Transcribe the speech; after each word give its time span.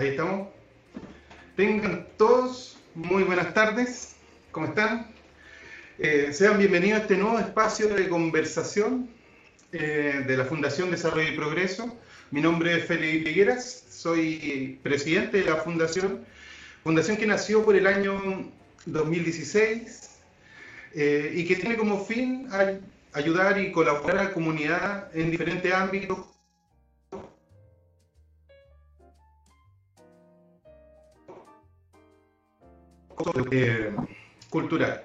ahí 0.00 0.08
estamos. 0.08 0.48
Tengan 1.56 2.06
todos 2.16 2.78
muy 2.94 3.22
buenas 3.22 3.52
tardes. 3.52 4.16
¿Cómo 4.50 4.66
están? 4.66 5.08
Eh, 5.98 6.30
sean 6.32 6.56
bienvenidos 6.56 7.00
a 7.00 7.02
este 7.02 7.18
nuevo 7.18 7.38
espacio 7.38 7.86
de 7.88 8.08
conversación 8.08 9.10
eh, 9.72 10.24
de 10.26 10.36
la 10.38 10.46
Fundación 10.46 10.90
Desarrollo 10.90 11.28
y 11.28 11.36
Progreso. 11.36 11.94
Mi 12.30 12.40
nombre 12.40 12.78
es 12.78 12.86
Felipe 12.86 13.30
Higueras, 13.30 13.84
soy 13.90 14.80
presidente 14.82 15.42
de 15.42 15.44
la 15.44 15.56
Fundación, 15.56 16.24
fundación 16.82 17.18
que 17.18 17.26
nació 17.26 17.62
por 17.62 17.76
el 17.76 17.86
año 17.86 18.50
2016 18.86 20.10
eh, 20.94 21.32
y 21.34 21.44
que 21.44 21.56
tiene 21.56 21.76
como 21.76 22.02
fin 22.06 22.48
ayudar 23.12 23.60
y 23.60 23.70
colaborar 23.70 24.16
a 24.16 24.24
la 24.24 24.32
comunidad 24.32 25.14
en 25.14 25.30
diferentes 25.30 25.70
ámbitos 25.74 26.39
eh, 33.50 33.92
cultural 34.48 35.04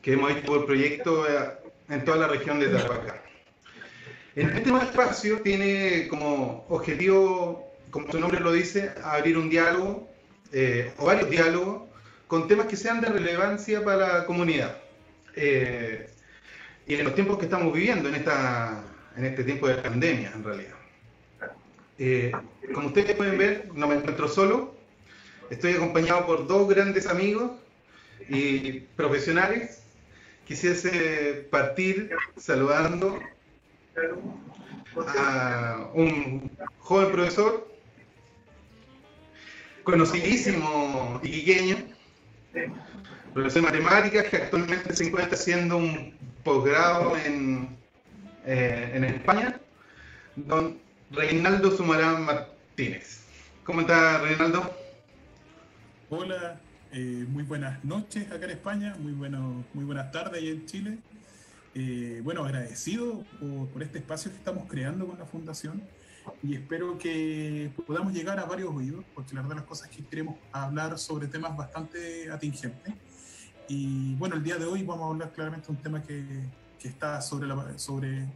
que 0.00 0.14
hemos 0.14 0.32
hecho 0.32 0.46
por 0.46 0.66
proyecto 0.66 1.28
eh, 1.28 1.52
en 1.88 2.04
toda 2.04 2.18
la 2.18 2.28
región 2.28 2.58
de 2.58 2.68
Tarapacá. 2.68 3.22
En 4.34 4.50
este 4.50 4.70
nuevo 4.70 4.84
espacio 4.84 5.40
tiene 5.42 6.08
como 6.08 6.64
objetivo, 6.68 7.72
como 7.90 8.10
su 8.10 8.18
nombre 8.18 8.40
lo 8.40 8.52
dice, 8.52 8.92
abrir 9.04 9.36
un 9.38 9.50
diálogo 9.50 10.08
o 10.98 11.06
varios 11.06 11.30
diálogos 11.30 11.82
con 12.32 12.48
temas 12.48 12.66
que 12.66 12.76
sean 12.76 13.02
de 13.02 13.08
relevancia 13.08 13.84
para 13.84 14.20
la 14.20 14.24
comunidad. 14.24 14.78
Eh, 15.36 16.08
y 16.86 16.94
en 16.94 17.04
los 17.04 17.14
tiempos 17.14 17.36
que 17.36 17.44
estamos 17.44 17.74
viviendo, 17.74 18.08
en, 18.08 18.14
esta, 18.14 18.82
en 19.18 19.26
este 19.26 19.44
tiempo 19.44 19.68
de 19.68 19.74
pandemia, 19.74 20.32
en 20.34 20.42
realidad. 20.42 20.74
Eh, 21.98 22.32
como 22.72 22.86
ustedes 22.86 23.14
pueden 23.16 23.36
ver, 23.36 23.68
no 23.74 23.86
me 23.86 23.96
encuentro 23.96 24.28
solo, 24.28 24.74
estoy 25.52 25.74
acompañado 25.74 26.26
por 26.26 26.46
dos 26.46 26.68
grandes 26.68 27.06
amigos 27.06 27.52
y 28.28 28.80
profesionales. 28.96 29.82
Quisiese 30.46 31.46
partir 31.50 32.10
saludando 32.36 33.18
a 35.18 35.90
un 35.94 36.50
joven 36.78 37.12
profesor, 37.12 37.68
conocidísimo 39.84 41.20
iquiqueño, 41.22 41.76
profesor 43.34 43.62
de 43.62 43.68
matemáticas, 43.68 44.24
que 44.24 44.36
actualmente 44.38 44.96
se 44.96 45.04
encuentra 45.04 45.34
haciendo 45.34 45.76
un 45.76 46.14
posgrado 46.44 47.16
en, 47.18 47.76
eh, 48.46 48.92
en 48.94 49.04
España, 49.04 49.60
don 50.34 50.78
Reinaldo 51.10 51.70
Sumarán 51.76 52.24
Martínez. 52.24 53.20
¿Cómo 53.64 53.82
está 53.82 54.18
Reinaldo? 54.18 54.81
Hola, 56.14 56.60
eh, 56.92 57.24
muy 57.26 57.42
buenas 57.42 57.82
noches 57.82 58.30
acá 58.30 58.44
en 58.44 58.50
España, 58.50 58.94
muy, 58.98 59.12
bueno, 59.12 59.64
muy 59.72 59.86
buenas 59.86 60.12
tardes 60.12 60.42
ahí 60.42 60.50
en 60.50 60.66
Chile. 60.66 60.98
Eh, 61.74 62.20
bueno, 62.22 62.44
agradecido 62.44 63.24
por, 63.40 63.68
por, 63.68 63.82
este 63.82 63.96
espacio 63.96 64.30
que 64.30 64.36
estamos 64.36 64.68
creando 64.68 65.06
con 65.06 65.18
la 65.18 65.24
Fundación 65.24 65.82
y 66.42 66.54
espero 66.54 66.98
que 66.98 67.70
podamos 67.86 68.12
llegar 68.12 68.38
a 68.38 68.44
varios 68.44 68.74
oídos, 68.74 69.06
porque 69.14 69.34
la 69.34 69.40
verdad 69.40 69.56
las 69.56 69.64
cosas 69.64 69.88
que 69.88 70.04
queremos 70.04 70.36
hablar 70.52 70.98
sobre 70.98 71.28
temas 71.28 71.56
bastante 71.56 72.30
atingentes 72.30 72.92
y 73.66 74.14
bueno, 74.16 74.36
el 74.36 74.42
día 74.42 74.58
de 74.58 74.66
hoy 74.66 74.82
vamos 74.82 75.04
a 75.04 75.12
hablar 75.12 75.32
claramente 75.32 75.68
de 75.68 75.72
un 75.72 75.82
tema 75.82 76.02
que, 76.02 76.26
que 76.78 76.88
está 76.88 77.22
sobre 77.22 77.48
la, 77.48 77.78
sobre, 77.78 78.28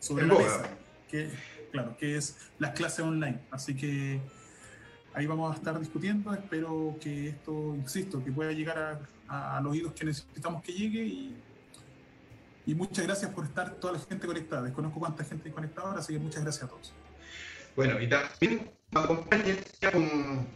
sobre 0.00 0.26
la 0.26 0.34
mesa, 0.34 0.68
que, 1.08 1.30
claro, 1.70 1.96
que 1.96 2.14
es 2.14 2.36
las 2.58 2.72
clases 2.72 3.00
online. 3.00 3.40
Así 3.50 3.74
que 3.74 4.20
ahí 5.14 5.26
vamos 5.26 5.52
a 5.52 5.56
estar 5.56 5.78
discutiendo. 5.78 6.32
Espero 6.32 6.96
que 7.00 7.28
esto, 7.28 7.74
insisto, 7.74 8.22
que 8.24 8.32
pueda 8.32 8.52
llegar 8.52 9.00
a, 9.28 9.60
los 9.62 9.72
oídos 9.72 9.92
que 9.92 10.04
necesitamos 10.04 10.62
que 10.62 10.72
llegue. 10.72 11.04
Y, 12.66 12.74
muchas 12.74 13.04
gracias 13.04 13.30
por 13.32 13.44
estar 13.44 13.74
toda 13.74 13.94
la 13.94 13.98
gente 13.98 14.26
conectada. 14.26 14.62
Desconozco 14.62 14.98
cuánta 14.98 15.24
gente 15.24 15.50
conectada 15.50 15.88
ahora, 15.88 16.00
así 16.00 16.12
que 16.12 16.18
muchas 16.18 16.42
gracias 16.42 16.64
a 16.64 16.68
todos. 16.68 16.92
Bueno, 17.74 18.00
y 18.00 18.08
también 18.08 18.70
nos 18.90 19.04
acompaña 19.04 19.56
un 19.94 20.46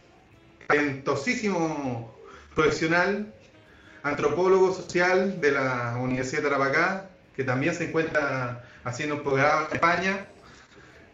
talentosísimo 0.67 2.15
profesional 2.55 3.33
antropólogo 4.03 4.73
social 4.73 5.41
de 5.41 5.51
la 5.51 5.97
Universidad 5.99 6.43
de 6.43 6.49
Tarapacá, 6.49 7.09
que 7.35 7.43
también 7.43 7.73
se 7.73 7.89
encuentra 7.89 8.63
haciendo 8.83 9.15
un 9.15 9.23
programa 9.23 9.67
en 9.69 9.75
España. 9.75 10.25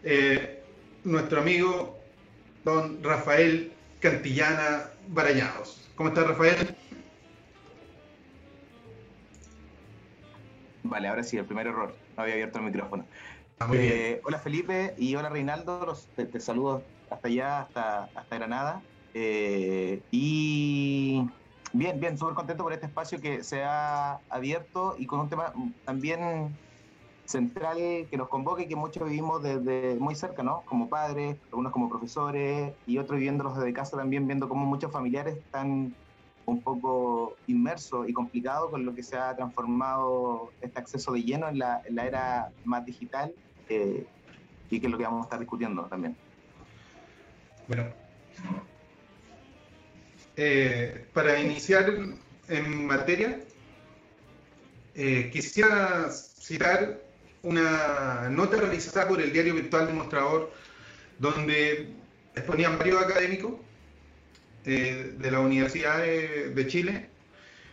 Eh, 0.04 0.64
nuestro 1.04 1.42
amigo 1.42 1.93
don 2.64 3.04
Rafael 3.04 3.74
Cantillana 4.00 4.90
Barañados. 5.08 5.90
¿Cómo 5.96 6.10
está 6.10 6.24
Rafael? 6.24 6.76
Vale, 10.84 11.08
ahora 11.08 11.24
sí, 11.24 11.38
el 11.38 11.46
primer 11.46 11.68
error. 11.68 11.96
No 12.16 12.24
había 12.24 12.36
abierto 12.36 12.60
el 12.60 12.66
micrófono. 12.66 13.06
Ah, 13.60 13.70
eh, 13.74 14.22
hola 14.26 14.40
Felipe 14.40 14.96
y 14.98 15.16
hola 15.16 15.30
Reinaldo, 15.30 15.86
Los, 15.86 16.08
te, 16.16 16.26
te, 16.26 16.40
saludo 16.40 16.84
hasta 17.10 17.28
allá, 17.28 17.62
hasta, 17.62 18.04
hasta 18.16 18.36
Granada. 18.36 18.82
Eh, 19.14 20.02
y 20.12 21.24
Bien, 21.76 22.00
bien, 22.00 22.20
súper 22.20 22.36
contento 22.36 22.64
por 22.64 22.72
este 22.72 22.86
espacio 22.86 23.20
que 23.20 23.44
se 23.44 23.64
ha 23.64 24.20
abierto 24.30 24.96
y 24.96 25.08
con 25.08 25.22
un 25.22 25.30
tema 25.30 25.52
también 25.86 26.56
central 27.26 27.78
que 28.10 28.18
nos 28.18 28.28
convoca 28.30 28.64
y 28.64 28.68
que 28.68 28.76
muchos 28.76 29.08
vivimos 29.08 29.42
desde 29.42 29.96
muy 29.96 30.16
cerca, 30.16 30.44
¿no? 30.44 30.62
Como 30.66 30.90
padres, 30.90 31.38
algunos 31.46 31.72
como 31.72 31.90
profesores 31.90 32.74
y 32.86 32.98
otros 32.98 33.18
viviéndolos 33.18 33.58
desde 33.58 33.74
casa 33.74 33.98
también, 33.98 34.28
viendo 34.28 34.50
cómo 34.50 34.66
muchos 34.66 34.92
familiares 34.92 35.38
están 35.38 35.94
un 36.46 36.62
poco 36.62 37.36
inmersos 37.48 38.08
y 38.10 38.14
complicados 38.14 38.70
con 38.70 38.86
lo 38.86 38.94
que 38.94 39.04
se 39.04 39.18
ha 39.18 39.36
transformado 39.36 40.52
este 40.62 40.80
acceso 40.80 41.14
de 41.14 41.24
lleno 41.24 41.48
en 41.48 41.60
la, 41.60 41.82
era 41.88 42.52
más 42.66 42.86
digital 42.86 43.34
y 43.70 44.80
que 44.80 44.86
es 44.86 44.92
lo 44.92 44.98
que 44.98 45.04
vamos 45.06 45.22
a 45.22 45.24
estar 45.24 45.40
discutiendo 45.40 45.84
también. 45.86 46.16
Bueno, 47.68 47.86
eh, 50.36 51.08
para 51.14 51.40
iniciar 51.40 51.94
en 52.50 52.88
materia, 52.88 53.40
eh, 54.96 55.30
quisiera 55.32 56.10
citar 56.10 57.00
una 57.44 58.30
nota 58.30 58.58
realizada 58.58 59.08
por 59.08 59.22
el 59.22 59.32
diario 59.32 59.54
virtual 59.54 59.88
Demostrador, 59.88 60.52
donde 61.20 61.90
exponían 62.36 62.78
varios 62.78 63.02
académicos 63.02 63.54
eh, 64.66 65.14
de 65.18 65.32
la 65.32 65.42
Universidad 65.42 66.00
de, 66.00 66.68
Chile, 66.68 67.10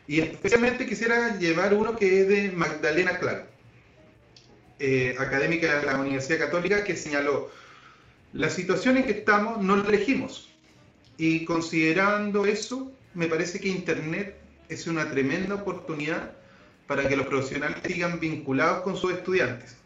y 0.08 0.20
especialmente 0.20 0.86
quisiera 0.86 1.38
llevar 1.38 1.72
uno 1.72 1.96
que 1.96 2.22
es 2.22 2.28
de 2.28 2.50
Magdalena 2.50 3.18
Claro, 3.18 3.46
académica 5.18 5.78
de 5.78 5.86
la 5.86 6.00
Universidad 6.00 6.38
Católica, 6.38 6.82
que 6.82 6.96
señaló, 6.96 7.50
la 8.32 8.50
situación 8.50 8.96
en 8.96 9.04
que 9.04 9.12
estamos 9.12 9.62
no 9.62 9.76
la 9.76 9.88
elegimos, 9.88 10.50
y 11.16 11.44
considerando 11.44 12.44
eso, 12.44 12.90
me 13.14 13.26
parece 13.28 13.60
que 13.60 13.68
Internet 13.68 14.36
es 14.68 14.86
una 14.88 15.10
tremenda 15.10 15.54
oportunidad 15.54 16.39
para 16.90 17.06
que 17.06 17.14
los 17.14 17.28
profesionales 17.28 17.78
sigan 17.86 18.18
vinculados 18.18 18.82
con 18.82 18.96
sus 18.96 19.12
estudiantes 19.12 19.76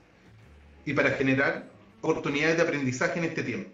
y 0.87 0.95
para 0.95 1.11
generar 1.11 1.67
oportunidades 2.01 2.57
de 2.57 2.63
aprendizaje 2.63 3.19
en 3.19 3.27
este 3.27 3.43
tiempo. 3.43 3.69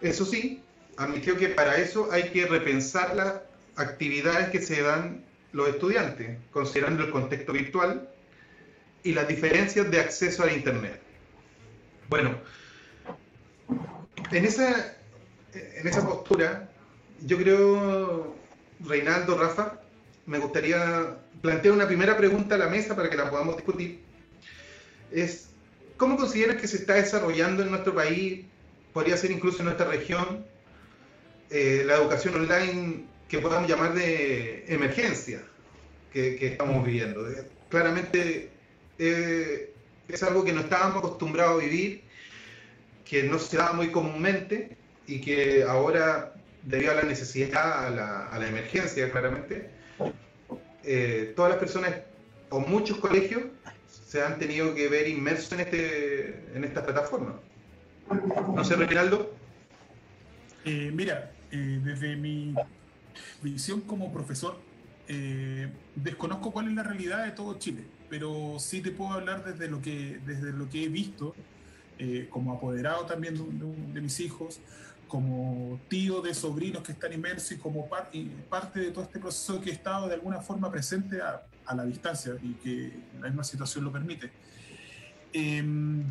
Eso 0.00 0.24
sí, 0.24 0.60
admitió 0.96 1.36
que 1.36 1.50
para 1.50 1.76
eso 1.76 2.10
hay 2.10 2.30
que 2.30 2.46
repensar 2.46 3.14
las 3.14 3.34
actividades 3.76 4.48
que 4.48 4.60
se 4.60 4.82
dan 4.82 5.24
los 5.52 5.68
estudiantes, 5.68 6.36
considerando 6.50 7.04
el 7.04 7.12
contexto 7.12 7.52
virtual 7.52 8.10
y 9.04 9.12
las 9.12 9.28
diferencias 9.28 9.88
de 9.88 10.00
acceso 10.00 10.42
a 10.42 10.52
Internet. 10.52 11.00
Bueno, 12.08 12.40
en 14.32 14.44
esa, 14.44 14.96
en 15.54 15.86
esa 15.86 16.04
postura 16.04 16.68
yo 17.24 17.38
creo, 17.38 18.34
Reinaldo, 18.80 19.38
Rafa, 19.38 19.77
me 20.28 20.38
gustaría 20.38 21.16
plantear 21.40 21.74
una 21.74 21.86
primera 21.86 22.16
pregunta 22.16 22.54
a 22.54 22.58
la 22.58 22.68
mesa 22.68 22.94
para 22.94 23.08
que 23.08 23.16
la 23.16 23.30
podamos 23.30 23.56
discutir. 23.56 24.00
Es, 25.10 25.48
¿cómo 25.96 26.18
consideras 26.18 26.60
que 26.60 26.68
se 26.68 26.76
está 26.76 26.94
desarrollando 26.94 27.62
en 27.62 27.70
nuestro 27.70 27.94
país, 27.94 28.44
podría 28.92 29.16
ser 29.16 29.30
incluso 29.30 29.60
en 29.60 29.64
nuestra 29.66 29.86
región, 29.86 30.44
eh, 31.48 31.82
la 31.86 31.94
educación 31.94 32.34
online 32.34 33.04
que 33.26 33.38
podamos 33.38 33.70
llamar 33.70 33.94
de 33.94 34.66
emergencia 34.68 35.42
que, 36.12 36.36
que 36.36 36.48
estamos 36.48 36.84
viviendo? 36.84 37.26
Claramente 37.70 38.50
eh, 38.98 39.72
es 40.08 40.22
algo 40.22 40.44
que 40.44 40.52
no 40.52 40.60
estábamos 40.60 40.98
acostumbrados 40.98 41.62
a 41.62 41.64
vivir, 41.64 42.02
que 43.06 43.22
no 43.22 43.38
se 43.38 43.56
da 43.56 43.72
muy 43.72 43.90
comúnmente 43.90 44.76
y 45.06 45.22
que 45.22 45.62
ahora 45.62 46.34
debido 46.64 46.92
a 46.92 46.96
la 46.96 47.02
necesidad, 47.04 47.86
a 47.86 47.88
la, 47.88 48.26
a 48.26 48.38
la 48.38 48.46
emergencia, 48.46 49.10
claramente, 49.10 49.77
eh, 50.90 51.32
todas 51.36 51.50
las 51.50 51.58
personas 51.58 51.92
o 52.48 52.60
muchos 52.60 52.96
colegios 52.96 53.42
se 54.06 54.22
han 54.22 54.38
tenido 54.38 54.74
que 54.74 54.88
ver 54.88 55.06
inmersos 55.06 55.52
en, 55.52 55.60
este, 55.60 56.56
en 56.56 56.64
esta 56.64 56.82
plataforma. 56.82 57.38
No 58.54 58.64
sé, 58.64 58.74
Reinaldo. 58.76 59.34
Eh, 60.64 60.90
mira, 60.94 61.30
eh, 61.50 61.80
desde 61.84 62.16
mi 62.16 62.54
visión 63.42 63.82
como 63.82 64.10
profesor, 64.10 64.58
eh, 65.08 65.68
desconozco 65.94 66.52
cuál 66.52 66.68
es 66.68 66.74
la 66.74 66.84
realidad 66.84 67.26
de 67.26 67.32
todo 67.32 67.58
Chile, 67.58 67.84
pero 68.08 68.56
sí 68.58 68.80
te 68.80 68.90
puedo 68.90 69.12
hablar 69.12 69.44
desde 69.44 69.68
lo 69.68 69.82
que, 69.82 70.20
desde 70.24 70.52
lo 70.52 70.70
que 70.70 70.84
he 70.84 70.88
visto, 70.88 71.34
como 72.30 72.52
apoderado 72.52 73.06
también 73.06 73.34
de, 73.92 74.00
mis 74.00 74.20
hijos, 74.20 74.60
como 75.08 75.80
tío 75.88 76.20
de 76.20 76.34
sobrinos 76.34 76.82
que 76.82 76.92
están 76.92 77.12
inmersos 77.12 77.52
y 77.52 77.56
como 77.56 77.88
parte 77.88 78.80
de 78.80 78.90
todo 78.90 79.04
este 79.04 79.18
proceso 79.18 79.60
que 79.60 79.70
he 79.70 79.72
estado 79.72 80.06
de 80.06 80.14
alguna 80.14 80.40
forma 80.40 80.70
presente 80.70 81.20
a, 81.20 81.42
a 81.68 81.74
la 81.74 81.84
distancia 81.84 82.34
y 82.42 82.54
que 82.54 82.92
la 83.20 83.28
misma 83.28 83.44
situación 83.44 83.84
lo 83.84 83.92
permite. 83.92 84.30
Em, 85.32 86.04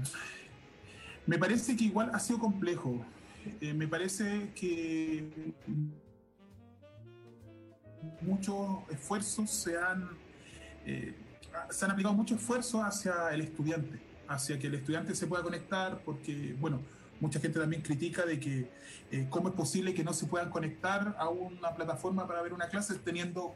me 1.26 1.38
parece 1.38 1.76
que 1.76 1.86
igual 1.86 2.12
ha 2.14 2.20
sido 2.20 2.40
complejo. 2.40 3.04
Eh, 3.62 3.74
me 3.74 3.88
parece 3.88 4.52
que 4.56 5.54
muchos 8.22 8.80
esfuerzos 8.90 9.50
se 9.50 9.78
han, 9.78 10.10
eh, 10.86 11.16
se 11.70 11.86
han 11.86 11.92
aplicado 11.92 12.14
mucho 12.14 12.36
esfuerzo 12.36 12.84
hacia 12.84 13.30
el 13.32 13.42
estudiante, 13.42 14.00
hacia 14.28 14.60
que 14.60 14.68
el 14.68 14.76
estudiante 14.76 15.16
se 15.16 15.28
pueda 15.28 15.44
conectar, 15.44 16.02
porque, 16.06 16.56
bueno, 16.60 16.82
mucha 17.20 17.40
gente 17.40 17.60
también 17.60 17.82
critica 17.82 18.26
de 18.26 18.40
que 18.40 18.70
eh, 19.12 19.28
cómo 19.30 19.50
es 19.50 19.56
posible 19.56 19.94
que 19.94 20.04
no 20.04 20.14
se 20.14 20.26
puedan 20.26 20.50
conectar 20.50 21.16
a 21.18 21.30
una 21.30 21.74
plataforma 21.76 22.28
para 22.28 22.42
ver 22.42 22.54
una 22.54 22.68
clase 22.68 22.96
teniendo 22.96 23.54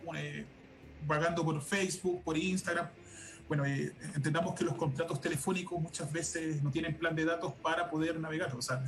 vagando 1.06 1.44
por 1.44 1.62
Facebook, 1.62 2.24
por 2.24 2.38
Instagram. 2.38 2.88
Bueno, 3.48 3.66
eh, 3.66 3.94
entendamos 4.16 4.56
que 4.56 4.64
los 4.64 4.76
contratos 4.76 5.20
telefónicos 5.20 5.82
muchas 5.82 6.12
veces 6.12 6.64
no 6.64 6.72
tienen 6.72 6.96
plan 6.96 7.16
de 7.16 7.26
datos 7.26 7.54
para 7.62 7.90
poder 7.90 8.20
navegar. 8.20 8.56
O 8.56 8.62
sea, 8.62 8.84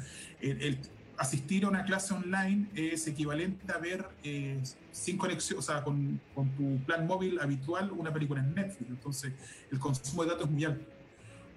asistir 1.18 1.66
a 1.66 1.70
una 1.70 1.84
clase 1.84 2.14
online 2.14 2.68
es 2.76 3.08
equivalente 3.08 3.72
a 3.72 3.78
ver 3.78 4.08
eh, 4.24 4.62
sin 4.92 5.18
conexión, 5.18 5.60
o 5.60 5.62
sea, 5.62 5.84
con, 5.84 6.20
con, 6.34 6.50
tu 6.52 6.78
plan 6.86 7.06
móvil 7.06 7.40
habitual 7.40 7.92
una 7.92 8.12
película 8.12 8.42
en 8.42 8.54
Netflix. 8.54 8.90
Entonces, 8.90 9.34
el 9.72 9.80
consumo 9.80 10.24
de 10.24 10.30
datos 10.30 10.46
es 10.46 10.52
muy 10.52 10.66
alto. 10.66 10.86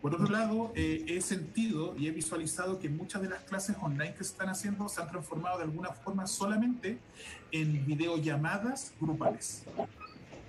Por 0.02 0.14
otro 0.14 0.28
lado, 0.28 0.72
eh, 0.74 1.04
he 1.08 1.20
sentido 1.20 1.96
y 1.96 2.06
he 2.06 2.10
visualizado 2.10 2.78
que 2.78 2.88
muchas 2.88 3.22
de 3.22 3.28
las 3.28 3.42
clases 3.42 3.76
online 3.80 4.14
que 4.14 4.24
se 4.24 4.32
están 4.32 4.48
haciendo 4.48 4.88
se 4.88 5.00
han 5.00 5.08
transformado 5.08 5.58
de 5.58 5.64
alguna 5.64 5.90
forma 5.90 6.26
solamente 6.26 6.98
en 7.50 7.84
videollamadas 7.86 8.92
grupales 9.00 9.64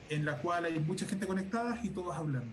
en 0.10 0.26
la 0.26 0.38
cual 0.38 0.66
hay 0.66 0.80
mucha 0.80 1.06
gente 1.06 1.28
conectada 1.28 1.80
y 1.84 1.90
todos 1.90 2.16
hablando. 2.16 2.52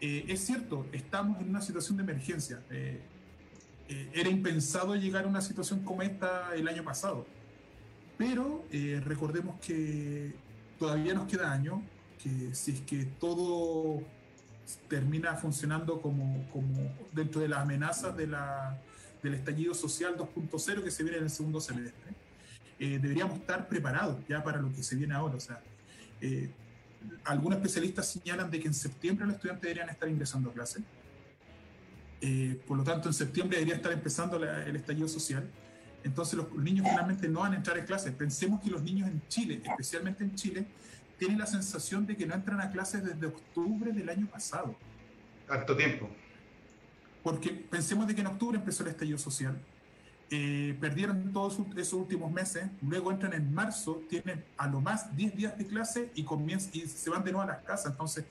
Eh, 0.00 0.24
es 0.28 0.40
cierto, 0.40 0.86
estamos 0.92 1.40
en 1.40 1.50
una 1.50 1.60
situación 1.60 1.96
de 1.96 2.02
emergencia. 2.02 2.62
Eh, 2.70 3.00
eh, 3.88 4.10
era 4.12 4.28
impensado 4.28 4.94
llegar 4.94 5.24
a 5.24 5.28
una 5.28 5.40
situación 5.40 5.82
como 5.84 6.02
esta 6.02 6.54
el 6.54 6.68
año 6.68 6.84
pasado. 6.84 7.26
Pero 8.18 8.64
recordemos 9.04 9.60
que 9.60 10.34
todavía 10.78 11.12
nos 11.12 11.28
queda 11.28 11.52
año, 11.52 11.82
que 12.22 12.54
si 12.54 12.70
es 12.70 12.80
que 12.80 13.04
todo 13.04 14.02
termina 14.88 15.34
funcionando 15.36 16.00
como, 16.00 16.48
como 16.50 16.94
dentro 17.12 17.40
de 17.40 17.48
las 17.48 17.60
amenazas 17.60 18.16
de 18.16 18.26
la, 18.26 18.78
del 19.22 19.34
estallido 19.34 19.74
social 19.74 20.16
2.0 20.16 20.82
que 20.82 20.90
se 20.90 21.02
viene 21.02 21.18
en 21.18 21.24
el 21.24 21.30
segundo 21.30 21.60
semestre, 21.60 22.14
deberíamos 22.78 23.38
estar 23.38 23.68
preparados 23.68 24.18
ya 24.28 24.42
para 24.42 24.60
lo 24.60 24.70
que 24.72 24.82
se 24.82 24.96
viene 24.96 25.14
ahora. 25.14 25.36
O 25.36 25.40
sea, 25.40 25.62
algunos 27.24 27.58
especialistas 27.58 28.08
señalan 28.10 28.50
de 28.50 28.60
que 28.60 28.68
en 28.68 28.74
septiembre 28.74 29.26
los 29.26 29.36
estudiantes 29.36 29.62
deberían 29.62 29.88
estar 29.88 30.08
ingresando 30.08 30.50
a 30.50 30.52
clase. 30.52 30.82
Eh, 32.20 32.60
por 32.66 32.76
lo 32.76 32.84
tanto, 32.84 33.08
en 33.08 33.14
septiembre 33.14 33.58
debería 33.58 33.76
estar 33.76 33.92
empezando 33.92 34.36
el 34.36 34.76
estallido 34.76 35.08
social. 35.08 35.48
Entonces, 36.04 36.34
los, 36.34 36.52
niños 36.56 36.86
finalmente 36.88 37.28
no 37.28 37.40
van 37.40 37.52
a 37.52 37.56
entrar 37.56 37.78
a 37.78 37.84
clases. 37.84 38.12
Pensemos 38.12 38.60
que 38.62 38.70
los 38.70 38.82
niños 38.82 39.08
en 39.08 39.22
Chile, 39.28 39.60
especialmente 39.64 40.24
en 40.24 40.34
Chile, 40.34 40.66
tienen 41.18 41.38
la 41.38 41.46
sensación 41.46 42.06
de 42.06 42.16
que 42.16 42.26
no 42.26 42.34
entran 42.34 42.60
a 42.60 42.70
clases 42.70 43.04
desde 43.04 43.26
octubre 43.26 43.92
del 43.92 44.08
año 44.08 44.26
pasado. 44.26 44.76
Harto 45.48 45.76
tiempo. 45.76 46.08
Porque 47.22 47.50
pensemos 47.50 48.06
de 48.06 48.14
que 48.14 48.20
en 48.20 48.26
octubre 48.28 48.58
empezó 48.58 48.82
el 48.82 48.90
estallido 48.90 49.18
social 49.18 49.58
eh, 50.28 50.76
perdieron 50.80 51.32
todos 51.32 51.60
esos 51.76 51.92
últimos 51.92 52.32
meses, 52.32 52.68
luego 52.82 53.12
entran 53.12 53.32
en 53.32 53.54
marzo, 53.54 54.02
tienen 54.08 54.44
a 54.56 54.66
lo 54.66 54.80
más 54.80 55.14
10 55.14 55.36
días 55.36 55.56
de 55.56 55.66
clase 55.66 56.10
y, 56.16 56.24
comienzan, 56.24 56.70
y 56.72 56.80
se 56.80 57.10
van 57.10 57.22
de 57.22 57.30
nuevo 57.30 57.48
a 57.48 57.54
las 57.54 57.62
casas. 57.62 57.92
Entonces, 57.92 58.24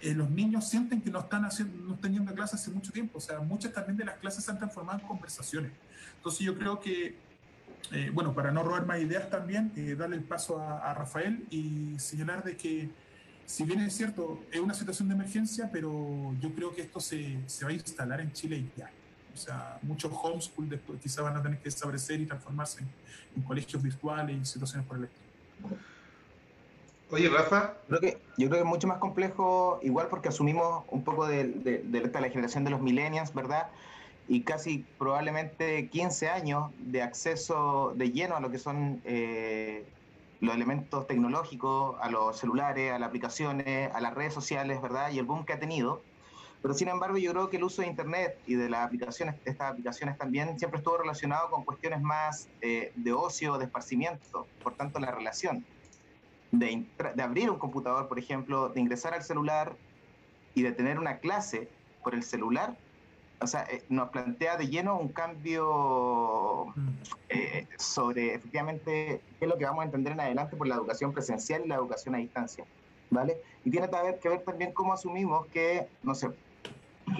eh, 0.00 0.14
los 0.14 0.30
niños 0.30 0.66
sienten 0.66 1.02
que 1.02 1.10
no 1.10 1.18
están, 1.18 1.44
haciendo, 1.44 1.84
no 1.84 1.94
están 1.96 2.14
yendo 2.14 2.30
a 2.30 2.34
clases 2.34 2.62
hace 2.62 2.70
mucho 2.70 2.92
tiempo. 2.92 3.18
O 3.18 3.20
sea, 3.20 3.40
muchas 3.40 3.74
también 3.74 3.98
de 3.98 4.06
las 4.06 4.16
clases 4.16 4.42
se 4.42 4.50
han 4.50 4.56
transformado 4.56 5.00
en 5.00 5.06
conversaciones. 5.06 5.70
Entonces, 6.16 6.40
yo 6.40 6.56
creo 6.56 6.80
que, 6.80 7.18
eh, 7.92 8.10
bueno, 8.12 8.34
para 8.34 8.50
no 8.50 8.62
robar 8.62 8.86
más 8.86 9.00
ideas 9.00 9.30
también, 9.30 9.72
darle 9.96 10.16
el 10.16 10.24
paso 10.24 10.60
a, 10.60 10.90
a 10.90 10.94
Rafael 10.94 11.46
y 11.50 11.98
señalar 11.98 12.44
de 12.44 12.56
que 12.56 12.90
si 13.48 13.64
bien 13.64 13.80
es 13.80 13.96
cierto, 13.96 14.40
es 14.52 14.60
una 14.60 14.74
situación 14.74 15.08
de 15.08 15.14
emergencia, 15.14 15.70
pero 15.72 16.34
yo 16.38 16.52
creo 16.54 16.74
que 16.74 16.82
esto 16.82 17.00
se, 17.00 17.38
se 17.46 17.64
va 17.64 17.70
a 17.70 17.72
instalar 17.72 18.20
en 18.20 18.30
Chile 18.30 18.56
y 18.58 18.70
ya. 18.76 18.90
O 19.32 19.36
sea, 19.38 19.78
muchos 19.80 20.12
homeschool 20.12 20.68
después 20.68 21.00
quizá 21.00 21.22
van 21.22 21.34
a 21.34 21.42
tener 21.42 21.56
que 21.56 21.64
desaparecer 21.64 22.20
y 22.20 22.26
transformarse 22.26 22.84
en, 23.34 23.42
colegios 23.42 23.82
virtuales 23.82 24.36
y 24.36 24.44
situaciones 24.44 24.86
por 24.86 24.98
el 24.98 25.04
estilo. 25.04 25.78
Oye, 27.10 27.30
Rafa. 27.30 27.74
Creo 27.86 28.00
que, 28.00 28.18
yo 28.36 28.48
creo 28.48 28.50
que 28.50 28.58
es 28.58 28.64
mucho 28.64 28.86
más 28.86 28.98
complejo, 28.98 29.80
igual 29.82 30.08
porque 30.08 30.28
asumimos 30.28 30.84
un 30.88 31.02
poco 31.02 31.26
de, 31.26 31.44
de, 31.44 32.20
la 32.20 32.28
generación 32.28 32.64
de 32.64 32.70
los 32.70 32.82
millennials, 32.82 33.32
¿verdad? 33.32 33.68
Y 34.28 34.42
casi 34.42 34.84
probablemente 34.98 35.88
15 35.88 36.28
años 36.28 36.70
de 36.78 37.02
acceso 37.02 37.94
de 37.96 38.12
lleno 38.12 38.36
a 38.36 38.40
lo 38.40 38.50
que 38.50 38.58
son 38.58 39.00
eh, 39.04 39.86
los 40.40 40.54
elementos 40.54 41.06
tecnológicos, 41.06 41.96
a 42.00 42.10
los 42.10 42.38
celulares, 42.38 42.92
a 42.92 42.98
las 42.98 43.08
aplicaciones, 43.08 43.90
a 43.92 44.00
las 44.00 44.14
redes 44.14 44.34
sociales, 44.34 44.80
¿verdad? 44.82 45.10
Y 45.10 45.18
el 45.18 45.24
boom 45.24 45.44
que 45.44 45.54
ha 45.54 45.58
tenido. 45.58 46.02
Pero 46.60 46.74
sin 46.74 46.88
embargo, 46.88 47.16
yo 47.18 47.32
creo 47.32 47.48
que 47.48 47.56
el 47.56 47.64
uso 47.64 47.82
de 47.82 47.88
Internet 47.88 48.38
y 48.46 48.54
de 48.54 48.68
las 48.68 48.84
aplicaciones, 48.84 49.36
estas 49.44 49.72
aplicaciones 49.72 50.18
también 50.18 50.58
siempre 50.58 50.78
estuvo 50.78 50.98
relacionado 50.98 51.50
con 51.50 51.64
cuestiones 51.64 52.02
más 52.02 52.48
eh, 52.60 52.92
de 52.96 53.12
ocio, 53.12 53.58
de 53.58 53.64
esparcimiento. 53.64 54.46
Por 54.62 54.74
tanto, 54.74 54.98
la 54.98 55.10
relación 55.10 55.64
de, 56.50 56.84
de 57.14 57.22
abrir 57.22 57.50
un 57.50 57.58
computador, 57.58 58.08
por 58.08 58.18
ejemplo, 58.18 58.68
de 58.68 58.80
ingresar 58.80 59.14
al 59.14 59.22
celular 59.22 59.76
y 60.54 60.62
de 60.62 60.72
tener 60.72 60.98
una 60.98 61.18
clase 61.18 61.68
por 62.02 62.14
el 62.14 62.24
celular, 62.24 62.76
o 63.40 63.46
sea, 63.46 63.64
eh, 63.70 63.84
nos 63.88 64.08
plantea 64.10 64.56
de 64.56 64.68
lleno 64.68 64.98
un 64.98 65.08
cambio 65.08 66.66
mm. 66.74 66.88
eh, 67.28 67.66
sobre 67.78 68.34
efectivamente 68.34 69.20
qué 69.38 69.44
es 69.44 69.48
lo 69.48 69.56
que 69.56 69.64
vamos 69.64 69.82
a 69.82 69.84
entender 69.84 70.12
en 70.12 70.20
adelante 70.20 70.56
por 70.56 70.66
la 70.66 70.74
educación 70.74 71.12
presencial 71.12 71.62
y 71.64 71.68
la 71.68 71.76
educación 71.76 72.14
a 72.14 72.18
distancia. 72.18 72.64
¿Vale? 73.10 73.40
Y 73.64 73.70
tiene 73.70 73.88
que 74.20 74.28
ver 74.28 74.42
también 74.42 74.72
cómo 74.72 74.92
asumimos 74.92 75.46
que, 75.46 75.88
no 76.02 76.14
sé, 76.14 76.28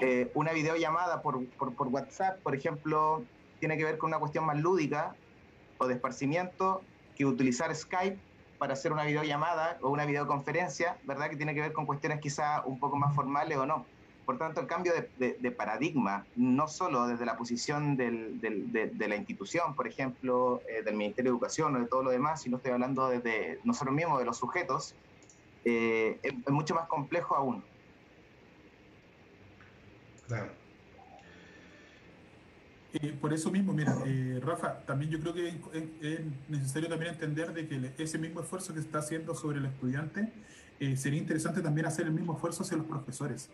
eh, 0.03 0.31
una 0.35 0.53
videollamada 0.53 1.23
por, 1.23 1.47
por, 1.51 1.75
por, 1.75 1.89
WhatsApp, 1.89 2.41
por 2.43 2.55
ejemplo, 2.55 3.25
tiene 3.59 3.79
que 3.79 3.85
ver 3.85 3.97
con 3.97 4.09
una 4.09 4.19
cuestión 4.19 4.45
más 4.45 4.59
lúdica 4.59 5.15
o 5.79 5.87
de 5.87 5.95
esparcimiento 5.95 6.83
que 7.17 7.25
utilizar 7.25 7.75
Skype 7.75 8.19
para 8.59 8.75
hacer 8.75 8.93
una 8.93 9.05
videollamada 9.05 9.79
o 9.81 9.89
una 9.89 10.05
videoconferencia, 10.05 10.99
¿verdad? 11.05 11.31
Que 11.31 11.37
tiene 11.37 11.55
que 11.55 11.63
ver 11.63 11.73
con 11.73 11.87
cuestiones 11.87 12.21
quizá 12.21 12.63
un 12.67 12.79
poco 12.79 12.97
más 12.97 13.15
formales 13.15 13.57
o 13.57 13.65
no. 13.65 13.87
Por 14.29 14.37
tanto, 14.37 14.61
el 14.61 14.67
cambio 14.67 14.93
de, 15.17 15.51
paradigma, 15.53 16.27
no 16.37 16.69
solo 16.69 17.07
desde 17.07 17.25
la 17.25 17.39
posición 17.39 17.97
de, 17.97 19.09
la 19.09 19.17
institución, 19.17 19.75
por 19.75 19.89
ejemplo, 19.89 20.61
eh, 20.69 20.83
del 20.83 20.97
Ministerio 20.97 21.31
de 21.31 21.35
Educación 21.35 21.75
o 21.75 21.79
de 21.81 21.87
todo 21.87 22.03
lo 22.03 22.11
demás, 22.11 22.43
sino 22.43 22.59
estoy 22.59 22.73
hablando 22.73 23.09
desde 23.09 23.59
nosotros 23.65 23.97
mismos, 23.97 24.19
de 24.19 24.27
los 24.27 24.37
sujetos, 24.37 24.95
eh, 25.65 26.19
es, 26.23 26.35
mucho 26.51 26.75
más 26.75 26.87
complejo 26.89 27.37
aún. 27.37 27.65
Eh, 32.93 33.17
por 33.19 33.33
eso 33.33 33.51
mismo, 33.51 33.73
mira, 33.73 33.97
eh, 34.05 34.41
Rafa, 34.45 34.81
también 34.81 35.11
yo 35.11 35.21
creo 35.21 35.33
que 35.33 35.49
es, 35.49 36.21
necesario 36.51 36.91
también 36.91 37.15
entender 37.15 37.55
de 37.55 37.67
que 37.67 38.03
ese 38.03 38.19
mismo 38.19 38.43
esfuerzo 38.43 38.75
que 38.75 38.81
se 38.81 38.87
está 38.89 38.99
haciendo 38.99 39.35
sobre 39.35 39.57
el 39.57 39.65
estudiante, 39.65 40.31
eh, 40.81 40.97
sería 40.97 41.19
interesante 41.19 41.61
también 41.61 41.87
hacer 41.87 42.07
el 42.07 42.13
mismo 42.13 42.35
esfuerzo 42.35 42.63
hacia 42.63 42.77
los 42.77 42.87
profesores. 42.87 43.51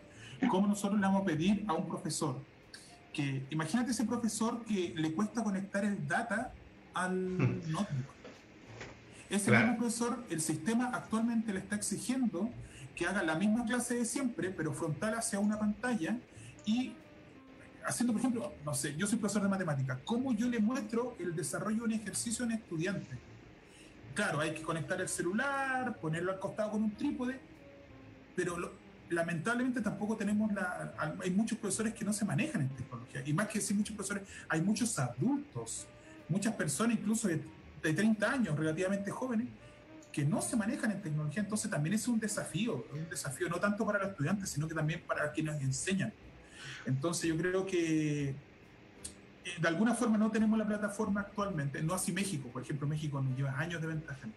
¿Cómo 0.49 0.67
nosotros 0.67 0.99
le 0.99 1.05
vamos 1.05 1.21
a 1.23 1.25
pedir 1.25 1.65
a 1.67 1.73
un 1.73 1.87
profesor? 1.87 2.41
Que 3.13 3.45
imagínate 3.49 3.91
ese 3.91 4.05
profesor 4.05 4.63
que 4.65 4.93
le 4.95 5.13
cuesta 5.13 5.43
conectar 5.43 5.85
el 5.85 6.07
data 6.07 6.53
al 6.93 7.15
hmm. 7.15 7.71
notebook. 7.71 8.15
Ese 9.29 9.51
mismo 9.51 9.77
profesor, 9.77 10.23
el 10.29 10.39
sistema 10.39 10.91
actualmente 10.93 11.51
le 11.51 11.59
está 11.59 11.75
exigiendo 11.75 12.49
que 12.95 13.05
haga 13.05 13.23
la 13.23 13.35
misma 13.35 13.65
clase 13.65 13.95
de 13.95 14.05
siempre, 14.05 14.51
pero 14.51 14.73
frontal 14.73 15.15
hacia 15.15 15.39
una 15.39 15.59
pantalla, 15.59 16.17
y 16.65 16.93
haciendo, 17.85 18.13
por 18.13 18.21
ejemplo, 18.21 18.53
no 18.63 18.73
sé, 18.73 18.95
yo 18.95 19.05
soy 19.05 19.19
profesor 19.19 19.43
de 19.43 19.49
matemáticas, 19.49 19.99
¿cómo 20.03 20.33
yo 20.33 20.47
le 20.47 20.59
muestro 20.59 21.15
el 21.19 21.35
desarrollo 21.35 21.79
de 21.79 21.83
un 21.83 21.91
ejercicio 21.93 22.43
a 22.43 22.47
un 22.47 22.53
estudiante? 22.53 23.17
Claro, 24.13 24.39
hay 24.39 24.53
que 24.53 24.61
conectar 24.61 24.99
el 24.99 25.09
celular, 25.09 25.97
ponerlo 25.99 26.31
al 26.31 26.39
costado 26.39 26.71
con 26.71 26.83
un 26.83 26.91
trípode, 26.91 27.39
pero 28.35 28.57
lamentablemente 29.09 29.81
tampoco 29.81 30.15
tenemos 30.15 30.51
la... 30.53 30.93
Hay 31.21 31.31
muchos 31.31 31.57
profesores 31.57 31.93
que 31.93 32.05
no 32.05 32.13
se 32.13 32.25
manejan 32.25 32.61
en 32.61 32.69
tecnología. 32.69 33.23
Y 33.25 33.33
más 33.33 33.47
que 33.47 33.59
decir 33.59 33.75
muchos 33.75 33.95
profesores, 33.95 34.23
hay 34.49 34.61
muchos 34.61 34.97
adultos, 34.99 35.87
muchas 36.29 36.53
personas 36.55 36.97
incluso 36.97 37.27
de, 37.27 37.41
de 37.81 37.93
30 37.93 38.31
años, 38.31 38.57
relativamente 38.57 39.11
jóvenes, 39.11 39.47
que 40.15 40.23
no 40.23 40.41
se 40.41 40.55
manejan 40.55 40.91
en 40.91 41.01
tecnología, 41.01 41.43
entonces 41.43 41.69
también 41.69 41.93
es 41.93 42.07
un 42.07 42.17
desafío, 42.17 42.85
un 42.93 43.09
desafío 43.09 43.49
no 43.49 43.59
tanto 43.59 43.85
para 43.85 43.99
los 43.99 44.11
estudiantes, 44.11 44.49
sino 44.49 44.65
que 44.65 44.73
también 44.73 45.03
para 45.05 45.29
quienes 45.33 45.59
enseñan. 45.59 46.13
Entonces 46.85 47.27
yo 47.27 47.35
creo 47.35 47.65
que 47.65 48.29
eh, 48.29 48.35
de 49.59 49.67
alguna 49.67 49.93
forma 49.93 50.17
no 50.17 50.31
tenemos 50.31 50.57
la 50.57 50.65
plataforma 50.65 51.19
actualmente, 51.19 51.83
no 51.83 51.93
así 51.93 52.13
México, 52.13 52.47
por 52.47 52.61
ejemplo, 52.61 52.87
México 52.87 53.21
nos 53.21 53.35
lleva 53.35 53.59
años 53.59 53.81
de 53.81 53.87
ventaja. 53.87 54.27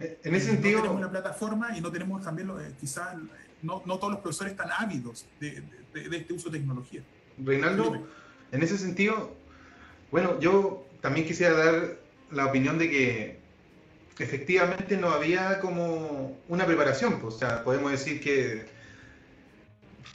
Eh, 0.00 0.18
en 0.24 0.34
ese 0.34 0.46
sentido... 0.46 0.78
No 0.78 0.82
tenemos 0.82 1.02
la 1.02 1.10
plataforma 1.10 1.76
y 1.76 1.80
no 1.80 1.90
tenemos 1.90 2.22
también, 2.22 2.50
eh, 2.50 2.72
quizás, 2.80 3.14
no, 3.62 3.82
no, 3.84 3.98
todos 3.98 4.12
los 4.14 4.20
profesores 4.20 4.52
están 4.52 4.70
ávidos 4.76 5.26
de, 5.40 5.62
de, 5.92 6.16
este 6.16 6.32
uso 6.32 6.50
de 6.50 6.58
tecnología. 6.58 7.02
Reinaldo, 7.38 8.06
en 8.52 8.62
ese 8.62 8.78
sentido, 8.78 9.34
bueno, 10.10 10.38
yo 10.40 10.86
también 11.00 11.26
quisiera 11.26 11.54
dar 11.54 11.96
la 12.30 12.46
opinión 12.46 12.78
de 12.78 12.90
que 12.90 13.44
efectivamente 14.18 14.96
no 14.96 15.10
había 15.10 15.60
como 15.60 16.38
una 16.48 16.66
preparación, 16.66 17.20
pues, 17.20 17.34
o 17.34 17.38
sea, 17.38 17.64
podemos 17.64 17.90
decir 17.90 18.20
que 18.20 18.66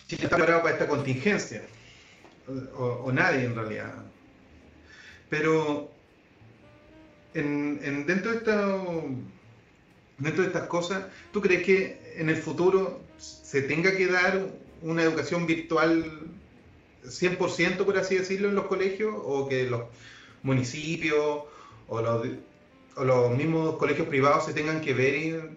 Chile 0.08 0.24
está 0.24 0.38
preparado 0.38 0.64
para 0.64 0.74
esta 0.74 0.88
contingencia, 0.88 1.64
o, 2.76 3.12
nadie 3.12 3.46
en 3.46 3.56
realidad. 3.56 3.94
Pero 5.30 5.92
en, 7.34 8.06
dentro, 8.08 8.32
de 8.32 8.38
esta, 8.38 8.76
dentro 10.20 10.44
de 10.44 10.50
estas 10.50 10.68
cosas, 10.68 11.06
¿tú 11.32 11.42
crees 11.42 11.64
que 11.64 12.14
en 12.18 12.30
el 12.30 12.38
futuro 12.38 13.02
se 13.18 13.62
tenga 13.62 13.96
que 13.96 14.08
dar 14.08 14.48
una 14.82 15.04
educación 15.04 15.46
virtual 15.46 16.30
100%, 17.04 17.86
por 17.86 17.98
así 17.98 18.18
decirlo, 18.18 18.50
en 18.50 18.56
los 18.56 18.68
colegios, 18.68 19.16
o 19.18 19.48
que 19.48 19.70
los 19.70 19.84
municipios 20.44 21.44
o 21.88 22.02
los 22.02 23.38
mismos 23.38 23.78
colegios 23.78 24.08
privados 24.08 24.46
se 24.46 24.54
tengan 24.54 24.82
que 24.82 24.94
ver 24.94 25.52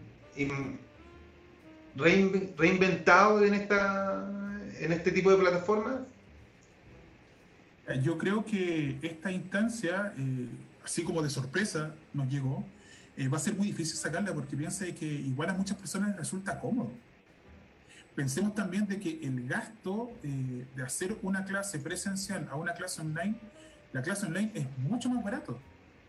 reinventados 1.96 3.42
en, 3.42 3.54
esta, 3.54 4.30
en 4.78 4.92
este 4.92 5.12
tipo 5.12 5.30
de 5.30 5.36
plataformas? 5.36 6.00
Eh, 7.88 8.00
yo 8.02 8.16
creo 8.16 8.44
que 8.44 8.96
esta 9.02 9.32
instancia, 9.32 10.14
eh, 10.16 10.48
así 10.84 11.02
como 11.02 11.22
de 11.22 11.30
sorpresa 11.30 11.94
nos 12.14 12.28
llegó, 12.28 12.64
eh, 13.16 13.28
va 13.28 13.36
a 13.36 13.40
ser 13.40 13.54
muy 13.54 13.68
difícil 13.68 13.96
sacarla 13.96 14.32
porque 14.32 14.56
piensa 14.56 14.86
que 14.86 15.06
igual 15.06 15.50
a 15.50 15.54
muchas 15.54 15.76
personas 15.76 16.10
les 16.10 16.18
resulta 16.18 16.58
cómodo. 16.58 16.90
Pensemos 18.14 18.54
también 18.54 18.86
de 18.86 19.00
que 19.00 19.20
el 19.22 19.48
gasto 19.48 20.12
de 20.22 20.82
hacer 20.82 21.16
una 21.22 21.44
clase 21.46 21.78
presencial 21.78 22.46
a 22.50 22.56
una 22.56 22.74
clase 22.74 23.00
online, 23.00 23.36
la 23.92 24.02
clase 24.02 24.26
online 24.26 24.50
es 24.54 24.66
mucho 24.78 25.08
más 25.08 25.24
barato. 25.24 25.58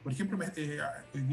Por 0.04 0.12
ejemplo, 0.12 0.38
eh, 0.58 0.80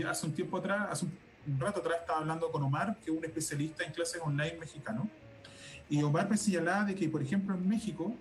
hace 0.08 0.26
un 0.26 0.32
tiempo 0.32 0.56
atrás, 0.56 0.86
hace 0.90 1.04
un 1.04 1.60
rato 1.60 1.80
atrás 1.80 1.96
estaba 2.00 2.20
hablando 2.20 2.50
con 2.52 2.62
Omar, 2.62 2.96
que 3.04 3.10
es 3.10 3.16
un 3.16 3.24
especialista 3.24 3.84
en 3.84 3.92
clases 3.92 4.20
online 4.22 4.56
mexicano, 4.60 5.10
y 5.88 6.00
Omar 6.02 6.30
me 6.30 6.36
señalaba 6.36 6.84
de 6.84 6.94
que, 6.94 7.08
por 7.08 7.20
ejemplo, 7.20 7.54
en 7.54 7.68
México 7.68 8.14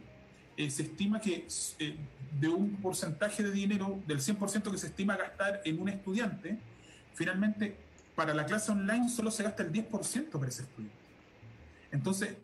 eh, 0.57 0.71
se 0.71 0.83
estima 0.83 1.21
que 1.21 1.47
eh, 1.77 1.95
de 2.39 2.47
un 2.49 2.77
porcentaje 2.77 3.43
de 3.43 3.51
dinero, 3.51 3.99
del 4.07 4.19
100% 4.19 4.71
que 4.71 4.77
se 4.79 4.87
estima 4.87 5.15
gastar 5.15 5.61
en 5.65 5.79
un 5.79 5.87
estudiante, 5.87 6.57
finalmente 7.19 7.75
para 8.15 8.33
la 8.33 8.45
clase 8.45 8.71
online 8.71 9.09
solo 9.09 9.29
se 9.29 9.43
gasta 9.43 9.61
el 9.61 9.73
10% 9.73 10.29
para 10.31 10.47
ese 10.47 10.61
estudiante. 10.61 10.95
Entonces, 11.91 12.37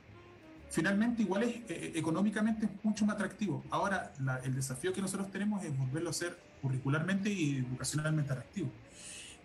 finalmente 0.70 1.22
igual 1.22 1.44
es 1.44 1.62
económicamente 1.96 2.68
mucho 2.84 3.06
más 3.06 3.16
atractivo. 3.16 3.64
Ahora, 3.70 4.12
el 4.44 4.54
desafío 4.54 4.92
que 4.92 5.02
nosotros 5.02 5.32
tenemos 5.32 5.64
es 5.64 5.76
volverlo 5.78 6.10
a 6.10 6.12
hacer 6.12 6.38
curricularmente 6.62 7.32
y 7.32 7.60
educacionalmente 7.60 8.34
atractivo. 8.34 8.70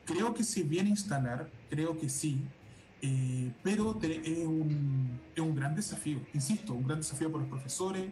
Creo 0.05 0.35
que 0.35 0.43
se 0.43 0.65
viene 0.65 0.89
a 0.89 0.91
instalar, 0.91 1.49
creo 1.69 1.97
que 1.97 2.09
sí, 2.09 2.41
eh, 3.01 3.53
pero 3.63 3.97
es 4.03 4.47
un, 4.47 5.21
es 5.33 5.41
un 5.41 5.55
gran 5.55 5.77
desafío, 5.77 6.19
insisto, 6.35 6.75
un 6.75 6.89
gran 6.89 6.99
desafío 6.99 7.31
para 7.31 7.45
los 7.45 7.51
profesores, 7.51 8.11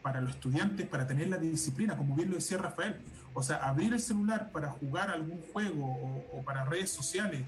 para 0.00 0.22
los 0.22 0.30
estudiantes, 0.30 0.86
para 0.88 1.06
tener 1.06 1.28
la 1.28 1.36
disciplina, 1.36 1.94
como 1.94 2.16
bien 2.16 2.30
lo 2.30 2.36
decía 2.36 2.56
Rafael. 2.56 2.96
O 3.34 3.42
sea, 3.42 3.56
abrir 3.56 3.92
el 3.92 4.00
celular 4.00 4.50
para 4.52 4.70
jugar 4.70 5.10
algún 5.10 5.40
juego 5.52 5.84
o, 6.32 6.42
para 6.44 6.64
redes 6.64 6.90
sociales 6.90 7.42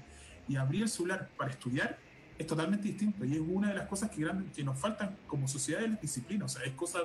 y 0.47 0.57
abrir 0.57 0.83
el 0.83 0.89
celular 0.89 1.29
para 1.37 1.51
estudiar 1.51 1.97
es 2.37 2.45
totalmente 2.45 2.89
distinto. 2.89 3.23
Y 3.25 3.33
es 3.33 3.39
una 3.39 3.69
de 3.69 3.75
las 3.75 3.87
cosas 3.87 4.11
que, 4.11 4.29
que 4.53 4.63
nos 4.63 4.77
faltan 4.77 5.17
como 5.27 5.47
sociedad 5.47 5.79
de 5.79 5.87
la 5.87 5.95
disciplina. 5.95 6.45
O 6.45 6.49
sea, 6.49 6.63
es 6.63 6.73
cosa 6.73 6.99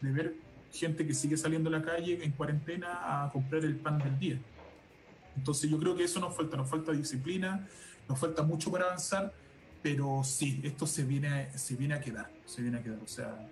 de 0.00 0.12
ver 0.12 0.34
gente 0.72 1.06
que 1.06 1.14
sigue 1.14 1.36
saliendo 1.36 1.68
a 1.68 1.72
la 1.72 1.82
calle 1.82 2.24
en 2.24 2.30
cuarentena 2.32 3.24
a 3.24 3.30
comprar 3.30 3.64
el 3.64 3.76
pan 3.76 3.98
del 3.98 4.18
día. 4.18 4.38
Entonces 5.36 5.68
yo 5.70 5.78
creo 5.78 5.96
que 5.96 6.04
eso 6.04 6.20
nos 6.20 6.36
falta, 6.36 6.56
nos 6.56 6.68
falta 6.68 6.92
disciplina, 6.92 7.66
nos 8.08 8.18
falta 8.18 8.42
mucho 8.42 8.70
para 8.70 8.86
avanzar, 8.86 9.32
pero 9.82 10.22
sí, 10.24 10.60
esto 10.62 10.86
se 10.86 11.04
viene, 11.04 11.56
se 11.56 11.76
viene 11.76 11.94
a 11.94 12.00
quedar, 12.00 12.30
se 12.44 12.62
viene 12.62 12.78
a 12.78 12.82
quedar. 12.82 12.98
O 13.02 13.06
sea, 13.06 13.48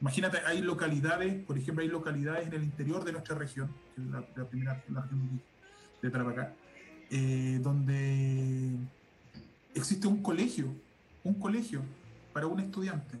imagínate, 0.00 0.38
hay 0.46 0.62
localidades, 0.62 1.44
por 1.44 1.58
ejemplo, 1.58 1.82
hay 1.82 1.88
localidades 1.88 2.46
en 2.46 2.54
el 2.54 2.62
interior 2.62 3.04
de 3.04 3.12
nuestra 3.12 3.36
región, 3.36 3.72
que 3.94 4.02
es 4.02 4.08
la, 4.08 4.22
primera 4.48 4.82
la 4.88 5.02
región 5.02 5.40
de 6.02 6.10
Tarapacá, 6.10 6.52
eh, 7.10 7.58
donde 7.62 8.76
existe 9.74 10.06
un 10.06 10.22
colegio, 10.22 10.66
un 11.24 11.34
colegio 11.34 11.82
para 12.32 12.46
un 12.46 12.60
estudiante 12.60 13.18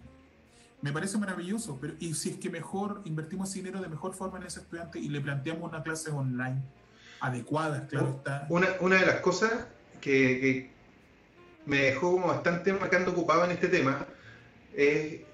me 0.82 0.92
parece 0.92 1.18
maravilloso, 1.18 1.78
pero 1.80 1.94
y 1.98 2.14
si 2.14 2.30
es 2.30 2.36
que 2.36 2.50
mejor 2.50 3.02
invertimos 3.04 3.52
dinero 3.52 3.80
de 3.80 3.88
mejor 3.88 4.14
forma 4.14 4.38
en 4.38 4.44
ese 4.46 4.60
estudiante 4.60 4.98
y 4.98 5.08
le 5.08 5.20
planteamos 5.20 5.68
una 5.68 5.82
clase 5.82 6.10
online 6.10 6.62
adecuada, 7.20 7.86
claro 7.88 8.16
está. 8.18 8.46
Una, 8.50 8.68
una 8.80 8.96
de 8.96 9.06
las 9.06 9.16
cosas 9.16 9.66
que, 10.00 10.70
me 11.64 11.78
dejó 11.78 12.12
como 12.12 12.28
bastante 12.28 12.72
marcando 12.72 13.10
ocupado 13.10 13.44
en 13.44 13.50
este 13.50 13.66
tema, 13.66 14.06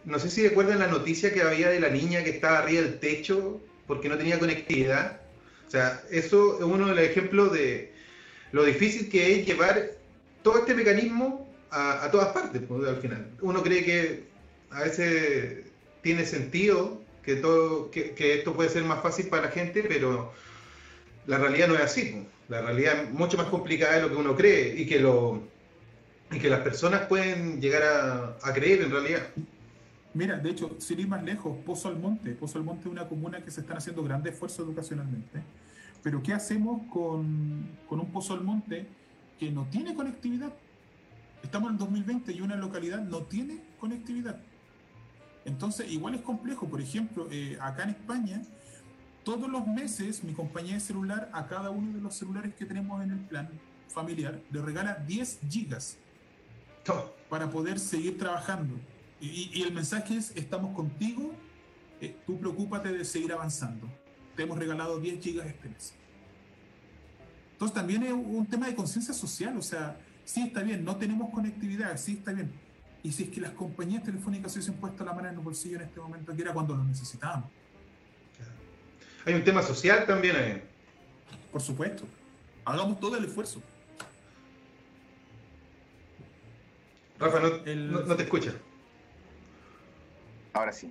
no 0.05 0.19
sé 0.19 0.31
si 0.31 0.47
recuerdan 0.47 0.79
la 0.79 0.87
noticia 0.87 1.33
que 1.33 1.43
había 1.43 1.69
de 1.69 1.81
la 1.81 1.89
niña 1.89 2.23
que 2.23 2.31
estaba 2.31 2.59
arriba 2.59 2.83
del 2.83 2.99
techo 3.01 3.61
porque 3.87 4.09
no 4.09 4.17
tenía 4.17 4.39
conectividad. 4.39 5.21
O 5.67 5.71
sea, 5.71 6.03
eso 6.11 6.59
es 6.59 6.65
uno 6.65 6.89
de 6.89 6.95
los 6.95 7.05
ejemplos 7.05 7.53
de 7.53 7.93
lo 8.53 8.65
difícil 8.65 9.09
que 9.09 9.35
es 9.35 9.47
llevar 9.47 9.93
todo 10.43 10.59
este 10.59 10.75
mecanismo 10.75 11.49
a, 11.71 12.09
todas 12.13 12.29
partes, 12.29 12.61
pues, 12.69 12.87
al 12.87 12.99
final. 12.99 13.31
Uno 13.41 13.63
cree 13.63 13.85
que 13.85 14.25
a 14.71 14.83
veces 14.83 15.65
tiene 16.03 16.27
sentido 16.27 17.01
que, 17.25 17.37
todo, 17.37 17.91
que, 17.91 18.15
esto 18.19 18.53
puede 18.55 18.69
ser 18.69 18.85
más 18.85 19.03
fácil 19.03 19.29
para 19.29 19.45
la 19.45 19.51
gente, 19.51 19.83
pero 19.83 20.33
la 21.27 21.39
realidad 21.39 21.69
no 21.69 21.75
es 21.75 21.81
así. 21.81 22.27
La 22.49 22.61
realidad 22.61 23.05
es 23.05 23.11
mucho 23.11 23.39
más 23.39 23.47
complicada 23.47 23.97
de 23.97 24.03
lo 24.03 24.11
que 24.11 24.17
uno 24.17 24.37
cree 24.37 24.75
y 24.77 24.87
que, 24.87 24.99
lo, 24.99 25.43
y 26.33 26.39
que 26.39 26.49
las 26.49 26.61
personas 26.61 27.03
pueden 27.07 27.61
llegar 27.61 27.83
a, 28.43 28.53
creer 28.53 28.83
en 28.83 28.91
realidad. 28.91 29.23
Mira, 30.15 30.39
de 30.39 30.51
hecho, 30.51 30.77
sin 30.79 31.01
ir 31.01 31.09
más 31.09 31.23
lejos, 31.23 31.57
Pozo 31.65 31.89
Almonte. 31.89 32.33
Pozo 32.33 32.59
Almonte 32.59 32.89
es 32.89 32.93
una 32.93 33.09
comuna 33.09 33.43
que 33.43 33.51
se 33.51 33.61
están 33.61 33.79
haciendo 33.79 34.03
grandes 34.03 34.35
esfuerzos 34.35 34.67
educacionalmente. 34.67 35.43
Pero 36.03 36.23
¿qué 36.23 36.33
hacemos 36.33 36.83
con, 36.91 37.69
con 37.89 38.01
un 38.01 38.11
Pozo 38.11 38.35
Almonte 38.35 38.87
que 39.39 39.51
no 39.51 39.67
tiene 39.71 39.95
conectividad? 39.95 40.53
Estamos 41.43 41.71
en 41.71 41.79
2020 41.79 42.33
y 42.33 42.41
una 42.41 42.57
localidad 42.57 43.01
no 43.01 43.23
tiene 43.23 43.61
conectividad. 43.79 44.41
Entonces, 45.45 45.91
igual 45.91 46.15
es 46.15 46.23
complejo. 46.23 46.69
Por 46.69 46.81
ejemplo, 46.81 47.29
eh, 47.31 47.59
acá 47.61 47.85
en 47.85 47.91
España, 47.91 48.43
todos 49.25 49.51
los 49.51 49.67
meses 49.67 50.23
mi 50.25 50.33
compañía 50.33 50.75
de 50.75 50.81
celular 50.81 51.31
a 51.33 51.47
cada 51.47 51.71
uno 51.71 51.93
de 51.95 52.01
los 52.01 52.15
celulares 52.15 52.55
que 52.55 52.65
tenemos 52.65 53.03
en 53.03 53.11
el 53.11 53.21
plan 53.21 53.49
familiar 53.89 54.41
le 54.51 54.63
regala 54.63 54.95
10 55.07 55.41
gigas 55.49 55.99
para 57.29 57.51
poder 57.51 57.79
seguir 57.79 58.19
trabajando. 58.19 58.75
Y, 59.21 59.63
el 59.63 59.73
mensaje 59.73 60.17
es, 60.17 60.33
estamos 60.35 60.75
contigo, 60.75 61.33
eh, 62.01 62.17
tú 62.27 62.39
preocúpate 62.39 62.93
de 62.93 63.05
seguir 63.05 63.33
avanzando. 63.33 63.89
Te 64.35 64.43
hemos 64.43 64.59
regalado 64.59 64.99
10 64.99 65.23
gigas 65.23 65.47
este 65.47 65.69
mes. 65.69 65.95
Entonces 67.53 67.75
también 67.75 68.03
es 68.03 68.13
un 68.13 68.47
tema 68.47 68.67
de 68.67 68.75
conciencia 68.75 69.15
social, 69.15 69.57
o 69.57 69.63
sea, 69.63 69.97
sí 70.25 70.43
está 70.43 70.63
bien, 70.63 70.85
no 70.85 70.97
tenemos 70.97 71.31
conectividad, 71.31 71.97
sí 71.97 72.15
está 72.15 72.33
bien, 72.33 72.51
y 73.05 73.13
si 73.13 73.25
es 73.25 73.31
que 73.31 73.41
las 73.41 73.53
compañías 73.53 74.03
telefónicas 74.03 74.53
se 74.53 74.59
hubiesen 74.59 74.75
puesto 74.75 75.05
la 75.05 75.13
mano 75.13 75.29
en 75.29 75.35
el 75.35 75.41
bolsillo 75.41 75.77
en 75.77 75.83
este 75.83 76.01
momento, 76.01 76.35
que 76.35 76.43
era 76.43 76.53
cuando 76.53 76.75
lo 76.75 76.83
necesitábamos. 76.83 77.51
Hay 79.25 79.35
un 79.35 79.45
tema 79.45 79.63
social 79.63 80.05
también 80.07 80.35
ahí. 80.35 80.63
Por 81.53 81.61
supuesto. 81.61 82.05
Hagamos 82.65 82.99
todo 82.99 83.17
el 83.17 83.25
esfuerzo. 83.25 83.63
Rafa, 87.23 87.41
no, 87.41 88.17
te 88.17 88.23
escucha. 88.23 88.53
Ahora 90.53 90.73
sí. 90.73 90.91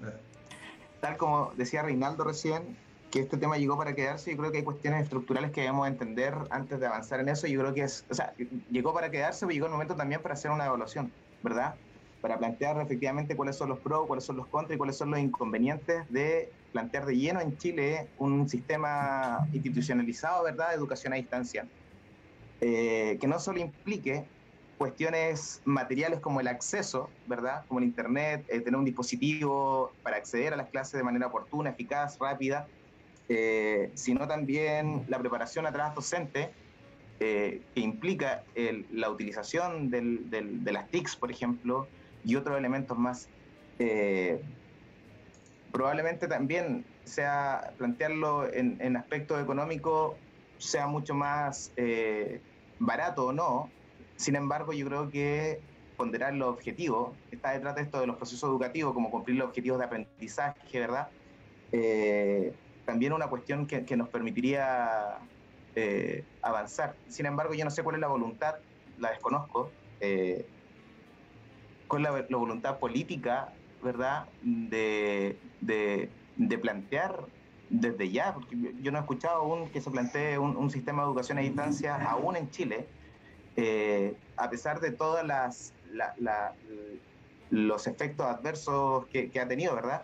Tal 1.02 1.17
como 1.17 1.52
decía 1.56 1.84
Reinaldo 1.84 2.24
recién, 2.24 2.78
que 3.10 3.20
este 3.20 3.38
tema 3.38 3.58
llegó 3.58 3.78
para 3.78 3.94
quedarse, 3.94 4.32
yo 4.32 4.38
creo 4.38 4.52
que 4.52 4.60
hay 4.60 4.63
cuestiones 4.63 5.04
estructurales 5.04 5.52
que 5.52 5.62
debemos 5.62 5.88
entender 5.88 6.34
antes 6.50 6.80
de 6.80 6.88
avanzar 6.88 7.20
en 7.20 7.30
eso. 7.30 7.48
Yo 7.48 7.60
creo 7.60 7.74
que 7.74 7.84
es, 7.84 8.06
o 8.10 8.13
sea, 8.13 8.34
llegó 8.70 8.94
para 8.94 9.12
quedarse, 9.12 9.46
pero 9.46 9.54
llegó 9.54 9.65
el 9.65 9.74
momento 9.74 9.96
también 9.96 10.22
para 10.22 10.34
hacer 10.34 10.52
una 10.52 10.65
evaluación, 10.65 11.12
¿verdad? 11.41 11.76
para 12.22 12.38
plantear 12.38 12.80
efectivamente 12.80 13.36
cuáles 13.36 13.58
son 13.58 13.70
los 13.70 13.80
pros, 13.80 14.06
cuáles 14.08 14.24
son 14.24 14.38
los 14.38 14.48
contras 14.48 14.76
y 14.76 14.78
cuáles 14.78 14.96
son 14.96 15.10
los 15.10 15.20
inconvenientes 15.20 16.08
de 16.10 16.54
plantear 16.72 17.06
de 17.06 17.17
lleno 17.17 17.41
en 17.41 17.58
Chile 17.58 18.10
un 18.17 18.48
sistema 18.48 19.39
institucionalizado, 19.52 20.44
¿verdad?, 20.44 20.70
de 20.70 20.76
educación 20.76 21.13
a 21.13 21.15
distancia, 21.15 21.67
eh, 22.62 23.17
que 23.20 23.28
no 23.28 23.39
solo 23.39 23.60
implique 23.60 24.30
cuestiones 24.82 25.62
materiales 25.63 26.20
como 26.22 26.39
el 26.39 26.48
acceso, 26.48 27.10
¿verdad?, 27.28 27.65
como 27.67 27.80
el 27.80 27.86
Internet, 27.86 28.46
eh, 28.48 28.62
tener 28.62 28.80
un 28.80 28.86
dispositivo 28.86 29.94
para 30.02 30.17
acceder 30.17 30.54
a 30.54 30.58
las 30.58 30.70
clases 30.70 30.98
de 30.98 31.04
manera 31.04 31.28
oportuna, 31.28 31.70
eficaz, 31.70 32.17
rápida, 32.20 32.67
eh, 33.30 33.91
sino 33.94 34.28
también 34.28 35.06
la 35.08 35.20
preparación 35.20 35.67
atrás 35.67 35.94
docente, 35.94 36.52
que 37.20 37.62
implica 37.76 38.44
la 38.89 39.12
utilización 39.12 39.91
de 39.91 40.72
las 40.72 40.89
TICs, 40.89 41.17
por 41.17 41.30
ejemplo, 41.30 41.88
y 42.24 42.36
otros 42.36 42.58
elementos 42.58 42.98
más 42.98 43.30
probablemente 45.72 46.28
también 46.28 46.84
sea 47.06 47.76
plantearlo 47.78 48.52
en, 48.52 48.78
en 48.82 48.98
aspecto 48.98 49.39
económico 49.39 50.17
sea 50.58 50.88
mucho 50.88 51.13
más 51.13 51.72
eh, 51.76 52.41
barato 52.80 53.28
o 53.28 53.34
no. 53.34 53.70
Sin 54.21 54.36
embargo, 54.36 54.71
yo 54.71 54.86
creo 54.86 55.10
que 55.10 55.60
ponderar 55.97 56.36
los 56.36 56.49
objetivos, 56.49 57.17
está 57.31 57.53
detrás 57.53 57.75
de 57.75 57.81
esto 57.81 57.99
de 57.99 58.05
los 58.05 58.17
procesos 58.17 58.47
educativos, 58.47 58.93
como 58.93 59.10
cumplir 59.10 59.38
los 59.38 59.47
objetivos 59.47 59.79
de 59.79 59.86
aprendizaje, 59.86 60.79
¿verdad? 60.79 61.10
Eh, 61.71 62.53
también 62.86 63.13
una 63.13 63.27
cuestión 63.27 63.65
que, 63.65 63.97
nos 63.97 64.10
permitiría 64.10 65.17
eh, 65.75 66.23
avanzar. 66.43 66.95
Sin 67.07 67.25
embargo, 67.25 67.55
yo 67.55 67.65
no 67.65 67.71
sé 67.71 67.81
cuál 67.81 67.95
es 67.95 68.01
la 68.01 68.10
voluntad, 68.10 68.57
la 68.99 69.10
desconozco, 69.10 69.71
cuál 71.88 72.05
es 72.05 72.29
la, 72.29 72.38
voluntad 72.38 72.77
política 72.77 73.51
¿verdad?, 73.81 74.27
de, 74.43 75.36
de, 75.62 76.57
plantear 76.60 77.25
desde 77.71 78.12
ya, 78.12 78.36
porque 78.36 78.55
yo 78.84 78.91
no 78.91 78.99
he 78.99 79.01
escuchado 79.01 79.41
aún 79.41 79.69
que 79.69 79.81
se 79.81 79.89
plantee 79.89 80.38
un, 80.38 80.69
sistema 80.69 81.01
de 81.01 81.07
educación 81.07 81.39
a 81.39 81.41
distancia 81.41 81.95
aún 81.95 82.36
en 82.36 82.51
Chile, 82.51 82.88
eh, 83.56 84.16
a 84.38 84.50
pesar 84.50 84.80
de 84.80 84.92
todos 84.92 85.26
las, 85.26 85.74
los 87.50 87.88
efectos 87.88 88.26
adversos 88.26 89.06
que, 89.08 89.30
que, 89.30 89.40
ha 89.40 89.48
tenido, 89.48 89.76
¿verdad? 89.76 90.04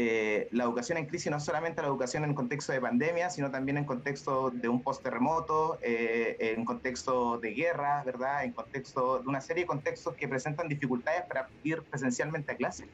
Eh, 0.00 0.46
la 0.52 0.62
educación 0.62 0.96
en 0.98 1.06
crisis 1.06 1.28
no 1.28 1.38
es 1.38 1.44
solamente 1.44 1.82
la 1.82 1.88
educación 1.88 2.22
en 2.22 2.32
contexto 2.32 2.70
de 2.70 2.80
pandemia, 2.80 3.30
sino 3.30 3.50
también 3.50 3.78
en 3.78 3.84
contexto 3.84 4.52
de 4.52 4.68
un 4.68 4.80
post-terremoto, 4.80 5.76
eh, 5.82 6.36
en 6.56 6.64
contexto 6.64 7.38
de 7.38 7.50
guerra, 7.52 8.04
¿verdad? 8.04 8.44
En 8.44 8.52
contexto 8.52 9.18
de 9.18 9.28
una 9.28 9.40
serie 9.40 9.64
de 9.64 9.66
contextos 9.66 10.14
que 10.14 10.28
presentan 10.28 10.68
dificultades 10.68 11.22
para 11.22 11.48
ir 11.64 11.82
presencialmente 11.82 12.52
a 12.52 12.54
clase. 12.54 12.84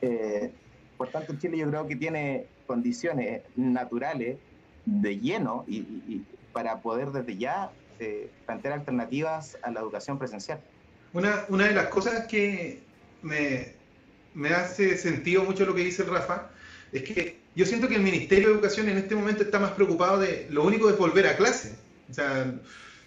Eh, 0.00 0.52
por 0.96 1.08
tanto, 1.08 1.34
Chile 1.40 1.58
yo 1.58 1.68
creo 1.68 1.88
que 1.88 1.96
tiene 1.96 2.46
condiciones 2.68 3.42
naturales 3.56 4.38
de 4.86 5.18
lleno 5.18 5.64
y, 5.66 6.22
para 6.52 6.82
poder 6.82 7.10
desde 7.10 7.36
ya 7.36 7.72
plantear 8.46 8.74
alternativas 8.74 9.58
a 9.62 9.70
la 9.70 9.80
educación 9.80 10.18
presencial. 10.18 10.60
Una, 11.12 11.44
una 11.48 11.66
de 11.66 11.74
las 11.74 11.86
cosas 11.86 12.26
que 12.26 12.80
me, 13.22 13.74
me 14.34 14.50
hace 14.50 14.96
sentido 14.96 15.44
mucho 15.44 15.66
lo 15.66 15.74
que 15.74 15.84
dice 15.84 16.02
el 16.02 16.08
Rafa, 16.08 16.50
es 16.92 17.02
que 17.02 17.38
yo 17.54 17.66
siento 17.66 17.88
que 17.88 17.96
el 17.96 18.02
Ministerio 18.02 18.48
de 18.48 18.54
Educación 18.54 18.88
en 18.88 18.98
este 18.98 19.14
momento 19.14 19.42
está 19.42 19.58
más 19.58 19.72
preocupado 19.72 20.18
de, 20.18 20.46
lo 20.50 20.64
único 20.64 20.88
es 20.88 20.96
volver 20.96 21.26
a 21.26 21.36
clase. 21.36 21.76
O 22.10 22.14
sea, 22.14 22.52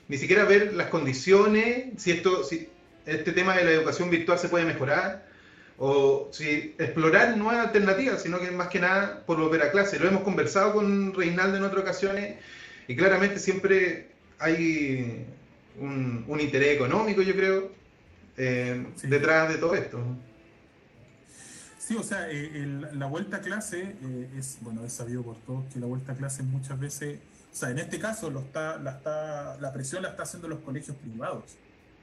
ni 0.07 0.17
siquiera 0.17 0.45
ver 0.45 0.73
las 0.73 0.87
condiciones, 0.87 1.85
si 1.97 2.11
esto, 2.11 2.43
si 2.43 2.69
este 3.05 3.31
tema 3.31 3.55
de 3.55 3.65
la 3.65 3.71
educación 3.71 4.09
virtual 4.09 4.37
se 4.37 4.49
puede 4.49 4.65
mejorar, 4.65 5.25
o 5.77 6.29
si 6.31 6.75
explorar 6.77 7.35
nuevas 7.37 7.67
alternativas, 7.67 8.21
sino 8.21 8.39
que 8.39 8.49
más 8.51 8.69
que 8.69 8.79
nada 8.79 9.25
por 9.25 9.37
volver 9.37 9.61
a 9.61 9.71
clase. 9.71 9.99
Lo 9.99 10.07
hemos 10.07 10.23
conversado 10.23 10.73
con 10.73 11.13
Reinaldo 11.13 11.57
en 11.57 11.63
otras 11.63 11.81
ocasiones 11.81 12.37
y 12.87 12.95
claramente 12.95 13.39
siempre 13.39 14.07
hay 14.39 15.25
un, 15.79 16.39
interés 16.39 16.75
económico, 16.75 17.21
yo 17.21 17.33
creo, 17.33 17.71
eh, 18.37 18.85
detrás 19.03 19.49
de 19.49 19.57
todo 19.57 19.75
esto. 19.75 19.99
Sí, 21.77 21.95
o 21.95 22.03
sea, 22.03 22.27
eh, 22.29 22.81
la 22.93 23.05
vuelta 23.05 23.37
a 23.37 23.41
clase 23.41 23.95
eh, 24.01 24.29
es, 24.37 24.57
bueno, 24.61 24.83
es 24.83 24.93
sabido 24.93 25.21
por 25.21 25.37
todos 25.37 25.65
que 25.71 25.79
la 25.79 25.85
vuelta 25.85 26.13
a 26.13 26.15
clase 26.15 26.41
muchas 26.41 26.79
veces, 26.79 27.19
o 27.51 27.55
sea, 27.55 27.69
en 27.69 27.79
este 27.79 27.99
caso 27.99 28.29
lo 28.29 28.39
está, 28.39 28.77
la, 28.77 28.91
está, 28.91 29.57
la 29.57 29.71
presión 29.71 30.01
la 30.01 30.09
está 30.09 30.23
haciendo 30.23 30.47
los 30.47 30.59
colegios 30.59 30.97
privados, 30.97 31.43